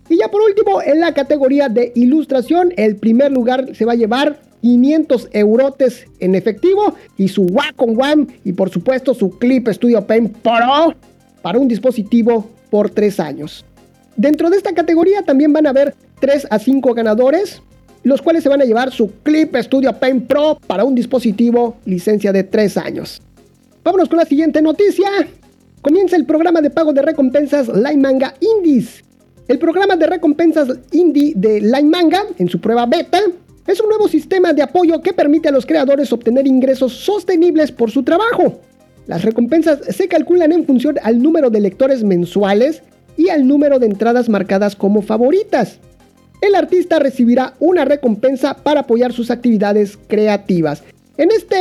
Y 0.08 0.18
ya 0.18 0.28
por 0.28 0.42
último, 0.42 0.80
en 0.80 1.00
la 1.00 1.12
categoría 1.12 1.68
de 1.68 1.92
ilustración, 1.96 2.72
el 2.76 2.96
primer 2.96 3.32
lugar 3.32 3.74
se 3.74 3.84
va 3.84 3.92
a 3.92 3.96
llevar 3.96 4.38
500 4.62 5.28
eurotes 5.32 6.06
en 6.20 6.34
efectivo 6.34 6.94
y 7.16 7.28
su 7.28 7.42
Wacom 7.42 7.98
One 8.00 8.26
y 8.44 8.52
por 8.52 8.70
supuesto 8.70 9.14
su 9.14 9.38
Clip 9.38 9.68
Studio 9.68 10.06
Paint 10.06 10.36
Pro 10.38 10.94
para 11.42 11.58
un 11.58 11.68
dispositivo 11.68 12.48
por 12.70 12.90
3 12.90 13.20
años. 13.20 13.64
Dentro 14.16 14.50
de 14.50 14.56
esta 14.56 14.72
categoría 14.72 15.22
también 15.22 15.52
van 15.52 15.66
a 15.66 15.72
ver 15.72 15.94
3 16.20 16.48
a 16.50 16.58
5 16.58 16.94
ganadores 16.94 17.62
los 18.02 18.22
cuales 18.22 18.42
se 18.42 18.48
van 18.48 18.62
a 18.62 18.64
llevar 18.64 18.92
su 18.92 19.10
Clip 19.22 19.54
Studio 19.56 19.92
Paint 19.92 20.26
Pro 20.26 20.58
para 20.66 20.84
un 20.84 20.94
dispositivo 20.94 21.76
licencia 21.84 22.32
de 22.32 22.44
3 22.44 22.76
años. 22.76 23.20
Vámonos 23.84 24.08
con 24.08 24.18
la 24.18 24.24
siguiente 24.24 24.62
noticia. 24.62 25.08
Comienza 25.82 26.16
el 26.16 26.26
programa 26.26 26.60
de 26.60 26.70
pago 26.70 26.92
de 26.92 27.02
recompensas 27.02 27.68
Line 27.68 27.96
Manga 27.96 28.34
Indies. 28.40 29.04
El 29.46 29.58
programa 29.58 29.96
de 29.96 30.06
recompensas 30.06 30.68
indie 30.92 31.32
de 31.34 31.60
Line 31.60 31.88
Manga, 31.88 32.22
en 32.38 32.48
su 32.48 32.60
prueba 32.60 32.84
beta, 32.84 33.20
es 33.66 33.80
un 33.80 33.88
nuevo 33.88 34.08
sistema 34.08 34.52
de 34.52 34.62
apoyo 34.62 35.00
que 35.00 35.12
permite 35.12 35.48
a 35.48 35.52
los 35.52 35.64
creadores 35.64 36.12
obtener 36.12 36.46
ingresos 36.46 36.92
sostenibles 36.92 37.72
por 37.72 37.90
su 37.90 38.02
trabajo. 38.02 38.60
Las 39.06 39.24
recompensas 39.24 39.80
se 39.88 40.08
calculan 40.08 40.52
en 40.52 40.66
función 40.66 40.96
al 41.02 41.22
número 41.22 41.48
de 41.48 41.60
lectores 41.60 42.04
mensuales 42.04 42.82
y 43.16 43.30
al 43.30 43.46
número 43.46 43.78
de 43.78 43.86
entradas 43.86 44.28
marcadas 44.28 44.76
como 44.76 45.00
favoritas 45.00 45.78
el 46.40 46.54
artista 46.54 46.98
recibirá 46.98 47.54
una 47.58 47.84
recompensa 47.84 48.54
para 48.54 48.80
apoyar 48.80 49.12
sus 49.12 49.30
actividades 49.30 49.98
creativas. 50.06 50.82
En 51.16 51.30
este, 51.30 51.56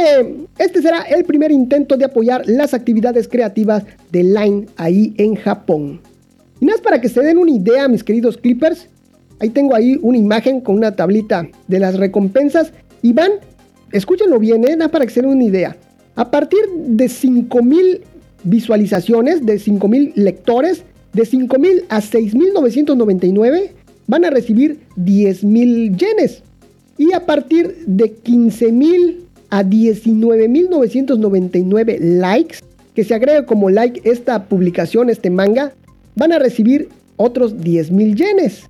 este 0.60 0.82
será 0.82 1.02
el 1.02 1.24
primer 1.24 1.52
intento 1.52 1.98
de 1.98 2.06
apoyar 2.06 2.44
las 2.48 2.74
actividades 2.74 3.28
creativas 3.28 3.84
de 4.12 4.24
Line 4.24 4.68
ahí 4.78 5.14
en 5.18 5.36
Japón. 5.36 6.00
Y 6.60 6.66
nada 6.66 6.82
para 6.82 7.02
que 7.02 7.10
se 7.10 7.22
den 7.22 7.38
una 7.38 7.52
idea, 7.52 7.88
mis 7.88 8.04
queridos 8.04 8.38
clippers, 8.38 8.88
ahí 9.40 9.50
tengo 9.50 9.74
ahí 9.74 9.98
una 10.02 10.18
imagen 10.18 10.62
con 10.62 10.76
una 10.76 10.96
tablita 10.96 11.48
de 11.68 11.80
las 11.80 11.96
recompensas 11.96 12.72
y 13.02 13.14
van 13.14 13.32
escúchenlo 13.92 14.40
bien, 14.40 14.64
¿eh? 14.66 14.78
para 14.90 15.06
que 15.06 15.12
se 15.12 15.22
den 15.22 15.32
una 15.32 15.44
idea. 15.44 15.78
A 16.16 16.30
partir 16.32 16.60
de 16.76 17.10
5000 17.10 18.02
visualizaciones, 18.44 19.46
de 19.46 19.60
5000 19.60 20.14
lectores, 20.16 20.84
de 21.14 21.26
5000 21.26 21.86
a 21.90 22.02
6999 22.02 23.72
van 24.08 24.26
a 24.26 24.30
recibir 24.30 24.80
10000 24.96 25.96
yenes. 25.96 26.44
Y 26.98 27.14
a 27.14 27.26
partir 27.26 27.86
de 27.86 28.10
15000 28.10 29.24
a 29.50 29.64
19.999 29.64 32.00
likes, 32.00 32.58
que 32.96 33.04
se 33.04 33.14
agrega 33.14 33.46
como 33.46 33.70
like 33.70 34.02
esta 34.10 34.46
publicación, 34.46 35.12
este 35.12 35.30
manga, 35.30 35.74
van 36.16 36.32
a 36.32 36.40
recibir 36.40 36.88
otros 37.18 37.56
10.000 37.56 38.16
yenes. 38.16 38.64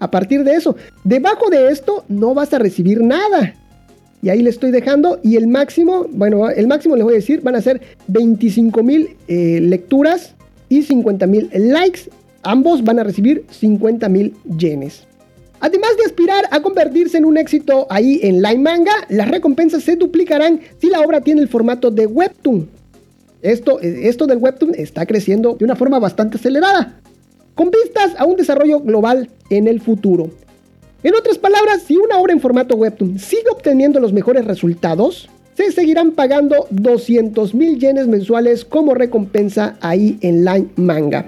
A 0.00 0.10
partir 0.10 0.42
de 0.44 0.54
eso, 0.54 0.76
debajo 1.04 1.50
de 1.50 1.70
esto 1.70 2.04
no 2.08 2.32
vas 2.34 2.54
a 2.54 2.58
recibir 2.58 3.02
nada. 3.02 3.54
Y 4.22 4.30
ahí 4.30 4.42
le 4.42 4.50
estoy 4.50 4.70
dejando. 4.70 5.18
Y 5.22 5.36
el 5.36 5.46
máximo, 5.46 6.06
bueno, 6.10 6.48
el 6.50 6.66
máximo 6.66 6.96
les 6.96 7.04
voy 7.04 7.14
a 7.14 7.16
decir, 7.16 7.40
van 7.42 7.56
a 7.56 7.62
ser 7.62 7.80
25.000 8.10 9.08
eh, 9.28 9.60
lecturas 9.60 10.34
y 10.68 10.82
50.000 10.82 11.50
likes. 11.52 12.10
Ambos 12.42 12.84
van 12.84 12.98
a 12.98 13.04
recibir 13.04 13.44
50.000 13.48 14.32
yenes. 14.58 15.06
Además 15.60 15.96
de 15.96 16.04
aspirar 16.04 16.44
a 16.50 16.62
convertirse 16.62 17.18
en 17.18 17.24
un 17.24 17.36
éxito 17.36 17.86
ahí 17.90 18.20
en 18.22 18.42
Line 18.42 18.60
Manga, 18.60 18.92
las 19.08 19.28
recompensas 19.28 19.82
se 19.82 19.96
duplicarán 19.96 20.60
si 20.80 20.88
la 20.88 21.00
obra 21.00 21.20
tiene 21.20 21.40
el 21.40 21.48
formato 21.48 21.90
de 21.90 22.06
Webtoon. 22.06 22.68
Esto, 23.42 23.80
esto 23.80 24.26
del 24.26 24.38
Webtoon 24.38 24.74
está 24.76 25.04
creciendo 25.04 25.54
de 25.54 25.64
una 25.64 25.76
forma 25.76 25.98
bastante 25.98 26.38
acelerada, 26.38 27.00
con 27.54 27.70
vistas 27.70 28.14
a 28.18 28.24
un 28.24 28.36
desarrollo 28.36 28.80
global 28.80 29.30
en 29.50 29.66
el 29.66 29.80
futuro. 29.80 30.30
En 31.02 31.14
otras 31.14 31.38
palabras, 31.38 31.82
si 31.82 31.96
una 31.96 32.18
obra 32.18 32.32
en 32.32 32.40
formato 32.40 32.76
Webtoon 32.76 33.18
sigue 33.18 33.50
obteniendo 33.50 33.98
los 33.98 34.12
mejores 34.12 34.44
resultados, 34.44 35.28
se 35.56 35.72
seguirán 35.72 36.12
pagando 36.12 36.68
200 36.70 37.52
mil 37.54 37.80
yenes 37.80 38.06
mensuales 38.06 38.64
como 38.64 38.94
recompensa 38.94 39.76
ahí 39.80 40.18
en 40.20 40.44
Line 40.44 40.68
Manga. 40.76 41.26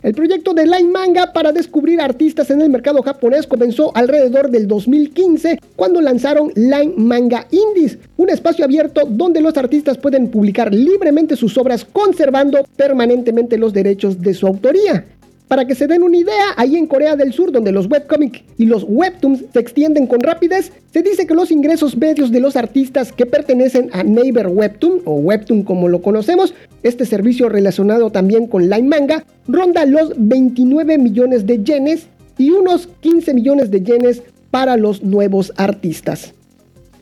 El 0.00 0.14
proyecto 0.14 0.54
de 0.54 0.64
Line 0.64 0.92
Manga 0.92 1.32
para 1.32 1.50
descubrir 1.50 2.00
artistas 2.00 2.50
en 2.50 2.60
el 2.60 2.70
mercado 2.70 3.02
japonés 3.02 3.48
comenzó 3.48 3.90
alrededor 3.96 4.48
del 4.48 4.68
2015 4.68 5.58
cuando 5.74 6.00
lanzaron 6.00 6.52
Line 6.54 6.94
Manga 6.96 7.48
Indies, 7.50 7.98
un 8.16 8.30
espacio 8.30 8.64
abierto 8.64 9.02
donde 9.08 9.40
los 9.40 9.56
artistas 9.56 9.98
pueden 9.98 10.28
publicar 10.28 10.72
libremente 10.72 11.34
sus 11.34 11.58
obras 11.58 11.84
conservando 11.84 12.64
permanentemente 12.76 13.58
los 13.58 13.72
derechos 13.72 14.20
de 14.20 14.34
su 14.34 14.46
autoría. 14.46 15.04
Para 15.48 15.66
que 15.66 15.74
se 15.74 15.86
den 15.86 16.02
una 16.02 16.18
idea, 16.18 16.52
ahí 16.56 16.76
en 16.76 16.86
Corea 16.86 17.16
del 17.16 17.32
Sur, 17.32 17.50
donde 17.50 17.72
los 17.72 17.86
webcomics 17.90 18.42
y 18.58 18.66
los 18.66 18.84
webtoons 18.86 19.44
se 19.50 19.58
extienden 19.58 20.06
con 20.06 20.20
rapidez, 20.20 20.72
se 20.92 21.02
dice 21.02 21.26
que 21.26 21.34
los 21.34 21.50
ingresos 21.50 21.96
medios 21.96 22.30
de 22.30 22.40
los 22.40 22.54
artistas 22.54 23.12
que 23.12 23.24
pertenecen 23.24 23.88
a 23.94 24.02
Neighbor 24.02 24.48
Webtoon, 24.48 25.00
o 25.06 25.14
Webtoon 25.14 25.62
como 25.62 25.88
lo 25.88 26.02
conocemos, 26.02 26.52
este 26.82 27.06
servicio 27.06 27.48
relacionado 27.48 28.10
también 28.10 28.46
con 28.46 28.68
Line 28.68 28.88
Manga, 28.88 29.24
ronda 29.46 29.86
los 29.86 30.12
29 30.18 30.98
millones 30.98 31.46
de 31.46 31.64
yenes 31.64 32.08
y 32.36 32.50
unos 32.50 32.88
15 33.00 33.32
millones 33.32 33.70
de 33.70 33.80
yenes 33.80 34.22
para 34.50 34.76
los 34.76 35.02
nuevos 35.02 35.54
artistas. 35.56 36.34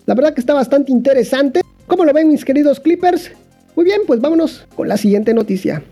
La 0.07 0.15
verdad 0.15 0.35
que 0.35 0.41
está 0.41 0.55
bastante 0.55 0.93
interesante. 0.93 1.63
¿Cómo 1.89 2.05
lo 2.05 2.13
ven 2.13 2.29
mis 2.29 2.45
queridos 2.45 2.79
clippers? 2.79 3.33
Muy 3.75 3.85
bien, 3.85 4.03
pues 4.07 4.21
vámonos 4.21 4.65
con 4.77 4.87
la 4.87 4.97
siguiente 4.97 5.35
noticia. 5.35 5.83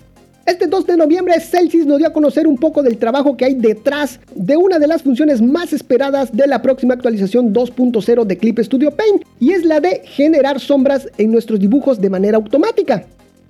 Este 0.47 0.67
2 0.67 0.87
de 0.87 0.99
noviembre, 0.99 1.41
Celsius 1.41 1.87
nos 1.87 1.97
dio 1.97 2.07
a 2.07 2.13
conocer 2.13 2.47
un 2.47 2.59
poco 2.59 2.83
del 2.83 2.99
trabajo 2.99 3.35
que 3.35 3.47
hay 3.47 3.55
detrás 3.55 4.21
de 4.35 4.59
una 4.59 4.79
de 4.79 4.87
las 4.87 5.03
funciones 5.03 5.41
más 5.41 5.73
esperadas 5.73 6.37
de 6.37 6.47
la 6.47 6.61
próxima 6.61 6.93
actualización 6.93 7.55
2.0 7.55 8.25
de 8.27 8.37
Clip 8.37 8.59
Studio 8.59 8.91
Paint, 8.91 9.23
y 9.41 9.53
es 9.53 9.65
la 9.65 9.81
de 9.81 10.03
generar 10.05 10.61
sombras 10.61 11.09
en 11.17 11.33
nuestros 11.33 11.59
dibujos 11.59 11.99
de 11.99 12.11
manera 12.11 12.37
automática. 12.37 13.07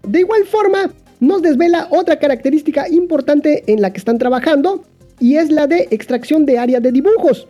De 0.06 0.20
igual 0.20 0.44
forma, 0.44 0.92
nos 1.18 1.42
desvela 1.42 1.88
otra 1.90 2.20
característica 2.20 2.88
importante 2.88 3.64
en 3.66 3.82
la 3.82 3.92
que 3.92 3.98
están 3.98 4.18
trabajando, 4.18 4.84
y 5.18 5.34
es 5.34 5.50
la 5.50 5.66
de 5.66 5.88
extracción 5.90 6.46
de 6.46 6.58
área 6.58 6.78
de 6.78 6.92
dibujos. 6.92 7.48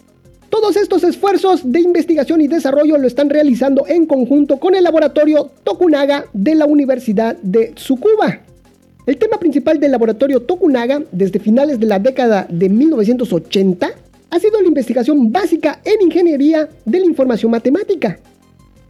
Todos 0.49 0.77
estos 0.77 1.05
esfuerzos 1.05 1.71
de 1.71 1.81
investigación 1.81 2.41
y 2.41 2.49
desarrollo 2.49 2.97
lo 2.97 3.07
están 3.07 3.29
realizando 3.29 3.85
en 3.89 4.07
conjunto 4.07 4.59
con 4.59 4.75
el 4.75 4.85
laboratorio 4.85 5.51
Tokunaga 5.65 6.25
de 6.33 6.55
la 6.55 6.65
Universidad 6.65 7.37
de 7.43 7.73
Tsukuba. 7.75 8.44
El 9.07 9.19
tema 9.19 9.39
principal 9.39 9.79
del 9.79 9.91
laboratorio 9.93 10.41
Tokunaga 10.41 11.03
desde 11.13 11.39
finales 11.39 11.79
de 11.79 11.85
la 11.85 11.99
década 11.99 12.47
de 12.49 12.71
1980 12.71 13.91
ha 14.31 14.41
sido 14.41 14.63
la 14.63 14.69
investigación 14.69 15.31
básica 15.31 15.81
en 15.85 16.01
ingeniería 16.01 16.71
de 16.87 17.01
la 17.01 17.07
información 17.07 17.51
matemática, 17.51 18.19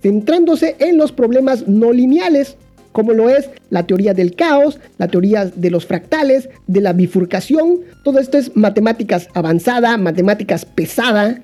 centrándose 0.02 0.76
en 0.78 0.98
los 0.98 1.10
problemas 1.10 1.66
no 1.66 1.92
lineales, 1.92 2.56
como 2.92 3.12
lo 3.12 3.28
es 3.28 3.50
la 3.70 3.88
teoría 3.88 4.14
del 4.14 4.36
caos, 4.36 4.78
la 4.98 5.08
teoría 5.08 5.46
de 5.46 5.70
los 5.70 5.84
fractales, 5.84 6.48
de 6.68 6.80
la 6.80 6.92
bifurcación, 6.92 7.80
todo 8.04 8.20
esto 8.20 8.38
es 8.38 8.54
matemáticas 8.56 9.26
avanzada, 9.34 9.96
matemáticas 9.98 10.64
pesada. 10.64 11.42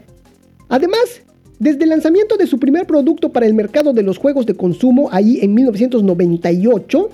Además, 0.69 1.23
desde 1.59 1.83
el 1.83 1.91
lanzamiento 1.91 2.37
de 2.37 2.47
su 2.47 2.61
primer 2.61 2.87
producto 2.87 3.33
para 3.33 3.47
el 3.47 3.55
mercado 3.55 3.93
de 3.93 4.05
los 4.05 4.17
juegos 4.17 4.47
de 4.47 4.55
consumo, 4.55 5.09
ahí 5.11 5.41
en 5.43 5.55
1998, 5.55 7.11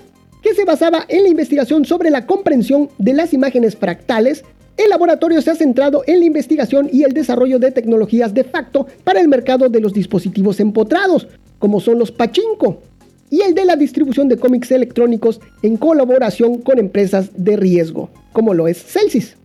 que 0.47 0.55
se 0.55 0.63
basaba 0.63 1.05
en 1.09 1.23
la 1.23 1.29
investigación 1.29 1.83
sobre 1.83 2.09
la 2.09 2.25
comprensión 2.25 2.89
de 2.99 3.11
las 3.11 3.33
imágenes 3.33 3.75
fractales, 3.75 4.45
el 4.77 4.89
laboratorio 4.89 5.41
se 5.41 5.51
ha 5.51 5.55
centrado 5.55 6.03
en 6.07 6.21
la 6.21 6.25
investigación 6.25 6.89
y 6.89 7.03
el 7.03 7.11
desarrollo 7.11 7.59
de 7.59 7.71
tecnologías 7.71 8.33
de 8.33 8.45
facto 8.45 8.87
para 9.03 9.19
el 9.19 9.27
mercado 9.27 9.67
de 9.67 9.81
los 9.81 9.91
dispositivos 9.91 10.61
empotrados, 10.61 11.27
como 11.59 11.81
son 11.81 11.99
los 11.99 12.13
pachinko, 12.13 12.81
y 13.29 13.41
el 13.41 13.55
de 13.55 13.65
la 13.65 13.75
distribución 13.75 14.29
de 14.29 14.37
cómics 14.37 14.71
electrónicos 14.71 15.41
en 15.63 15.75
colaboración 15.75 16.59
con 16.59 16.79
empresas 16.79 17.31
de 17.35 17.57
riesgo, 17.57 18.09
como 18.31 18.53
lo 18.53 18.69
es 18.69 18.81
Celsius. 18.81 19.35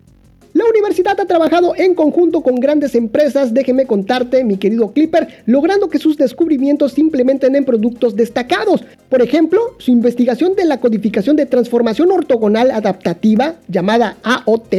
La 0.54 0.64
universidad 0.66 1.18
ha 1.18 1.24
trabajado 1.24 1.72
en 1.76 1.94
conjunto 1.94 2.42
con 2.42 2.56
grandes 2.56 2.94
empresas, 2.94 3.54
déjeme 3.54 3.86
contarte, 3.86 4.44
mi 4.44 4.58
querido 4.58 4.92
Clipper, 4.92 5.42
logrando 5.46 5.88
que 5.88 5.98
sus 5.98 6.18
descubrimientos 6.18 6.92
se 6.92 7.00
implementen 7.00 7.56
en 7.56 7.64
productos 7.64 8.16
destacados. 8.16 8.84
Por 9.08 9.22
ejemplo, 9.22 9.60
su 9.78 9.90
investigación 9.90 10.54
de 10.54 10.66
la 10.66 10.78
codificación 10.78 11.36
de 11.36 11.46
transformación 11.46 12.12
ortogonal 12.12 12.70
adaptativa, 12.70 13.56
llamada 13.66 14.18
AOT, 14.22 14.74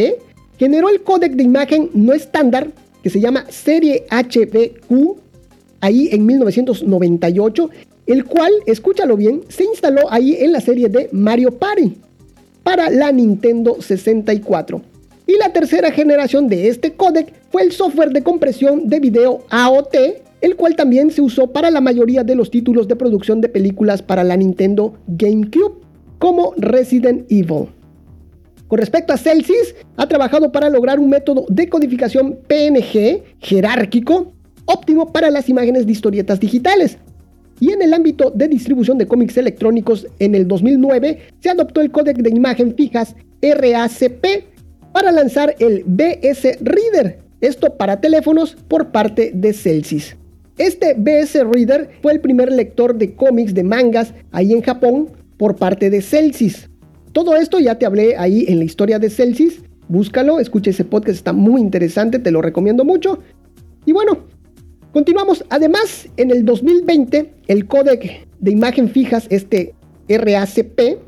generó 0.59 0.89
el 0.89 1.01
códec 1.01 1.33
de 1.33 1.43
imagen 1.43 1.89
no 1.95 2.13
estándar 2.13 2.67
que 3.01 3.09
se 3.09 3.19
llama 3.19 3.45
Serie 3.49 4.05
HBQ, 4.11 5.17
ahí 5.81 6.09
en 6.11 6.25
1998, 6.25 7.69
el 8.05 8.25
cual, 8.25 8.51
escúchalo 8.67 9.17
bien, 9.17 9.41
se 9.49 9.63
instaló 9.63 10.01
ahí 10.11 10.37
en 10.39 10.51
la 10.51 10.61
serie 10.61 10.87
de 10.87 11.09
Mario 11.11 11.57
Party 11.57 11.97
para 12.63 12.91
la 12.91 13.11
Nintendo 13.11 13.81
64. 13.81 14.92
Y 15.25 15.37
la 15.37 15.53
tercera 15.53 15.91
generación 15.91 16.47
de 16.47 16.67
este 16.67 16.93
códec 16.93 17.33
fue 17.49 17.63
el 17.63 17.71
software 17.71 18.09
de 18.09 18.23
compresión 18.23 18.89
de 18.89 18.99
video 18.99 19.45
AOT, 19.49 19.95
el 20.41 20.55
cual 20.55 20.75
también 20.75 21.11
se 21.11 21.21
usó 21.21 21.47
para 21.47 21.71
la 21.71 21.79
mayoría 21.79 22.23
de 22.23 22.35
los 22.35 22.51
títulos 22.51 22.87
de 22.87 22.97
producción 22.97 23.39
de 23.39 23.47
películas 23.47 24.01
para 24.01 24.23
la 24.23 24.35
Nintendo 24.35 24.95
GameCube, 25.07 25.81
como 26.19 26.53
Resident 26.57 27.31
Evil. 27.31 27.69
Con 28.67 28.79
respecto 28.79 29.13
a 29.13 29.17
Celsius, 29.17 29.75
ha 29.97 30.07
trabajado 30.07 30.51
para 30.51 30.69
lograr 30.69 30.99
un 30.99 31.09
método 31.09 31.45
de 31.47 31.69
codificación 31.69 32.39
PNG 32.47 33.23
jerárquico 33.39 34.33
óptimo 34.65 35.11
para 35.11 35.29
las 35.29 35.47
imágenes 35.49 35.85
de 35.85 35.91
historietas 35.91 36.39
digitales. 36.39 36.97
Y 37.59 37.71
en 37.71 37.81
el 37.81 37.93
ámbito 37.93 38.31
de 38.31 38.47
distribución 38.47 38.97
de 38.97 39.07
cómics 39.07 39.37
electrónicos, 39.37 40.07
en 40.19 40.35
el 40.35 40.47
2009 40.47 41.19
se 41.39 41.49
adoptó 41.49 41.81
el 41.81 41.91
códec 41.91 42.17
de 42.17 42.29
imagen 42.29 42.75
fijas 42.75 43.15
RACP, 43.41 44.52
para 44.93 45.11
lanzar 45.11 45.55
el 45.59 45.83
BS 45.85 46.59
Reader, 46.61 47.19
esto 47.41 47.75
para 47.75 47.99
teléfonos 47.99 48.55
por 48.67 48.91
parte 48.91 49.31
de 49.33 49.51
Celsius. 49.51 50.15
Este 50.57 50.93
BS 50.93 51.43
Reader 51.51 51.89
fue 52.01 52.13
el 52.13 52.21
primer 52.21 52.51
lector 52.51 52.95
de 52.95 53.15
cómics 53.15 53.55
de 53.55 53.63
mangas 53.63 54.13
ahí 54.31 54.53
en 54.53 54.61
Japón 54.61 55.09
por 55.37 55.55
parte 55.55 55.89
de 55.89 56.01
Celsius. 56.01 56.69
Todo 57.11 57.35
esto 57.35 57.59
ya 57.59 57.77
te 57.77 57.87
hablé 57.87 58.15
ahí 58.17 58.45
en 58.47 58.59
la 58.59 58.65
historia 58.65 58.99
de 58.99 59.09
Celsius. 59.09 59.61
Búscalo, 59.87 60.39
escucha 60.39 60.69
ese 60.69 60.85
podcast, 60.85 61.17
está 61.17 61.33
muy 61.33 61.59
interesante, 61.59 62.19
te 62.19 62.31
lo 62.31 62.41
recomiendo 62.41 62.85
mucho. 62.85 63.19
Y 63.85 63.93
bueno, 63.93 64.25
continuamos. 64.91 65.43
Además, 65.49 66.07
en 66.17 66.29
el 66.29 66.45
2020, 66.45 67.33
el 67.47 67.65
códec 67.65 68.27
de 68.39 68.51
imagen 68.51 68.89
fijas, 68.89 69.25
este 69.31 69.73
RACP, 70.07 70.99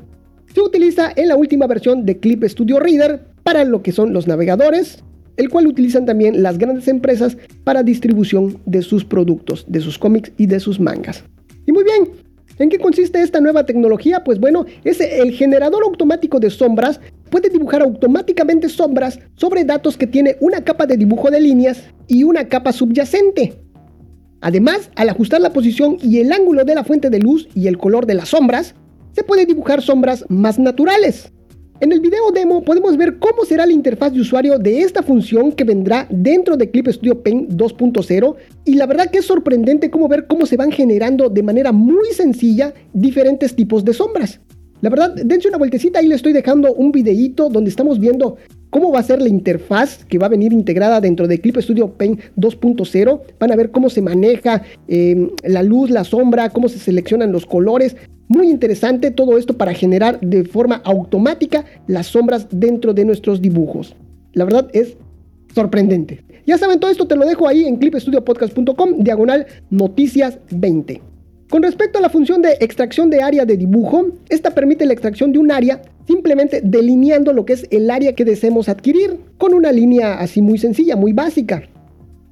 se 0.52 0.60
utiliza 0.60 1.12
en 1.14 1.28
la 1.28 1.36
última 1.36 1.68
versión 1.68 2.04
de 2.04 2.18
Clip 2.18 2.42
Studio 2.44 2.80
Reader 2.80 3.25
para 3.46 3.62
lo 3.62 3.80
que 3.80 3.92
son 3.92 4.12
los 4.12 4.26
navegadores, 4.26 5.04
el 5.36 5.50
cual 5.50 5.68
utilizan 5.68 6.04
también 6.04 6.42
las 6.42 6.58
grandes 6.58 6.88
empresas 6.88 7.36
para 7.62 7.84
distribución 7.84 8.58
de 8.66 8.82
sus 8.82 9.04
productos, 9.04 9.64
de 9.68 9.80
sus 9.80 10.00
cómics 10.00 10.32
y 10.36 10.46
de 10.46 10.58
sus 10.58 10.80
mangas. 10.80 11.22
Y 11.64 11.70
muy 11.70 11.84
bien, 11.84 12.08
¿en 12.58 12.68
qué 12.68 12.80
consiste 12.80 13.22
esta 13.22 13.40
nueva 13.40 13.64
tecnología? 13.64 14.24
Pues 14.24 14.40
bueno, 14.40 14.66
es 14.82 15.00
el 15.00 15.30
generador 15.30 15.84
automático 15.84 16.40
de 16.40 16.50
sombras 16.50 16.98
puede 17.30 17.48
dibujar 17.48 17.82
automáticamente 17.82 18.68
sombras 18.68 19.20
sobre 19.36 19.62
datos 19.62 19.96
que 19.96 20.08
tiene 20.08 20.36
una 20.40 20.64
capa 20.64 20.84
de 20.86 20.96
dibujo 20.96 21.30
de 21.30 21.40
líneas 21.40 21.84
y 22.08 22.24
una 22.24 22.48
capa 22.48 22.72
subyacente. 22.72 23.60
Además, 24.40 24.90
al 24.96 25.08
ajustar 25.08 25.40
la 25.40 25.52
posición 25.52 25.98
y 26.02 26.18
el 26.18 26.32
ángulo 26.32 26.64
de 26.64 26.74
la 26.74 26.82
fuente 26.82 27.10
de 27.10 27.20
luz 27.20 27.46
y 27.54 27.68
el 27.68 27.78
color 27.78 28.06
de 28.06 28.14
las 28.14 28.30
sombras, 28.30 28.74
se 29.12 29.22
puede 29.22 29.46
dibujar 29.46 29.82
sombras 29.82 30.24
más 30.28 30.58
naturales. 30.58 31.32
En 31.78 31.92
el 31.92 32.00
video 32.00 32.30
demo 32.32 32.64
podemos 32.64 32.96
ver 32.96 33.18
cómo 33.18 33.44
será 33.44 33.66
la 33.66 33.72
interfaz 33.72 34.10
de 34.10 34.20
usuario 34.20 34.58
de 34.58 34.80
esta 34.80 35.02
función 35.02 35.52
que 35.52 35.64
vendrá 35.64 36.06
dentro 36.08 36.56
de 36.56 36.70
Clip 36.70 36.88
Studio 36.88 37.22
Paint 37.22 37.50
2.0 37.50 38.34
y 38.64 38.74
la 38.76 38.86
verdad 38.86 39.10
que 39.10 39.18
es 39.18 39.26
sorprendente 39.26 39.90
cómo 39.90 40.08
ver 40.08 40.26
cómo 40.26 40.46
se 40.46 40.56
van 40.56 40.72
generando 40.72 41.28
de 41.28 41.42
manera 41.42 41.72
muy 41.72 42.08
sencilla 42.12 42.72
diferentes 42.94 43.54
tipos 43.54 43.84
de 43.84 43.92
sombras. 43.92 44.40
La 44.86 44.90
verdad, 44.90 45.16
dense 45.16 45.48
una 45.48 45.58
vueltecita, 45.58 45.98
ahí 45.98 46.06
le 46.06 46.14
estoy 46.14 46.32
dejando 46.32 46.72
un 46.72 46.92
videíto 46.92 47.48
donde 47.48 47.70
estamos 47.70 47.98
viendo 47.98 48.36
cómo 48.70 48.92
va 48.92 49.00
a 49.00 49.02
ser 49.02 49.20
la 49.20 49.28
interfaz 49.28 50.04
que 50.04 50.16
va 50.16 50.26
a 50.26 50.28
venir 50.28 50.52
integrada 50.52 51.00
dentro 51.00 51.26
de 51.26 51.40
Clip 51.40 51.56
Studio 51.56 51.88
Paint 51.88 52.20
2.0. 52.36 53.20
Van 53.40 53.50
a 53.50 53.56
ver 53.56 53.72
cómo 53.72 53.90
se 53.90 54.00
maneja 54.00 54.62
em, 54.86 55.30
la 55.42 55.64
luz, 55.64 55.90
la 55.90 56.04
sombra, 56.04 56.50
cómo 56.50 56.68
se 56.68 56.78
seleccionan 56.78 57.32
los 57.32 57.46
colores. 57.46 57.96
Muy 58.28 58.48
interesante 58.48 59.10
todo 59.10 59.38
esto 59.38 59.56
para 59.56 59.74
generar 59.74 60.20
de 60.20 60.44
forma 60.44 60.76
automática 60.84 61.64
las 61.88 62.06
sombras 62.06 62.46
dentro 62.52 62.94
de 62.94 63.06
nuestros 63.06 63.42
dibujos. 63.42 63.96
La 64.34 64.44
verdad 64.44 64.70
es 64.72 64.96
sorprendente. 65.52 66.22
Ya 66.46 66.58
saben, 66.58 66.78
todo 66.78 66.92
esto 66.92 67.08
te 67.08 67.16
lo 67.16 67.26
dejo 67.26 67.48
ahí 67.48 67.64
en 67.64 67.78
clipstudiopodcast.com, 67.78 68.98
diagonal 68.98 69.46
noticias 69.68 70.38
20. 70.52 71.15
Con 71.48 71.62
respecto 71.62 71.98
a 71.98 72.02
la 72.02 72.08
función 72.08 72.42
de 72.42 72.56
extracción 72.60 73.08
de 73.08 73.22
área 73.22 73.44
de 73.44 73.56
dibujo, 73.56 74.06
esta 74.28 74.50
permite 74.50 74.84
la 74.84 74.92
extracción 74.92 75.30
de 75.30 75.38
un 75.38 75.52
área 75.52 75.80
simplemente 76.06 76.60
delineando 76.62 77.32
lo 77.32 77.44
que 77.44 77.52
es 77.52 77.66
el 77.70 77.90
área 77.90 78.14
que 78.14 78.24
deseemos 78.24 78.68
adquirir, 78.68 79.18
con 79.38 79.54
una 79.54 79.70
línea 79.70 80.14
así 80.14 80.42
muy 80.42 80.58
sencilla, 80.58 80.96
muy 80.96 81.12
básica. 81.12 81.62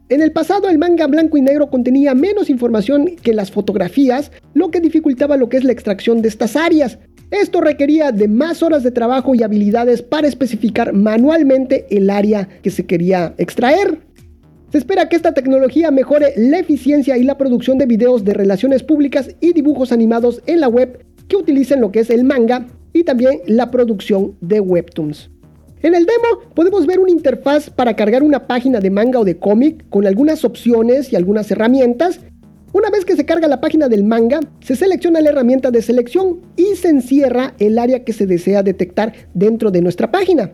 En 0.09 0.21
el 0.21 0.33
pasado 0.33 0.69
el 0.69 0.79
manga 0.79 1.07
blanco 1.07 1.37
y 1.37 1.43
negro 1.43 1.71
contenía 1.71 2.15
menos 2.15 2.51
información 2.51 3.17
que 3.23 3.33
las 3.35 3.51
fotografías, 3.51 4.33
lo 4.53 4.71
que 4.71 4.81
dificultaba 4.81 5.37
lo 5.37 5.49
que 5.49 5.59
es 5.59 5.65
la 5.65 5.73
extracción 5.73 6.21
de 6.21 6.29
estas 6.29 6.57
áreas. 6.57 6.99
Esto 7.31 7.61
requería 7.61 8.13
de 8.13 8.29
más 8.29 8.63
horas 8.63 8.83
de 8.83 8.91
trabajo 8.91 9.35
y 9.35 9.43
habilidades 9.43 10.03
para 10.03 10.29
especificar 10.29 10.93
manualmente 10.93 11.87
el 11.91 12.11
área 12.11 12.49
que 12.63 12.71
se 12.71 12.85
quería 12.85 13.35
extraer. 13.39 13.99
Se 14.75 14.79
espera 14.79 15.09
que 15.09 15.15
esta 15.15 15.33
tecnología 15.33 15.93
mejore 15.93 16.33
la 16.37 16.59
eficiencia 16.59 17.17
y 17.17 17.23
la 17.23 17.39
producción 17.39 17.79
de 17.79 17.87
videos 17.87 18.25
de 18.25 18.35
relaciones 18.35 18.83
públicas 18.83 19.31
y 19.41 19.53
dibujos 19.53 19.93
animados 19.93 20.43
en 20.47 20.59
la 20.59 20.67
web 20.67 21.07
que 21.29 21.37
utilicen 21.37 21.81
lo 21.81 21.93
que 21.93 22.01
es 22.01 22.11
el 22.11 22.25
manga 22.25 22.67
y 22.93 23.05
también 23.05 23.39
la 23.47 23.71
producción 23.71 24.37
de 24.41 24.59
webtoons. 24.59 25.31
En 25.81 25.95
el 25.95 26.07
demo 26.07 26.53
podemos 26.57 26.89
ver 26.89 26.99
una 26.99 27.13
interfaz 27.13 27.71
para 27.71 27.95
cargar 27.95 28.25
una 28.25 28.49
página 28.49 28.81
de 28.81 28.91
manga 28.91 29.21
o 29.21 29.25
de 29.25 29.39
cómic 29.39 29.89
con 29.91 30.09
algunas 30.09 30.45
opciones 30.45 31.13
y 31.13 31.15
algunas 31.15 31.49
herramientas. 31.53 32.19
Una 32.73 32.91
vez 32.91 33.05
que 33.05 33.15
se 33.15 33.25
carga 33.25 33.47
la 33.47 33.61
página 33.61 33.89
del 33.89 34.03
manga, 34.03 34.41
se 34.59 34.75
selecciona 34.75 35.21
la 35.21 35.29
herramienta 35.29 35.71
de 35.71 35.83
selección 35.83 36.41
y 36.57 36.75
se 36.75 36.89
encierra 36.89 37.55
el 37.61 37.79
área 37.79 38.03
que 38.03 38.13
se 38.13 38.27
desea 38.27 38.65
detectar 38.65 39.13
dentro 39.35 39.71
de 39.71 39.83
nuestra 39.83 40.11
página. 40.11 40.51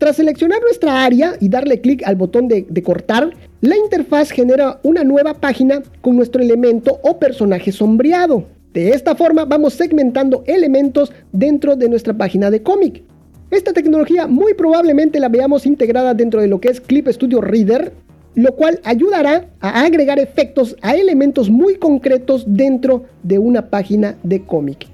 Tras 0.00 0.16
seleccionar 0.16 0.62
nuestra 0.62 1.04
área 1.04 1.34
y 1.40 1.50
darle 1.50 1.82
clic 1.82 2.02
al 2.06 2.16
botón 2.16 2.48
de, 2.48 2.82
cortar, 2.82 3.34
la 3.60 3.76
interfaz 3.76 4.30
genera 4.30 4.80
una 4.82 5.04
nueva 5.04 5.34
página 5.34 5.82
con 6.00 6.16
nuestro 6.16 6.40
elemento 6.40 6.98
o 7.02 7.18
personaje 7.18 7.70
sombreado. 7.70 8.46
De 8.72 8.92
esta 8.92 9.14
forma 9.14 9.44
vamos 9.44 9.74
segmentando 9.74 10.42
elementos 10.46 11.12
dentro 11.32 11.76
de 11.76 11.90
nuestra 11.90 12.14
página 12.14 12.50
de 12.50 12.62
cómic. 12.62 13.02
Esta 13.50 13.74
tecnología 13.74 14.26
muy 14.26 14.54
probablemente 14.54 15.20
la 15.20 15.28
veamos 15.28 15.66
integrada 15.66 16.14
dentro 16.14 16.40
de 16.40 16.48
lo 16.48 16.62
que 16.62 16.68
es 16.68 16.80
Clip 16.80 17.06
Studio 17.08 17.42
Reader, 17.42 17.92
lo 18.36 18.56
cual 18.56 18.80
ayudará 18.84 19.50
a 19.60 19.82
agregar 19.82 20.18
efectos 20.18 20.76
a 20.80 20.94
elementos 20.94 21.50
muy 21.50 21.74
concretos 21.74 22.44
dentro 22.46 23.04
de 23.22 23.38
una 23.38 23.68
página 23.68 24.16
de 24.22 24.46
cómic. 24.46 24.86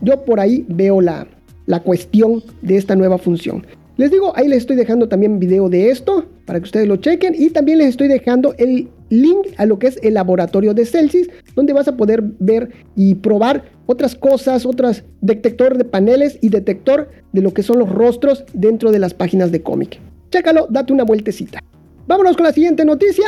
Yo 0.00 0.24
por 0.24 0.40
ahí 0.40 0.64
veo 0.68 1.02
la, 1.02 1.26
la 1.66 1.80
cuestión 1.80 2.42
de 2.62 2.78
esta 2.78 2.96
nueva 2.96 3.18
función. 3.18 3.66
Les 3.96 4.10
digo, 4.10 4.32
ahí 4.34 4.48
les 4.48 4.58
estoy 4.58 4.74
dejando 4.74 5.08
también 5.08 5.38
video 5.38 5.68
de 5.68 5.90
esto 5.90 6.26
para 6.46 6.58
que 6.58 6.64
ustedes 6.64 6.88
lo 6.88 6.96
chequen 6.96 7.34
y 7.38 7.50
también 7.50 7.78
les 7.78 7.90
estoy 7.90 8.08
dejando 8.08 8.52
el 8.58 8.88
link 9.08 9.46
a 9.56 9.66
lo 9.66 9.78
que 9.78 9.86
es 9.86 10.00
el 10.02 10.14
laboratorio 10.14 10.74
de 10.74 10.84
Celsius 10.84 11.28
donde 11.54 11.72
vas 11.72 11.86
a 11.86 11.96
poder 11.96 12.24
ver 12.40 12.70
y 12.96 13.14
probar 13.14 13.62
otras 13.86 14.16
cosas, 14.16 14.66
otras 14.66 15.04
detector 15.20 15.78
de 15.78 15.84
paneles 15.84 16.38
y 16.40 16.48
detector 16.48 17.08
de 17.32 17.42
lo 17.42 17.54
que 17.54 17.62
son 17.62 17.78
los 17.78 17.88
rostros 17.88 18.44
dentro 18.52 18.90
de 18.90 18.98
las 18.98 19.14
páginas 19.14 19.52
de 19.52 19.62
cómic. 19.62 20.00
Chécalo, 20.30 20.66
date 20.68 20.92
una 20.92 21.04
vueltecita. 21.04 21.62
Vámonos 22.08 22.36
con 22.36 22.46
la 22.46 22.52
siguiente 22.52 22.84
noticia. 22.84 23.26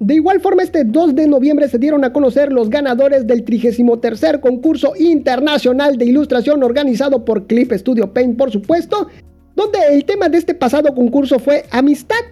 De 0.00 0.14
igual 0.14 0.40
forma, 0.40 0.62
este 0.62 0.82
2 0.82 1.14
de 1.14 1.28
noviembre 1.28 1.68
se 1.68 1.78
dieron 1.78 2.04
a 2.04 2.12
conocer 2.12 2.52
los 2.52 2.70
ganadores 2.70 3.26
del 3.26 3.44
33 3.44 4.38
concurso 4.40 4.94
internacional 4.98 5.98
de 5.98 6.06
ilustración 6.06 6.62
organizado 6.64 7.24
por 7.24 7.46
Clip 7.46 7.70
Studio 7.72 8.12
Paint, 8.12 8.38
por 8.38 8.50
supuesto, 8.50 9.08
donde 9.60 9.78
el 9.94 10.04
tema 10.06 10.30
de 10.30 10.38
este 10.38 10.54
pasado 10.54 10.94
concurso 10.94 11.38
fue 11.38 11.64
amistad. 11.70 12.24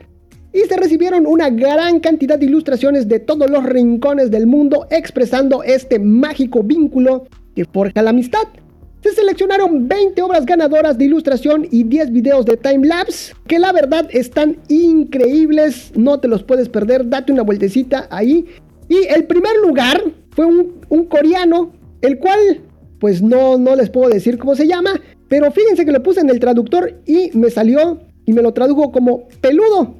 Y 0.50 0.60
se 0.60 0.78
recibieron 0.78 1.26
una 1.26 1.50
gran 1.50 2.00
cantidad 2.00 2.38
de 2.38 2.46
ilustraciones 2.46 3.06
de 3.06 3.20
todos 3.20 3.50
los 3.50 3.64
rincones 3.64 4.30
del 4.30 4.46
mundo 4.46 4.86
expresando 4.90 5.62
este 5.62 5.98
mágico 5.98 6.62
vínculo 6.62 7.26
que 7.54 7.66
forja 7.66 8.00
la 8.00 8.10
amistad. 8.10 8.48
Se 9.02 9.12
seleccionaron 9.12 9.86
20 9.86 10.22
obras 10.22 10.46
ganadoras 10.46 10.96
de 10.96 11.04
ilustración 11.04 11.68
y 11.70 11.84
10 11.84 12.12
videos 12.12 12.46
de 12.46 12.56
timelapse 12.56 13.34
que 13.46 13.58
la 13.58 13.72
verdad 13.72 14.08
están 14.10 14.56
increíbles, 14.68 15.92
no 15.94 16.18
te 16.18 16.28
los 16.28 16.42
puedes 16.42 16.70
perder, 16.70 17.08
date 17.10 17.30
una 17.30 17.42
vueltecita 17.42 18.08
ahí. 18.10 18.46
Y 18.88 19.06
el 19.14 19.26
primer 19.26 19.54
lugar 19.58 20.02
fue 20.30 20.46
un, 20.46 20.80
un 20.88 21.04
coreano, 21.04 21.72
el 22.00 22.18
cual 22.18 22.62
pues 22.98 23.20
no, 23.20 23.58
no 23.58 23.76
les 23.76 23.90
puedo 23.90 24.08
decir 24.08 24.38
cómo 24.38 24.56
se 24.56 24.66
llama, 24.66 25.00
pero 25.28 25.50
fíjense 25.52 25.84
que 25.84 25.92
lo 25.92 26.02
puse 26.02 26.20
en 26.20 26.30
el 26.30 26.40
traductor 26.40 27.00
y 27.06 27.30
me 27.34 27.50
salió 27.50 28.00
y 28.24 28.32
me 28.32 28.42
lo 28.42 28.52
tradujo 28.52 28.90
como 28.90 29.28
peludo. 29.40 29.94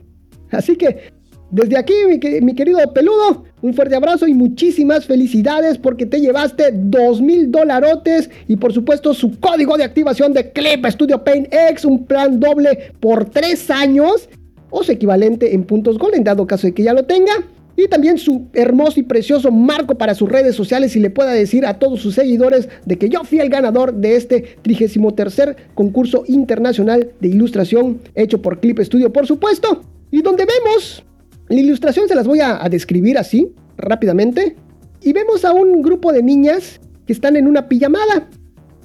Así 0.50 0.76
que 0.76 1.18
desde 1.50 1.78
aquí, 1.78 1.94
mi, 2.42 2.54
querido 2.54 2.78
peludo, 2.92 3.44
un 3.62 3.72
fuerte 3.72 3.96
abrazo 3.96 4.26
y 4.26 4.34
muchísimas 4.34 5.06
felicidades 5.06 5.78
porque 5.78 6.04
te 6.04 6.20
llevaste 6.20 6.72
dos 6.74 7.22
mil 7.22 7.50
dolarotes 7.50 8.28
y 8.46 8.56
por 8.56 8.72
supuesto 8.72 9.14
su 9.14 9.38
código 9.40 9.78
de 9.78 9.84
activación 9.84 10.34
de 10.34 10.52
Clip 10.52 10.84
Studio 10.86 11.24
Paint 11.24 11.48
X, 11.50 11.86
un 11.86 12.04
plan 12.04 12.38
doble 12.38 12.92
por 13.00 13.30
tres 13.30 13.70
años 13.70 14.28
o 14.70 14.82
su 14.82 14.92
equivalente 14.92 15.54
en 15.54 15.64
puntos 15.64 15.98
Gold 15.98 16.16
en 16.16 16.24
dado 16.24 16.46
caso 16.46 16.66
de 16.66 16.74
que 16.74 16.82
ya 16.82 16.92
lo 16.92 17.04
tenga 17.04 17.32
y 17.78 17.86
también 17.86 18.18
su 18.18 18.48
hermoso 18.54 18.98
y 18.98 19.04
precioso 19.04 19.52
marco 19.52 19.96
para 19.96 20.12
sus 20.14 20.28
redes 20.28 20.56
sociales 20.56 20.96
y 20.96 21.00
le 21.00 21.10
pueda 21.10 21.30
decir 21.30 21.64
a 21.64 21.78
todos 21.78 22.00
sus 22.00 22.16
seguidores 22.16 22.68
de 22.84 22.98
que 22.98 23.08
yo 23.08 23.22
fui 23.22 23.38
el 23.38 23.50
ganador 23.50 23.94
de 23.94 24.16
este 24.16 24.56
33 24.62 25.54
concurso 25.74 26.24
internacional 26.26 27.12
de 27.20 27.28
ilustración 27.28 28.00
hecho 28.16 28.42
por 28.42 28.58
Clip 28.58 28.80
Studio, 28.80 29.12
por 29.12 29.28
supuesto, 29.28 29.82
y 30.10 30.22
donde 30.22 30.44
vemos 30.44 31.04
la 31.48 31.60
ilustración 31.60 32.08
se 32.08 32.16
las 32.16 32.26
voy 32.26 32.40
a, 32.40 32.68
describir 32.68 33.16
así 33.16 33.52
rápidamente 33.76 34.56
y 35.00 35.12
vemos 35.12 35.44
a 35.44 35.52
un 35.52 35.80
grupo 35.80 36.12
de 36.12 36.24
niñas 36.24 36.80
que 37.06 37.12
están 37.12 37.36
en 37.36 37.46
una 37.46 37.68
pijamada. 37.68 38.28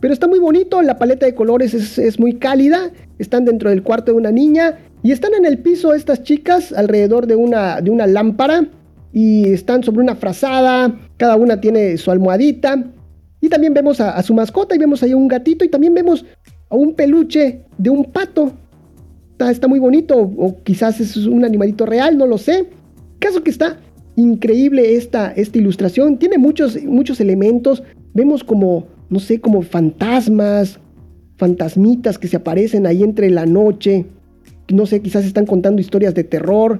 Pero 0.02 0.14
está 0.14 0.28
muy 0.28 0.39
bonito, 0.39 0.82
la 0.84 1.00
paleta 1.00 1.26
de 1.26 1.34
colores 1.34 1.74
es, 1.74 1.98
es, 1.98 2.20
muy 2.20 2.36
cálida, 2.36 2.91
están 3.18 3.44
dentro 3.46 3.72
del 3.72 3.82
cuarto 3.82 4.12
de 4.12 4.18
una 4.18 4.32
niña 4.32 4.78
y 5.02 5.12
están 5.12 5.34
en 5.34 5.46
el 5.46 5.58
piso 5.58 5.96
estas 5.96 6.22
chicas 6.22 6.72
alrededor 6.74 7.26
de 7.26 7.36
una, 7.36 7.82
de 7.82 7.89
una 7.89 8.06
lámpara 8.06 8.70
y 9.14 9.45
están 9.53 9.84
sobre 9.84 10.01
una 10.01 10.16
frazada, 10.16 10.99
cada 11.18 11.36
una 11.36 11.61
tiene 11.61 11.97
su 11.97 12.09
almohadita. 12.09 12.84
Y 13.39 13.49
también 13.49 13.74
vemos 13.74 14.01
a, 14.01 14.22
su 14.24 14.34
mascota 14.34 14.76
y 14.76 14.80
vemos 14.80 15.03
ahí 15.03 15.14
un 15.14 15.28
gatito 15.28 15.64
y 15.64 15.70
también 15.70 15.93
vemos 15.93 16.26
a 16.70 16.76
un 16.76 16.95
peluche 16.95 17.61
de 17.78 17.89
un 17.89 18.05
pato. 18.05 18.51
Está, 19.39 19.68
muy 19.68 19.80
bonito 19.80 20.18
o 20.18 20.64
quizás 20.64 21.01
es 21.01 21.18
un 21.18 21.43
animalito 21.43 21.86
real, 21.86 22.18
no 22.18 22.26
lo 22.26 22.38
sé. 22.38 22.70
Caso 23.20 23.43
que 23.43 23.51
está 23.51 23.78
increíble 24.16 24.95
esta, 24.95 25.32
esta 25.34 25.57
ilustración. 25.57 26.18
Tiene 26.18 26.38
muchos, 26.38 26.82
muchos 26.84 27.20
elementos. 27.20 27.84
Vemos 28.14 28.43
como, 28.43 28.88
no 29.09 29.20
sé, 29.20 29.41
como 29.41 29.61
fantasmas, 29.61 30.80
fantasmitas 31.36 32.18
que 32.18 32.30
se 32.30 32.38
aparecen 32.38 32.88
ahí 32.88 33.03
entre 33.03 33.30
la 33.30 33.45
noche. 33.45 34.05
No 34.72 34.86
sé, 34.86 35.01
quizás 35.01 35.26
están 35.26 35.45
contando 35.45 35.82
historias 35.82 36.16
de 36.16 36.24
terror. 36.24 36.80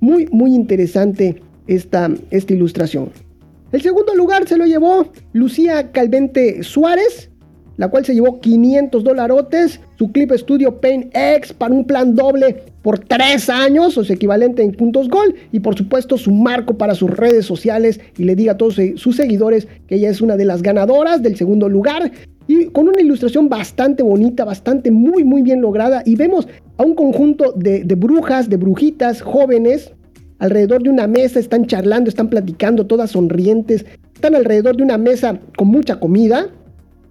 Muy, 0.00 0.28
muy 0.30 0.54
interesante 0.54 1.40
esta, 1.66 2.10
esta 2.30 2.52
ilustración. 2.52 3.10
El 3.72 3.80
segundo 3.80 4.14
lugar 4.14 4.46
se 4.46 4.58
lo 4.58 4.66
llevó 4.66 5.06
Lucía 5.32 5.92
Calvente 5.92 6.62
Suárez, 6.62 7.30
la 7.76 7.88
cual 7.88 8.04
se 8.04 8.14
llevó 8.14 8.38
500 8.38 9.02
dolarotes, 9.02 9.80
su 9.98 10.12
Clip 10.12 10.30
Studio 10.32 10.80
Paint 10.80 11.06
X 11.16 11.54
para 11.54 11.74
un 11.74 11.86
plan 11.86 12.14
doble 12.14 12.64
por 12.82 12.98
3 12.98 13.48
años, 13.48 13.96
o 13.96 14.04
sea, 14.04 14.14
equivalente 14.14 14.62
en 14.62 14.72
puntos 14.72 15.08
gol, 15.08 15.34
y 15.52 15.60
por 15.60 15.76
supuesto 15.76 16.18
su 16.18 16.32
marco 16.32 16.76
para 16.76 16.94
sus 16.94 17.10
redes 17.10 17.46
sociales 17.46 17.98
y 18.18 18.24
le 18.24 18.36
diga 18.36 18.52
a 18.52 18.56
todos 18.56 18.76
sus 18.96 19.16
seguidores 19.16 19.66
que 19.86 19.94
ella 19.96 20.10
es 20.10 20.20
una 20.20 20.36
de 20.36 20.44
las 20.44 20.62
ganadoras 20.62 21.22
del 21.22 21.36
segundo 21.36 21.68
lugar. 21.68 22.12
Y 22.48 22.66
con 22.66 22.88
una 22.88 23.00
ilustración 23.00 23.48
bastante 23.48 24.02
bonita, 24.02 24.44
bastante 24.44 24.90
muy 24.90 25.24
muy 25.24 25.42
bien 25.42 25.62
lograda. 25.62 26.02
Y 26.04 26.16
vemos 26.16 26.48
a 26.76 26.82
un 26.82 26.94
conjunto 26.94 27.52
de, 27.52 27.84
de 27.84 27.94
brujas, 27.94 28.50
de 28.50 28.56
brujitas 28.56 29.22
jóvenes, 29.22 29.92
alrededor 30.42 30.82
de 30.82 30.90
una 30.90 31.06
mesa, 31.06 31.38
están 31.38 31.66
charlando, 31.66 32.10
están 32.10 32.28
platicando, 32.28 32.84
todas 32.84 33.12
sonrientes, 33.12 33.86
están 34.12 34.34
alrededor 34.34 34.76
de 34.76 34.82
una 34.82 34.98
mesa 34.98 35.38
con 35.56 35.68
mucha 35.68 36.00
comida, 36.00 36.48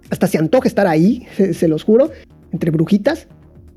hasta 0.10 0.28
se 0.28 0.38
antoja 0.38 0.68
estar 0.68 0.86
ahí, 0.86 1.26
se, 1.54 1.68
los 1.70 1.84
juro, 1.84 2.12
entre 2.52 2.72
brujitas. 2.72 3.28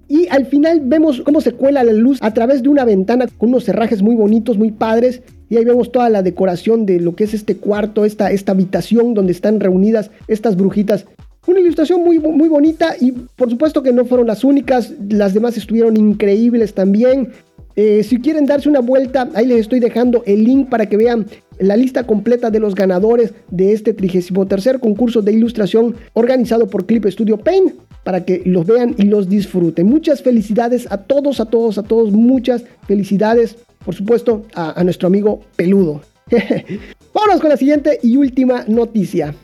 Y 0.09 0.27
al 0.29 0.47
final 0.47 0.81
vemos 0.83 1.23
cómo 1.23 1.41
se 1.41 1.53
cuela 1.53 1.85
la 1.85 1.93
luz 1.93 2.19
a 2.21 2.35
través 2.35 2.65
de 2.65 2.69
una 2.69 2.85
ventana 2.85 3.27
con 3.39 3.51
unos 3.51 3.65
cerrajes 3.65 4.03
muy 4.03 4.17
bonitos, 4.17 4.59
muy 4.59 4.73
padres. 4.73 5.23
Y 5.49 5.57
ahí 5.57 5.65
vemos 5.65 5.93
toda 5.93 6.11
la 6.11 6.23
decoración 6.23 6.85
de 6.85 6.99
lo 6.99 7.15
que 7.15 7.23
es 7.23 7.33
este 7.33 7.57
cuarto, 7.57 8.05
esta, 8.05 8.33
esta 8.33 8.53
habitación 8.53 9.15
donde 9.15 9.33
están 9.33 9.61
reunidas 9.61 10.11
estas 10.27 10.57
brujitas. 10.57 11.07
Una 11.47 11.61
ilustración 11.61 12.03
muy, 12.03 12.19
muy 12.19 12.49
bonita 12.49 12.97
y 13.01 13.13
por 13.13 13.51
supuesto 13.51 13.85
que 13.85 13.93
no 13.93 14.05
fueron 14.05 14.27
las 14.27 14.43
únicas, 14.43 14.93
las 15.09 15.33
demás 15.33 15.57
estuvieron 15.57 15.97
increíbles 15.97 16.75
también. 16.75 17.31
Eh, 17.77 18.03
si 18.05 18.21
quieren 18.21 18.47
darse 18.47 18.69
una 18.69 18.81
vuelta, 18.81 19.29
ahí 19.35 19.47
les 19.47 19.61
estoy 19.61 19.81
dejando 19.81 20.23
el 20.27 20.45
link 20.45 20.69
para 20.69 20.87
que 20.87 20.97
vean 20.97 21.27
la 21.59 21.77
lista 21.77 22.05
completa 22.05 22.51
de 22.51 22.61
los 22.61 22.75
ganadores 22.75 23.33
de 23.51 23.73
este 23.73 23.95
33 23.95 24.79
concurso 24.81 25.23
de 25.23 25.33
ilustración 25.33 25.95
organizado 26.13 26.69
por 26.69 26.87
Clip 26.87 27.05
Studio 27.07 27.37
Paint 27.37 27.75
para 28.05 28.25
que 28.25 28.43
los 28.45 28.67
vean 28.67 28.95
y 28.99 29.05
los 29.05 29.29
disfruten. 29.29 29.87
Muchas 29.87 30.23
felicidades 30.23 30.87
a 30.91 30.99
todos, 30.99 31.41
a 31.41 31.47
todos, 31.47 31.79
a 31.79 31.83
todos. 31.83 32.13
Muchas 32.13 32.65
felicidades, 32.87 33.57
por 33.85 33.95
supuesto, 33.95 34.45
a, 34.55 34.79
a 34.79 34.85
nuestro 34.85 35.09
amigo 35.09 35.41
Peludo. 35.57 36.03
Vámonos 37.15 37.41
con 37.41 37.51
la 37.51 37.57
siguiente 37.57 37.99
y 38.03 38.17
última 38.17 38.65
noticia. 38.69 39.35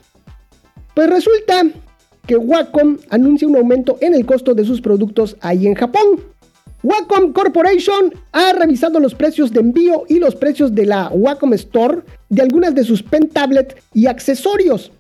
Pues 0.95 1.09
resulta 1.09 1.65
que 2.27 2.37
Wacom 2.37 2.99
anuncia 3.09 3.49
un 3.49 3.57
aumento 3.57 3.97
en 4.01 4.15
el 4.15 4.27
costo 4.27 4.55
de 4.55 4.65
sus 4.65 4.81
productos 4.81 5.37
ahí 5.41 5.67
en 5.67 5.75
Japón. 5.75 6.21
Wacom 6.83 7.33
Corporation 7.33 8.15
ha 8.33 8.53
revisado 8.55 9.01
los 9.01 9.15
precios 9.15 9.53
de 9.53 9.61
envío 9.61 10.05
y 10.09 10.19
los 10.19 10.35
precios 10.35 10.75
de 10.75 10.87
la 10.87 11.09
Wacom 11.09 11.53
Store 11.55 11.99
de 12.31 12.41
algunas 12.41 12.75
de 12.75 12.85
sus 12.85 13.03
pen 13.03 13.29
tablet 13.29 13.83
y 13.93 14.07
accesorios. 14.07 14.91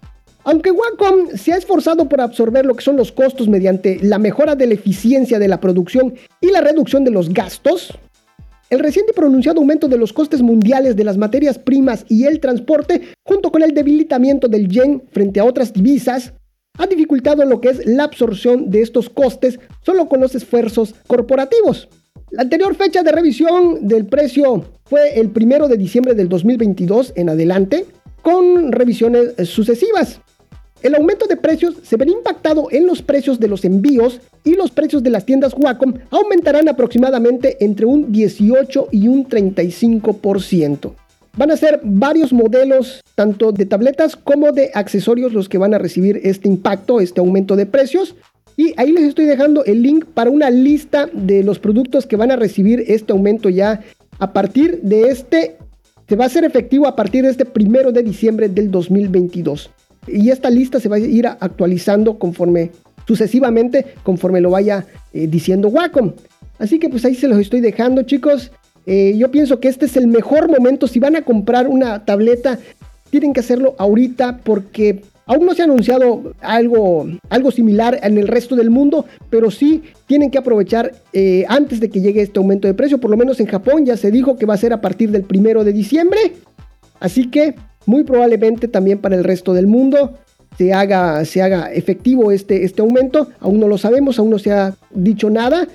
Aunque 0.44 0.70
Wacom 0.70 1.36
se 1.36 1.52
ha 1.52 1.56
esforzado 1.56 2.08
por 2.08 2.20
absorber 2.20 2.66
lo 2.66 2.74
que 2.74 2.84
son 2.84 2.96
los 2.96 3.12
costos 3.12 3.48
mediante 3.48 3.98
la 4.02 4.18
mejora 4.18 4.56
de 4.56 4.66
la 4.66 4.74
eficiencia 4.74 5.38
de 5.38 5.48
la 5.48 5.60
producción 5.60 6.14
y 6.40 6.50
la 6.50 6.60
reducción 6.60 7.04
de 7.04 7.10
los 7.12 7.32
gastos, 7.32 7.98
el 8.68 8.78
reciente 8.78 9.12
pronunciado 9.12 9.60
aumento 9.60 9.88
de 9.88 9.98
los 9.98 10.12
costes 10.12 10.42
mundiales 10.42 10.96
de 10.96 11.04
las 11.04 11.16
materias 11.16 11.58
primas 11.58 12.04
y 12.08 12.24
el 12.24 12.40
transporte, 12.40 13.02
junto 13.24 13.50
con 13.50 13.62
el 13.62 13.72
debilitamiento 13.72 14.48
del 14.48 14.68
yen 14.68 15.02
frente 15.10 15.40
a 15.40 15.44
otras 15.44 15.72
divisas, 15.72 16.34
ha 16.78 16.86
dificultado 16.86 17.44
lo 17.44 17.60
que 17.60 17.68
es 17.68 17.86
la 17.86 18.04
absorción 18.04 18.70
de 18.70 18.80
estos 18.80 19.10
costes 19.10 19.58
solo 19.84 20.08
con 20.08 20.20
los 20.20 20.34
esfuerzos 20.34 20.94
corporativos. 21.06 21.88
La 22.30 22.42
anterior 22.42 22.74
fecha 22.74 23.02
de 23.02 23.12
revisión 23.12 23.86
del 23.86 24.06
precio 24.06 24.64
fue 24.84 25.18
el 25.18 25.30
primero 25.30 25.68
de 25.68 25.76
diciembre 25.76 26.14
del 26.14 26.28
2022 26.28 27.12
en 27.16 27.28
adelante, 27.28 27.84
con 28.22 28.72
revisiones 28.72 29.34
sucesivas. 29.48 30.20
El 30.82 30.94
aumento 30.94 31.26
de 31.26 31.36
precios 31.36 31.74
se 31.82 31.96
verá 31.96 32.10
impactado 32.10 32.68
en 32.70 32.86
los 32.86 33.02
precios 33.02 33.38
de 33.38 33.48
los 33.48 33.64
envíos 33.66 34.20
y 34.44 34.54
los 34.54 34.70
precios 34.70 35.02
de 35.02 35.10
las 35.10 35.26
tiendas 35.26 35.52
Wacom 35.54 35.94
aumentarán 36.10 36.68
aproximadamente 36.68 37.62
entre 37.62 37.84
un 37.84 38.10
18 38.10 38.88
y 38.90 39.08
un 39.08 39.28
35%. 39.28 40.94
Van 41.36 41.50
a 41.50 41.56
ser 41.56 41.80
varios 41.84 42.32
modelos, 42.32 43.02
tanto 43.14 43.52
de 43.52 43.64
tabletas 43.64 44.16
como 44.16 44.52
de 44.52 44.70
accesorios, 44.74 45.32
los 45.32 45.48
que 45.48 45.58
van 45.58 45.74
a 45.74 45.78
recibir 45.78 46.20
este 46.24 46.48
impacto, 46.48 47.00
este 47.00 47.20
aumento 47.20 47.56
de 47.56 47.66
precios. 47.66 48.16
Y 48.56 48.74
ahí 48.76 48.92
les 48.92 49.04
estoy 49.04 49.26
dejando 49.26 49.64
el 49.64 49.82
link 49.82 50.04
para 50.06 50.30
una 50.30 50.50
lista 50.50 51.08
de 51.12 51.44
los 51.44 51.58
productos 51.58 52.06
que 52.06 52.16
van 52.16 52.30
a 52.30 52.36
recibir 52.36 52.84
este 52.88 53.12
aumento 53.12 53.48
ya 53.48 53.80
a 54.18 54.32
partir 54.32 54.80
de 54.82 55.08
este. 55.08 55.56
Se 56.08 56.16
va 56.16 56.24
a 56.24 56.26
hacer 56.26 56.44
efectivo 56.44 56.88
a 56.88 56.96
partir 56.96 57.24
de 57.24 57.30
este 57.30 57.44
primero 57.44 57.92
de 57.92 58.02
diciembre 58.02 58.48
del 58.48 58.70
2022. 58.70 59.70
Y 60.08 60.30
esta 60.30 60.50
lista 60.50 60.80
se 60.80 60.88
va 60.88 60.96
a 60.96 60.98
ir 60.98 61.26
actualizando 61.26 62.18
conforme, 62.18 62.72
sucesivamente, 63.06 63.86
conforme 64.02 64.40
lo 64.40 64.50
vaya 64.50 64.86
eh, 65.12 65.28
diciendo 65.28 65.68
Wacom. 65.68 66.12
Así 66.58 66.78
que 66.78 66.88
pues 66.88 67.04
ahí 67.04 67.14
se 67.14 67.28
los 67.28 67.38
estoy 67.38 67.60
dejando, 67.60 68.02
chicos. 68.02 68.50
Eh, 68.86 69.14
yo 69.16 69.30
pienso 69.30 69.60
que 69.60 69.68
este 69.68 69.86
es 69.86 69.96
el 69.96 70.06
mejor 70.06 70.48
momento. 70.48 70.86
Si 70.86 70.98
van 70.98 71.16
a 71.16 71.22
comprar 71.22 71.68
una 71.68 72.04
tableta, 72.04 72.58
tienen 73.10 73.32
que 73.32 73.40
hacerlo 73.40 73.74
ahorita 73.78 74.38
porque 74.44 75.02
aún 75.26 75.46
no 75.46 75.54
se 75.54 75.62
ha 75.62 75.64
anunciado 75.66 76.34
algo, 76.40 77.06
algo 77.28 77.50
similar 77.50 78.00
en 78.02 78.18
el 78.18 78.26
resto 78.26 78.56
del 78.56 78.70
mundo, 78.70 79.04
pero 79.30 79.50
sí 79.50 79.82
tienen 80.06 80.30
que 80.30 80.38
aprovechar 80.38 80.92
eh, 81.12 81.44
antes 81.48 81.78
de 81.78 81.88
que 81.88 82.00
llegue 82.00 82.22
este 82.22 82.38
aumento 82.38 82.66
de 82.66 82.74
precio. 82.74 82.98
Por 82.98 83.10
lo 83.10 83.16
menos 83.16 83.38
en 83.38 83.46
Japón 83.46 83.86
ya 83.86 83.96
se 83.96 84.10
dijo 84.10 84.36
que 84.36 84.46
va 84.46 84.54
a 84.54 84.58
ser 84.58 84.72
a 84.72 84.80
partir 84.80 85.10
del 85.10 85.22
primero 85.22 85.62
de 85.62 85.72
diciembre. 85.72 86.18
Así 86.98 87.30
que 87.30 87.54
muy 87.86 88.04
probablemente 88.04 88.68
también 88.68 88.98
para 88.98 89.16
el 89.16 89.24
resto 89.24 89.54
del 89.54 89.66
mundo 89.66 90.18
se 90.58 90.72
haga, 90.72 91.24
se 91.24 91.42
haga 91.42 91.72
efectivo 91.72 92.32
este, 92.32 92.64
este 92.64 92.82
aumento. 92.82 93.28
Aún 93.40 93.60
no 93.60 93.68
lo 93.68 93.78
sabemos, 93.78 94.18
aún 94.18 94.30
no 94.30 94.38
se 94.38 94.52
ha 94.52 94.74
dicho 94.90 95.30
nada. 95.30 95.66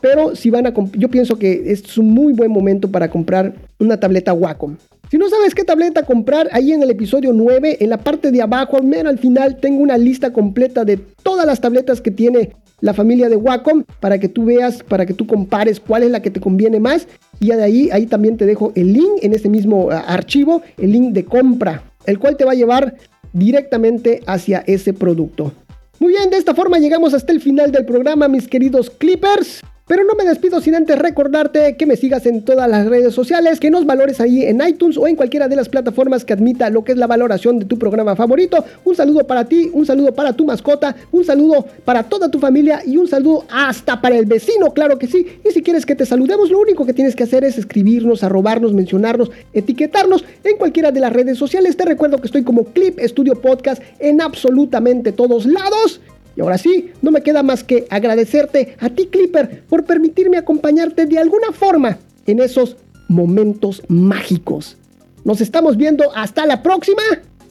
Pero 0.00 0.34
si 0.34 0.50
van 0.50 0.66
a 0.66 0.72
yo 0.92 1.08
pienso 1.08 1.38
que 1.38 1.70
es 1.72 1.98
un 1.98 2.10
muy 2.10 2.32
buen 2.32 2.50
momento 2.50 2.90
para 2.90 3.10
comprar 3.10 3.54
una 3.78 3.98
tableta 3.98 4.32
Wacom. 4.32 4.76
Si 5.10 5.18
no 5.18 5.28
sabes 5.28 5.54
qué 5.56 5.64
tableta 5.64 6.04
comprar, 6.04 6.48
ahí 6.52 6.72
en 6.72 6.82
el 6.82 6.90
episodio 6.90 7.32
9, 7.32 7.78
en 7.80 7.90
la 7.90 7.98
parte 7.98 8.30
de 8.30 8.42
abajo, 8.42 8.76
al 8.76 8.84
menos 8.84 9.12
al 9.12 9.18
final, 9.18 9.56
tengo 9.56 9.82
una 9.82 9.98
lista 9.98 10.32
completa 10.32 10.84
de 10.84 10.98
todas 10.98 11.44
las 11.44 11.60
tabletas 11.60 12.00
que 12.00 12.12
tiene 12.12 12.52
la 12.80 12.94
familia 12.94 13.28
de 13.28 13.34
Wacom 13.34 13.84
para 13.98 14.18
que 14.18 14.28
tú 14.28 14.44
veas, 14.44 14.82
para 14.84 15.04
que 15.06 15.12
tú 15.12 15.26
compares 15.26 15.80
cuál 15.80 16.04
es 16.04 16.12
la 16.12 16.22
que 16.22 16.30
te 16.30 16.40
conviene 16.40 16.78
más. 16.78 17.08
Y 17.40 17.48
de 17.48 17.62
ahí, 17.62 17.90
ahí 17.92 18.06
también 18.06 18.36
te 18.36 18.46
dejo 18.46 18.72
el 18.76 18.92
link 18.92 19.18
en 19.22 19.32
este 19.32 19.48
mismo 19.48 19.88
ah, 19.90 20.04
archivo, 20.06 20.62
el 20.78 20.92
link 20.92 21.12
de 21.12 21.24
compra, 21.24 21.82
el 22.06 22.20
cual 22.20 22.36
te 22.36 22.44
va 22.44 22.52
a 22.52 22.54
llevar 22.54 22.94
directamente 23.32 24.22
hacia 24.26 24.62
ese 24.66 24.92
producto. 24.92 25.52
Muy 25.98 26.12
bien, 26.12 26.30
de 26.30 26.36
esta 26.36 26.54
forma 26.54 26.78
llegamos 26.78 27.14
hasta 27.14 27.32
el 27.32 27.40
final 27.40 27.72
del 27.72 27.84
programa, 27.84 28.28
mis 28.28 28.48
queridos 28.48 28.90
Clippers. 28.90 29.60
Pero 29.90 30.04
no 30.04 30.14
me 30.14 30.22
despido 30.22 30.60
sin 30.60 30.76
antes 30.76 30.96
recordarte 30.96 31.76
que 31.76 31.84
me 31.84 31.96
sigas 31.96 32.24
en 32.24 32.44
todas 32.44 32.70
las 32.70 32.86
redes 32.86 33.12
sociales, 33.12 33.58
que 33.58 33.72
nos 33.72 33.86
valores 33.86 34.20
ahí 34.20 34.44
en 34.44 34.62
iTunes 34.64 34.96
o 34.96 35.08
en 35.08 35.16
cualquiera 35.16 35.48
de 35.48 35.56
las 35.56 35.68
plataformas 35.68 36.24
que 36.24 36.32
admita 36.32 36.70
lo 36.70 36.84
que 36.84 36.92
es 36.92 36.98
la 36.98 37.08
valoración 37.08 37.58
de 37.58 37.64
tu 37.64 37.76
programa 37.76 38.14
favorito. 38.14 38.64
Un 38.84 38.94
saludo 38.94 39.26
para 39.26 39.46
ti, 39.46 39.68
un 39.72 39.84
saludo 39.84 40.14
para 40.14 40.32
tu 40.32 40.44
mascota, 40.44 40.94
un 41.10 41.24
saludo 41.24 41.66
para 41.84 42.04
toda 42.04 42.30
tu 42.30 42.38
familia 42.38 42.82
y 42.86 42.98
un 42.98 43.08
saludo 43.08 43.46
hasta 43.50 44.00
para 44.00 44.16
el 44.16 44.26
vecino, 44.26 44.72
claro 44.72 44.96
que 44.96 45.08
sí. 45.08 45.26
Y 45.44 45.50
si 45.50 45.60
quieres 45.60 45.84
que 45.84 45.96
te 45.96 46.06
saludemos, 46.06 46.52
lo 46.52 46.60
único 46.60 46.86
que 46.86 46.92
tienes 46.92 47.16
que 47.16 47.24
hacer 47.24 47.42
es 47.42 47.58
escribirnos, 47.58 48.22
arrobarnos, 48.22 48.72
mencionarnos, 48.72 49.32
etiquetarnos 49.52 50.24
en 50.44 50.56
cualquiera 50.56 50.92
de 50.92 51.00
las 51.00 51.12
redes 51.12 51.36
sociales. 51.36 51.76
Te 51.76 51.84
recuerdo 51.84 52.18
que 52.18 52.28
estoy 52.28 52.44
como 52.44 52.62
Clip 52.66 53.00
Studio 53.00 53.34
Podcast 53.42 53.82
en 53.98 54.20
absolutamente 54.20 55.10
todos 55.10 55.46
lados. 55.46 56.00
Y 56.36 56.40
ahora 56.40 56.58
sí, 56.58 56.92
no 57.02 57.10
me 57.10 57.22
queda 57.22 57.42
más 57.42 57.64
que 57.64 57.86
agradecerte 57.90 58.76
a 58.78 58.88
ti 58.90 59.06
Clipper 59.06 59.62
por 59.68 59.84
permitirme 59.84 60.36
acompañarte 60.36 61.06
de 61.06 61.18
alguna 61.18 61.52
forma 61.52 61.98
en 62.26 62.40
esos 62.40 62.76
momentos 63.08 63.82
mágicos. 63.88 64.76
Nos 65.24 65.40
estamos 65.40 65.76
viendo 65.76 66.14
hasta 66.14 66.46
la 66.46 66.62
próxima. 66.62 67.02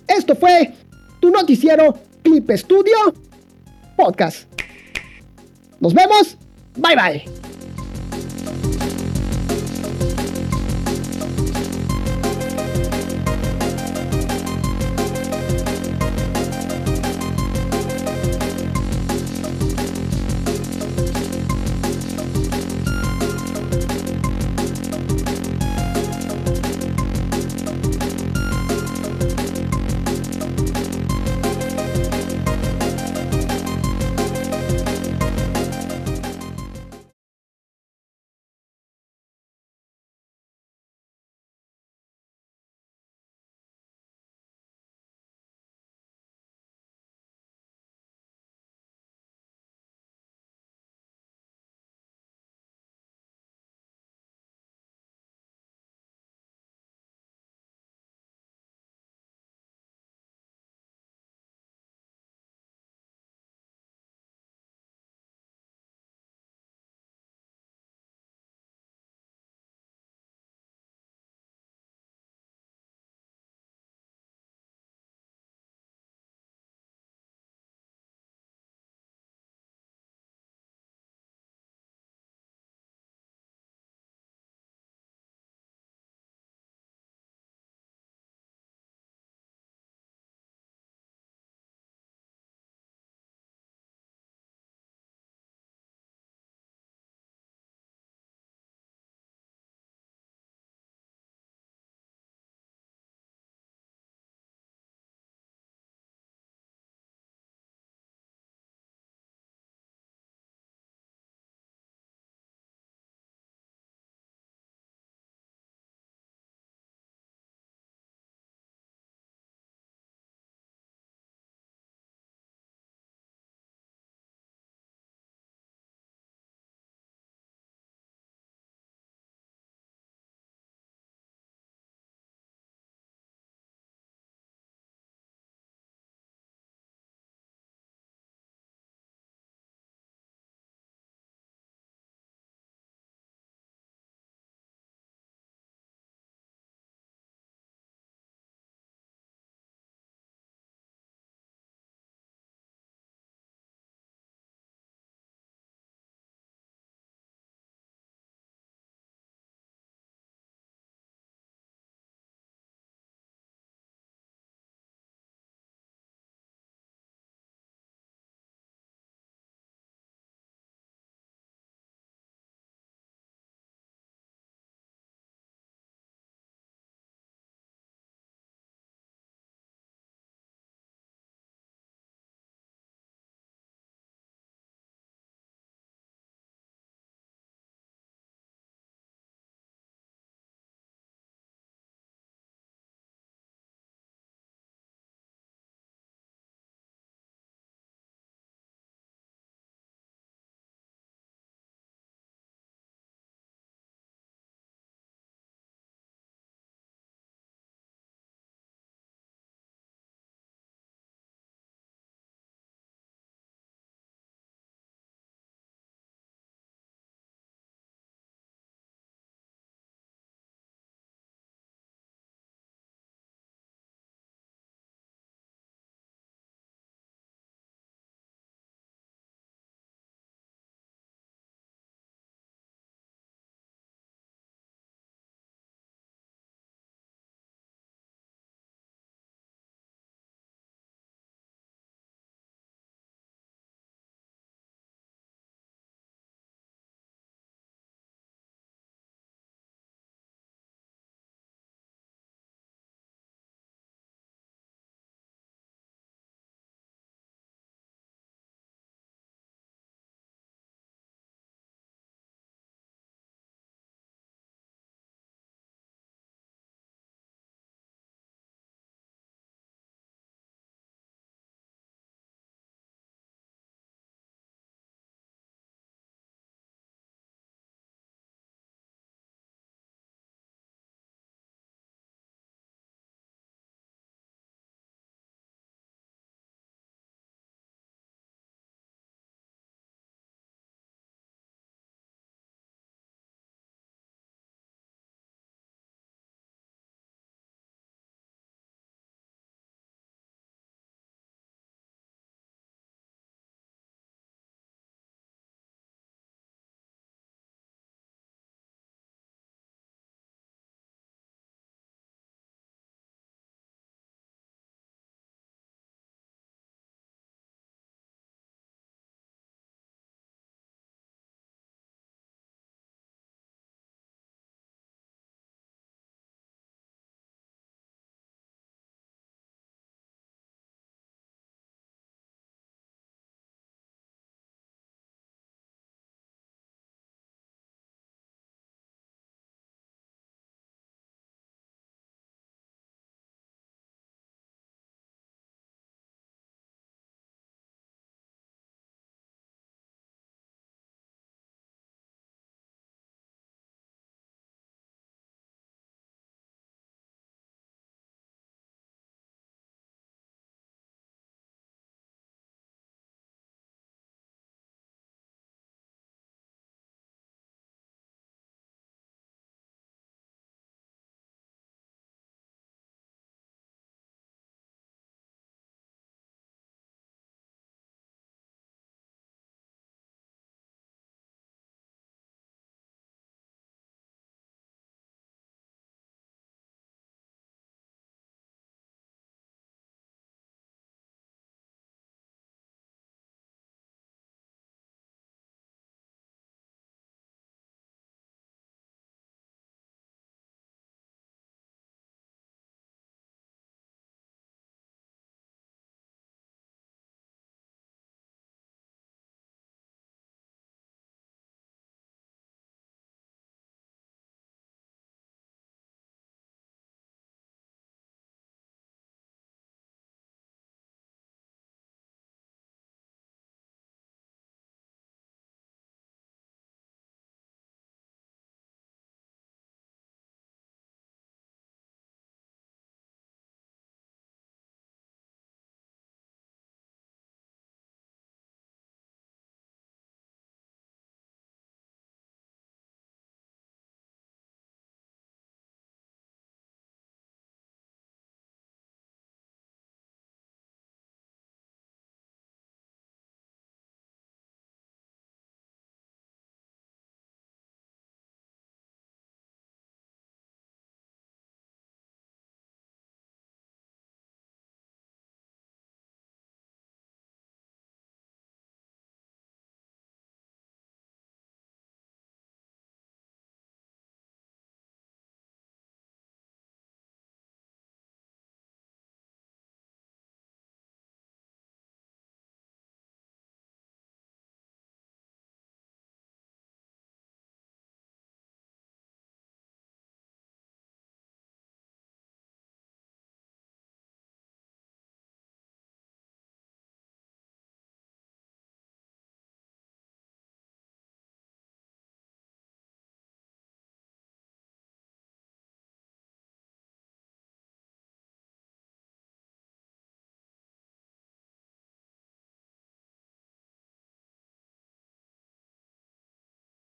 Esto 0.08 0.36
fue 0.36 0.74
tu 1.20 1.30
noticiero 1.30 1.96
Clip 2.24 2.50
Studio 2.52 3.14
Podcast. 3.96 4.48
Nos 5.80 5.94
vemos. 5.94 6.38
Bye 6.76 6.96
bye. 6.96 7.49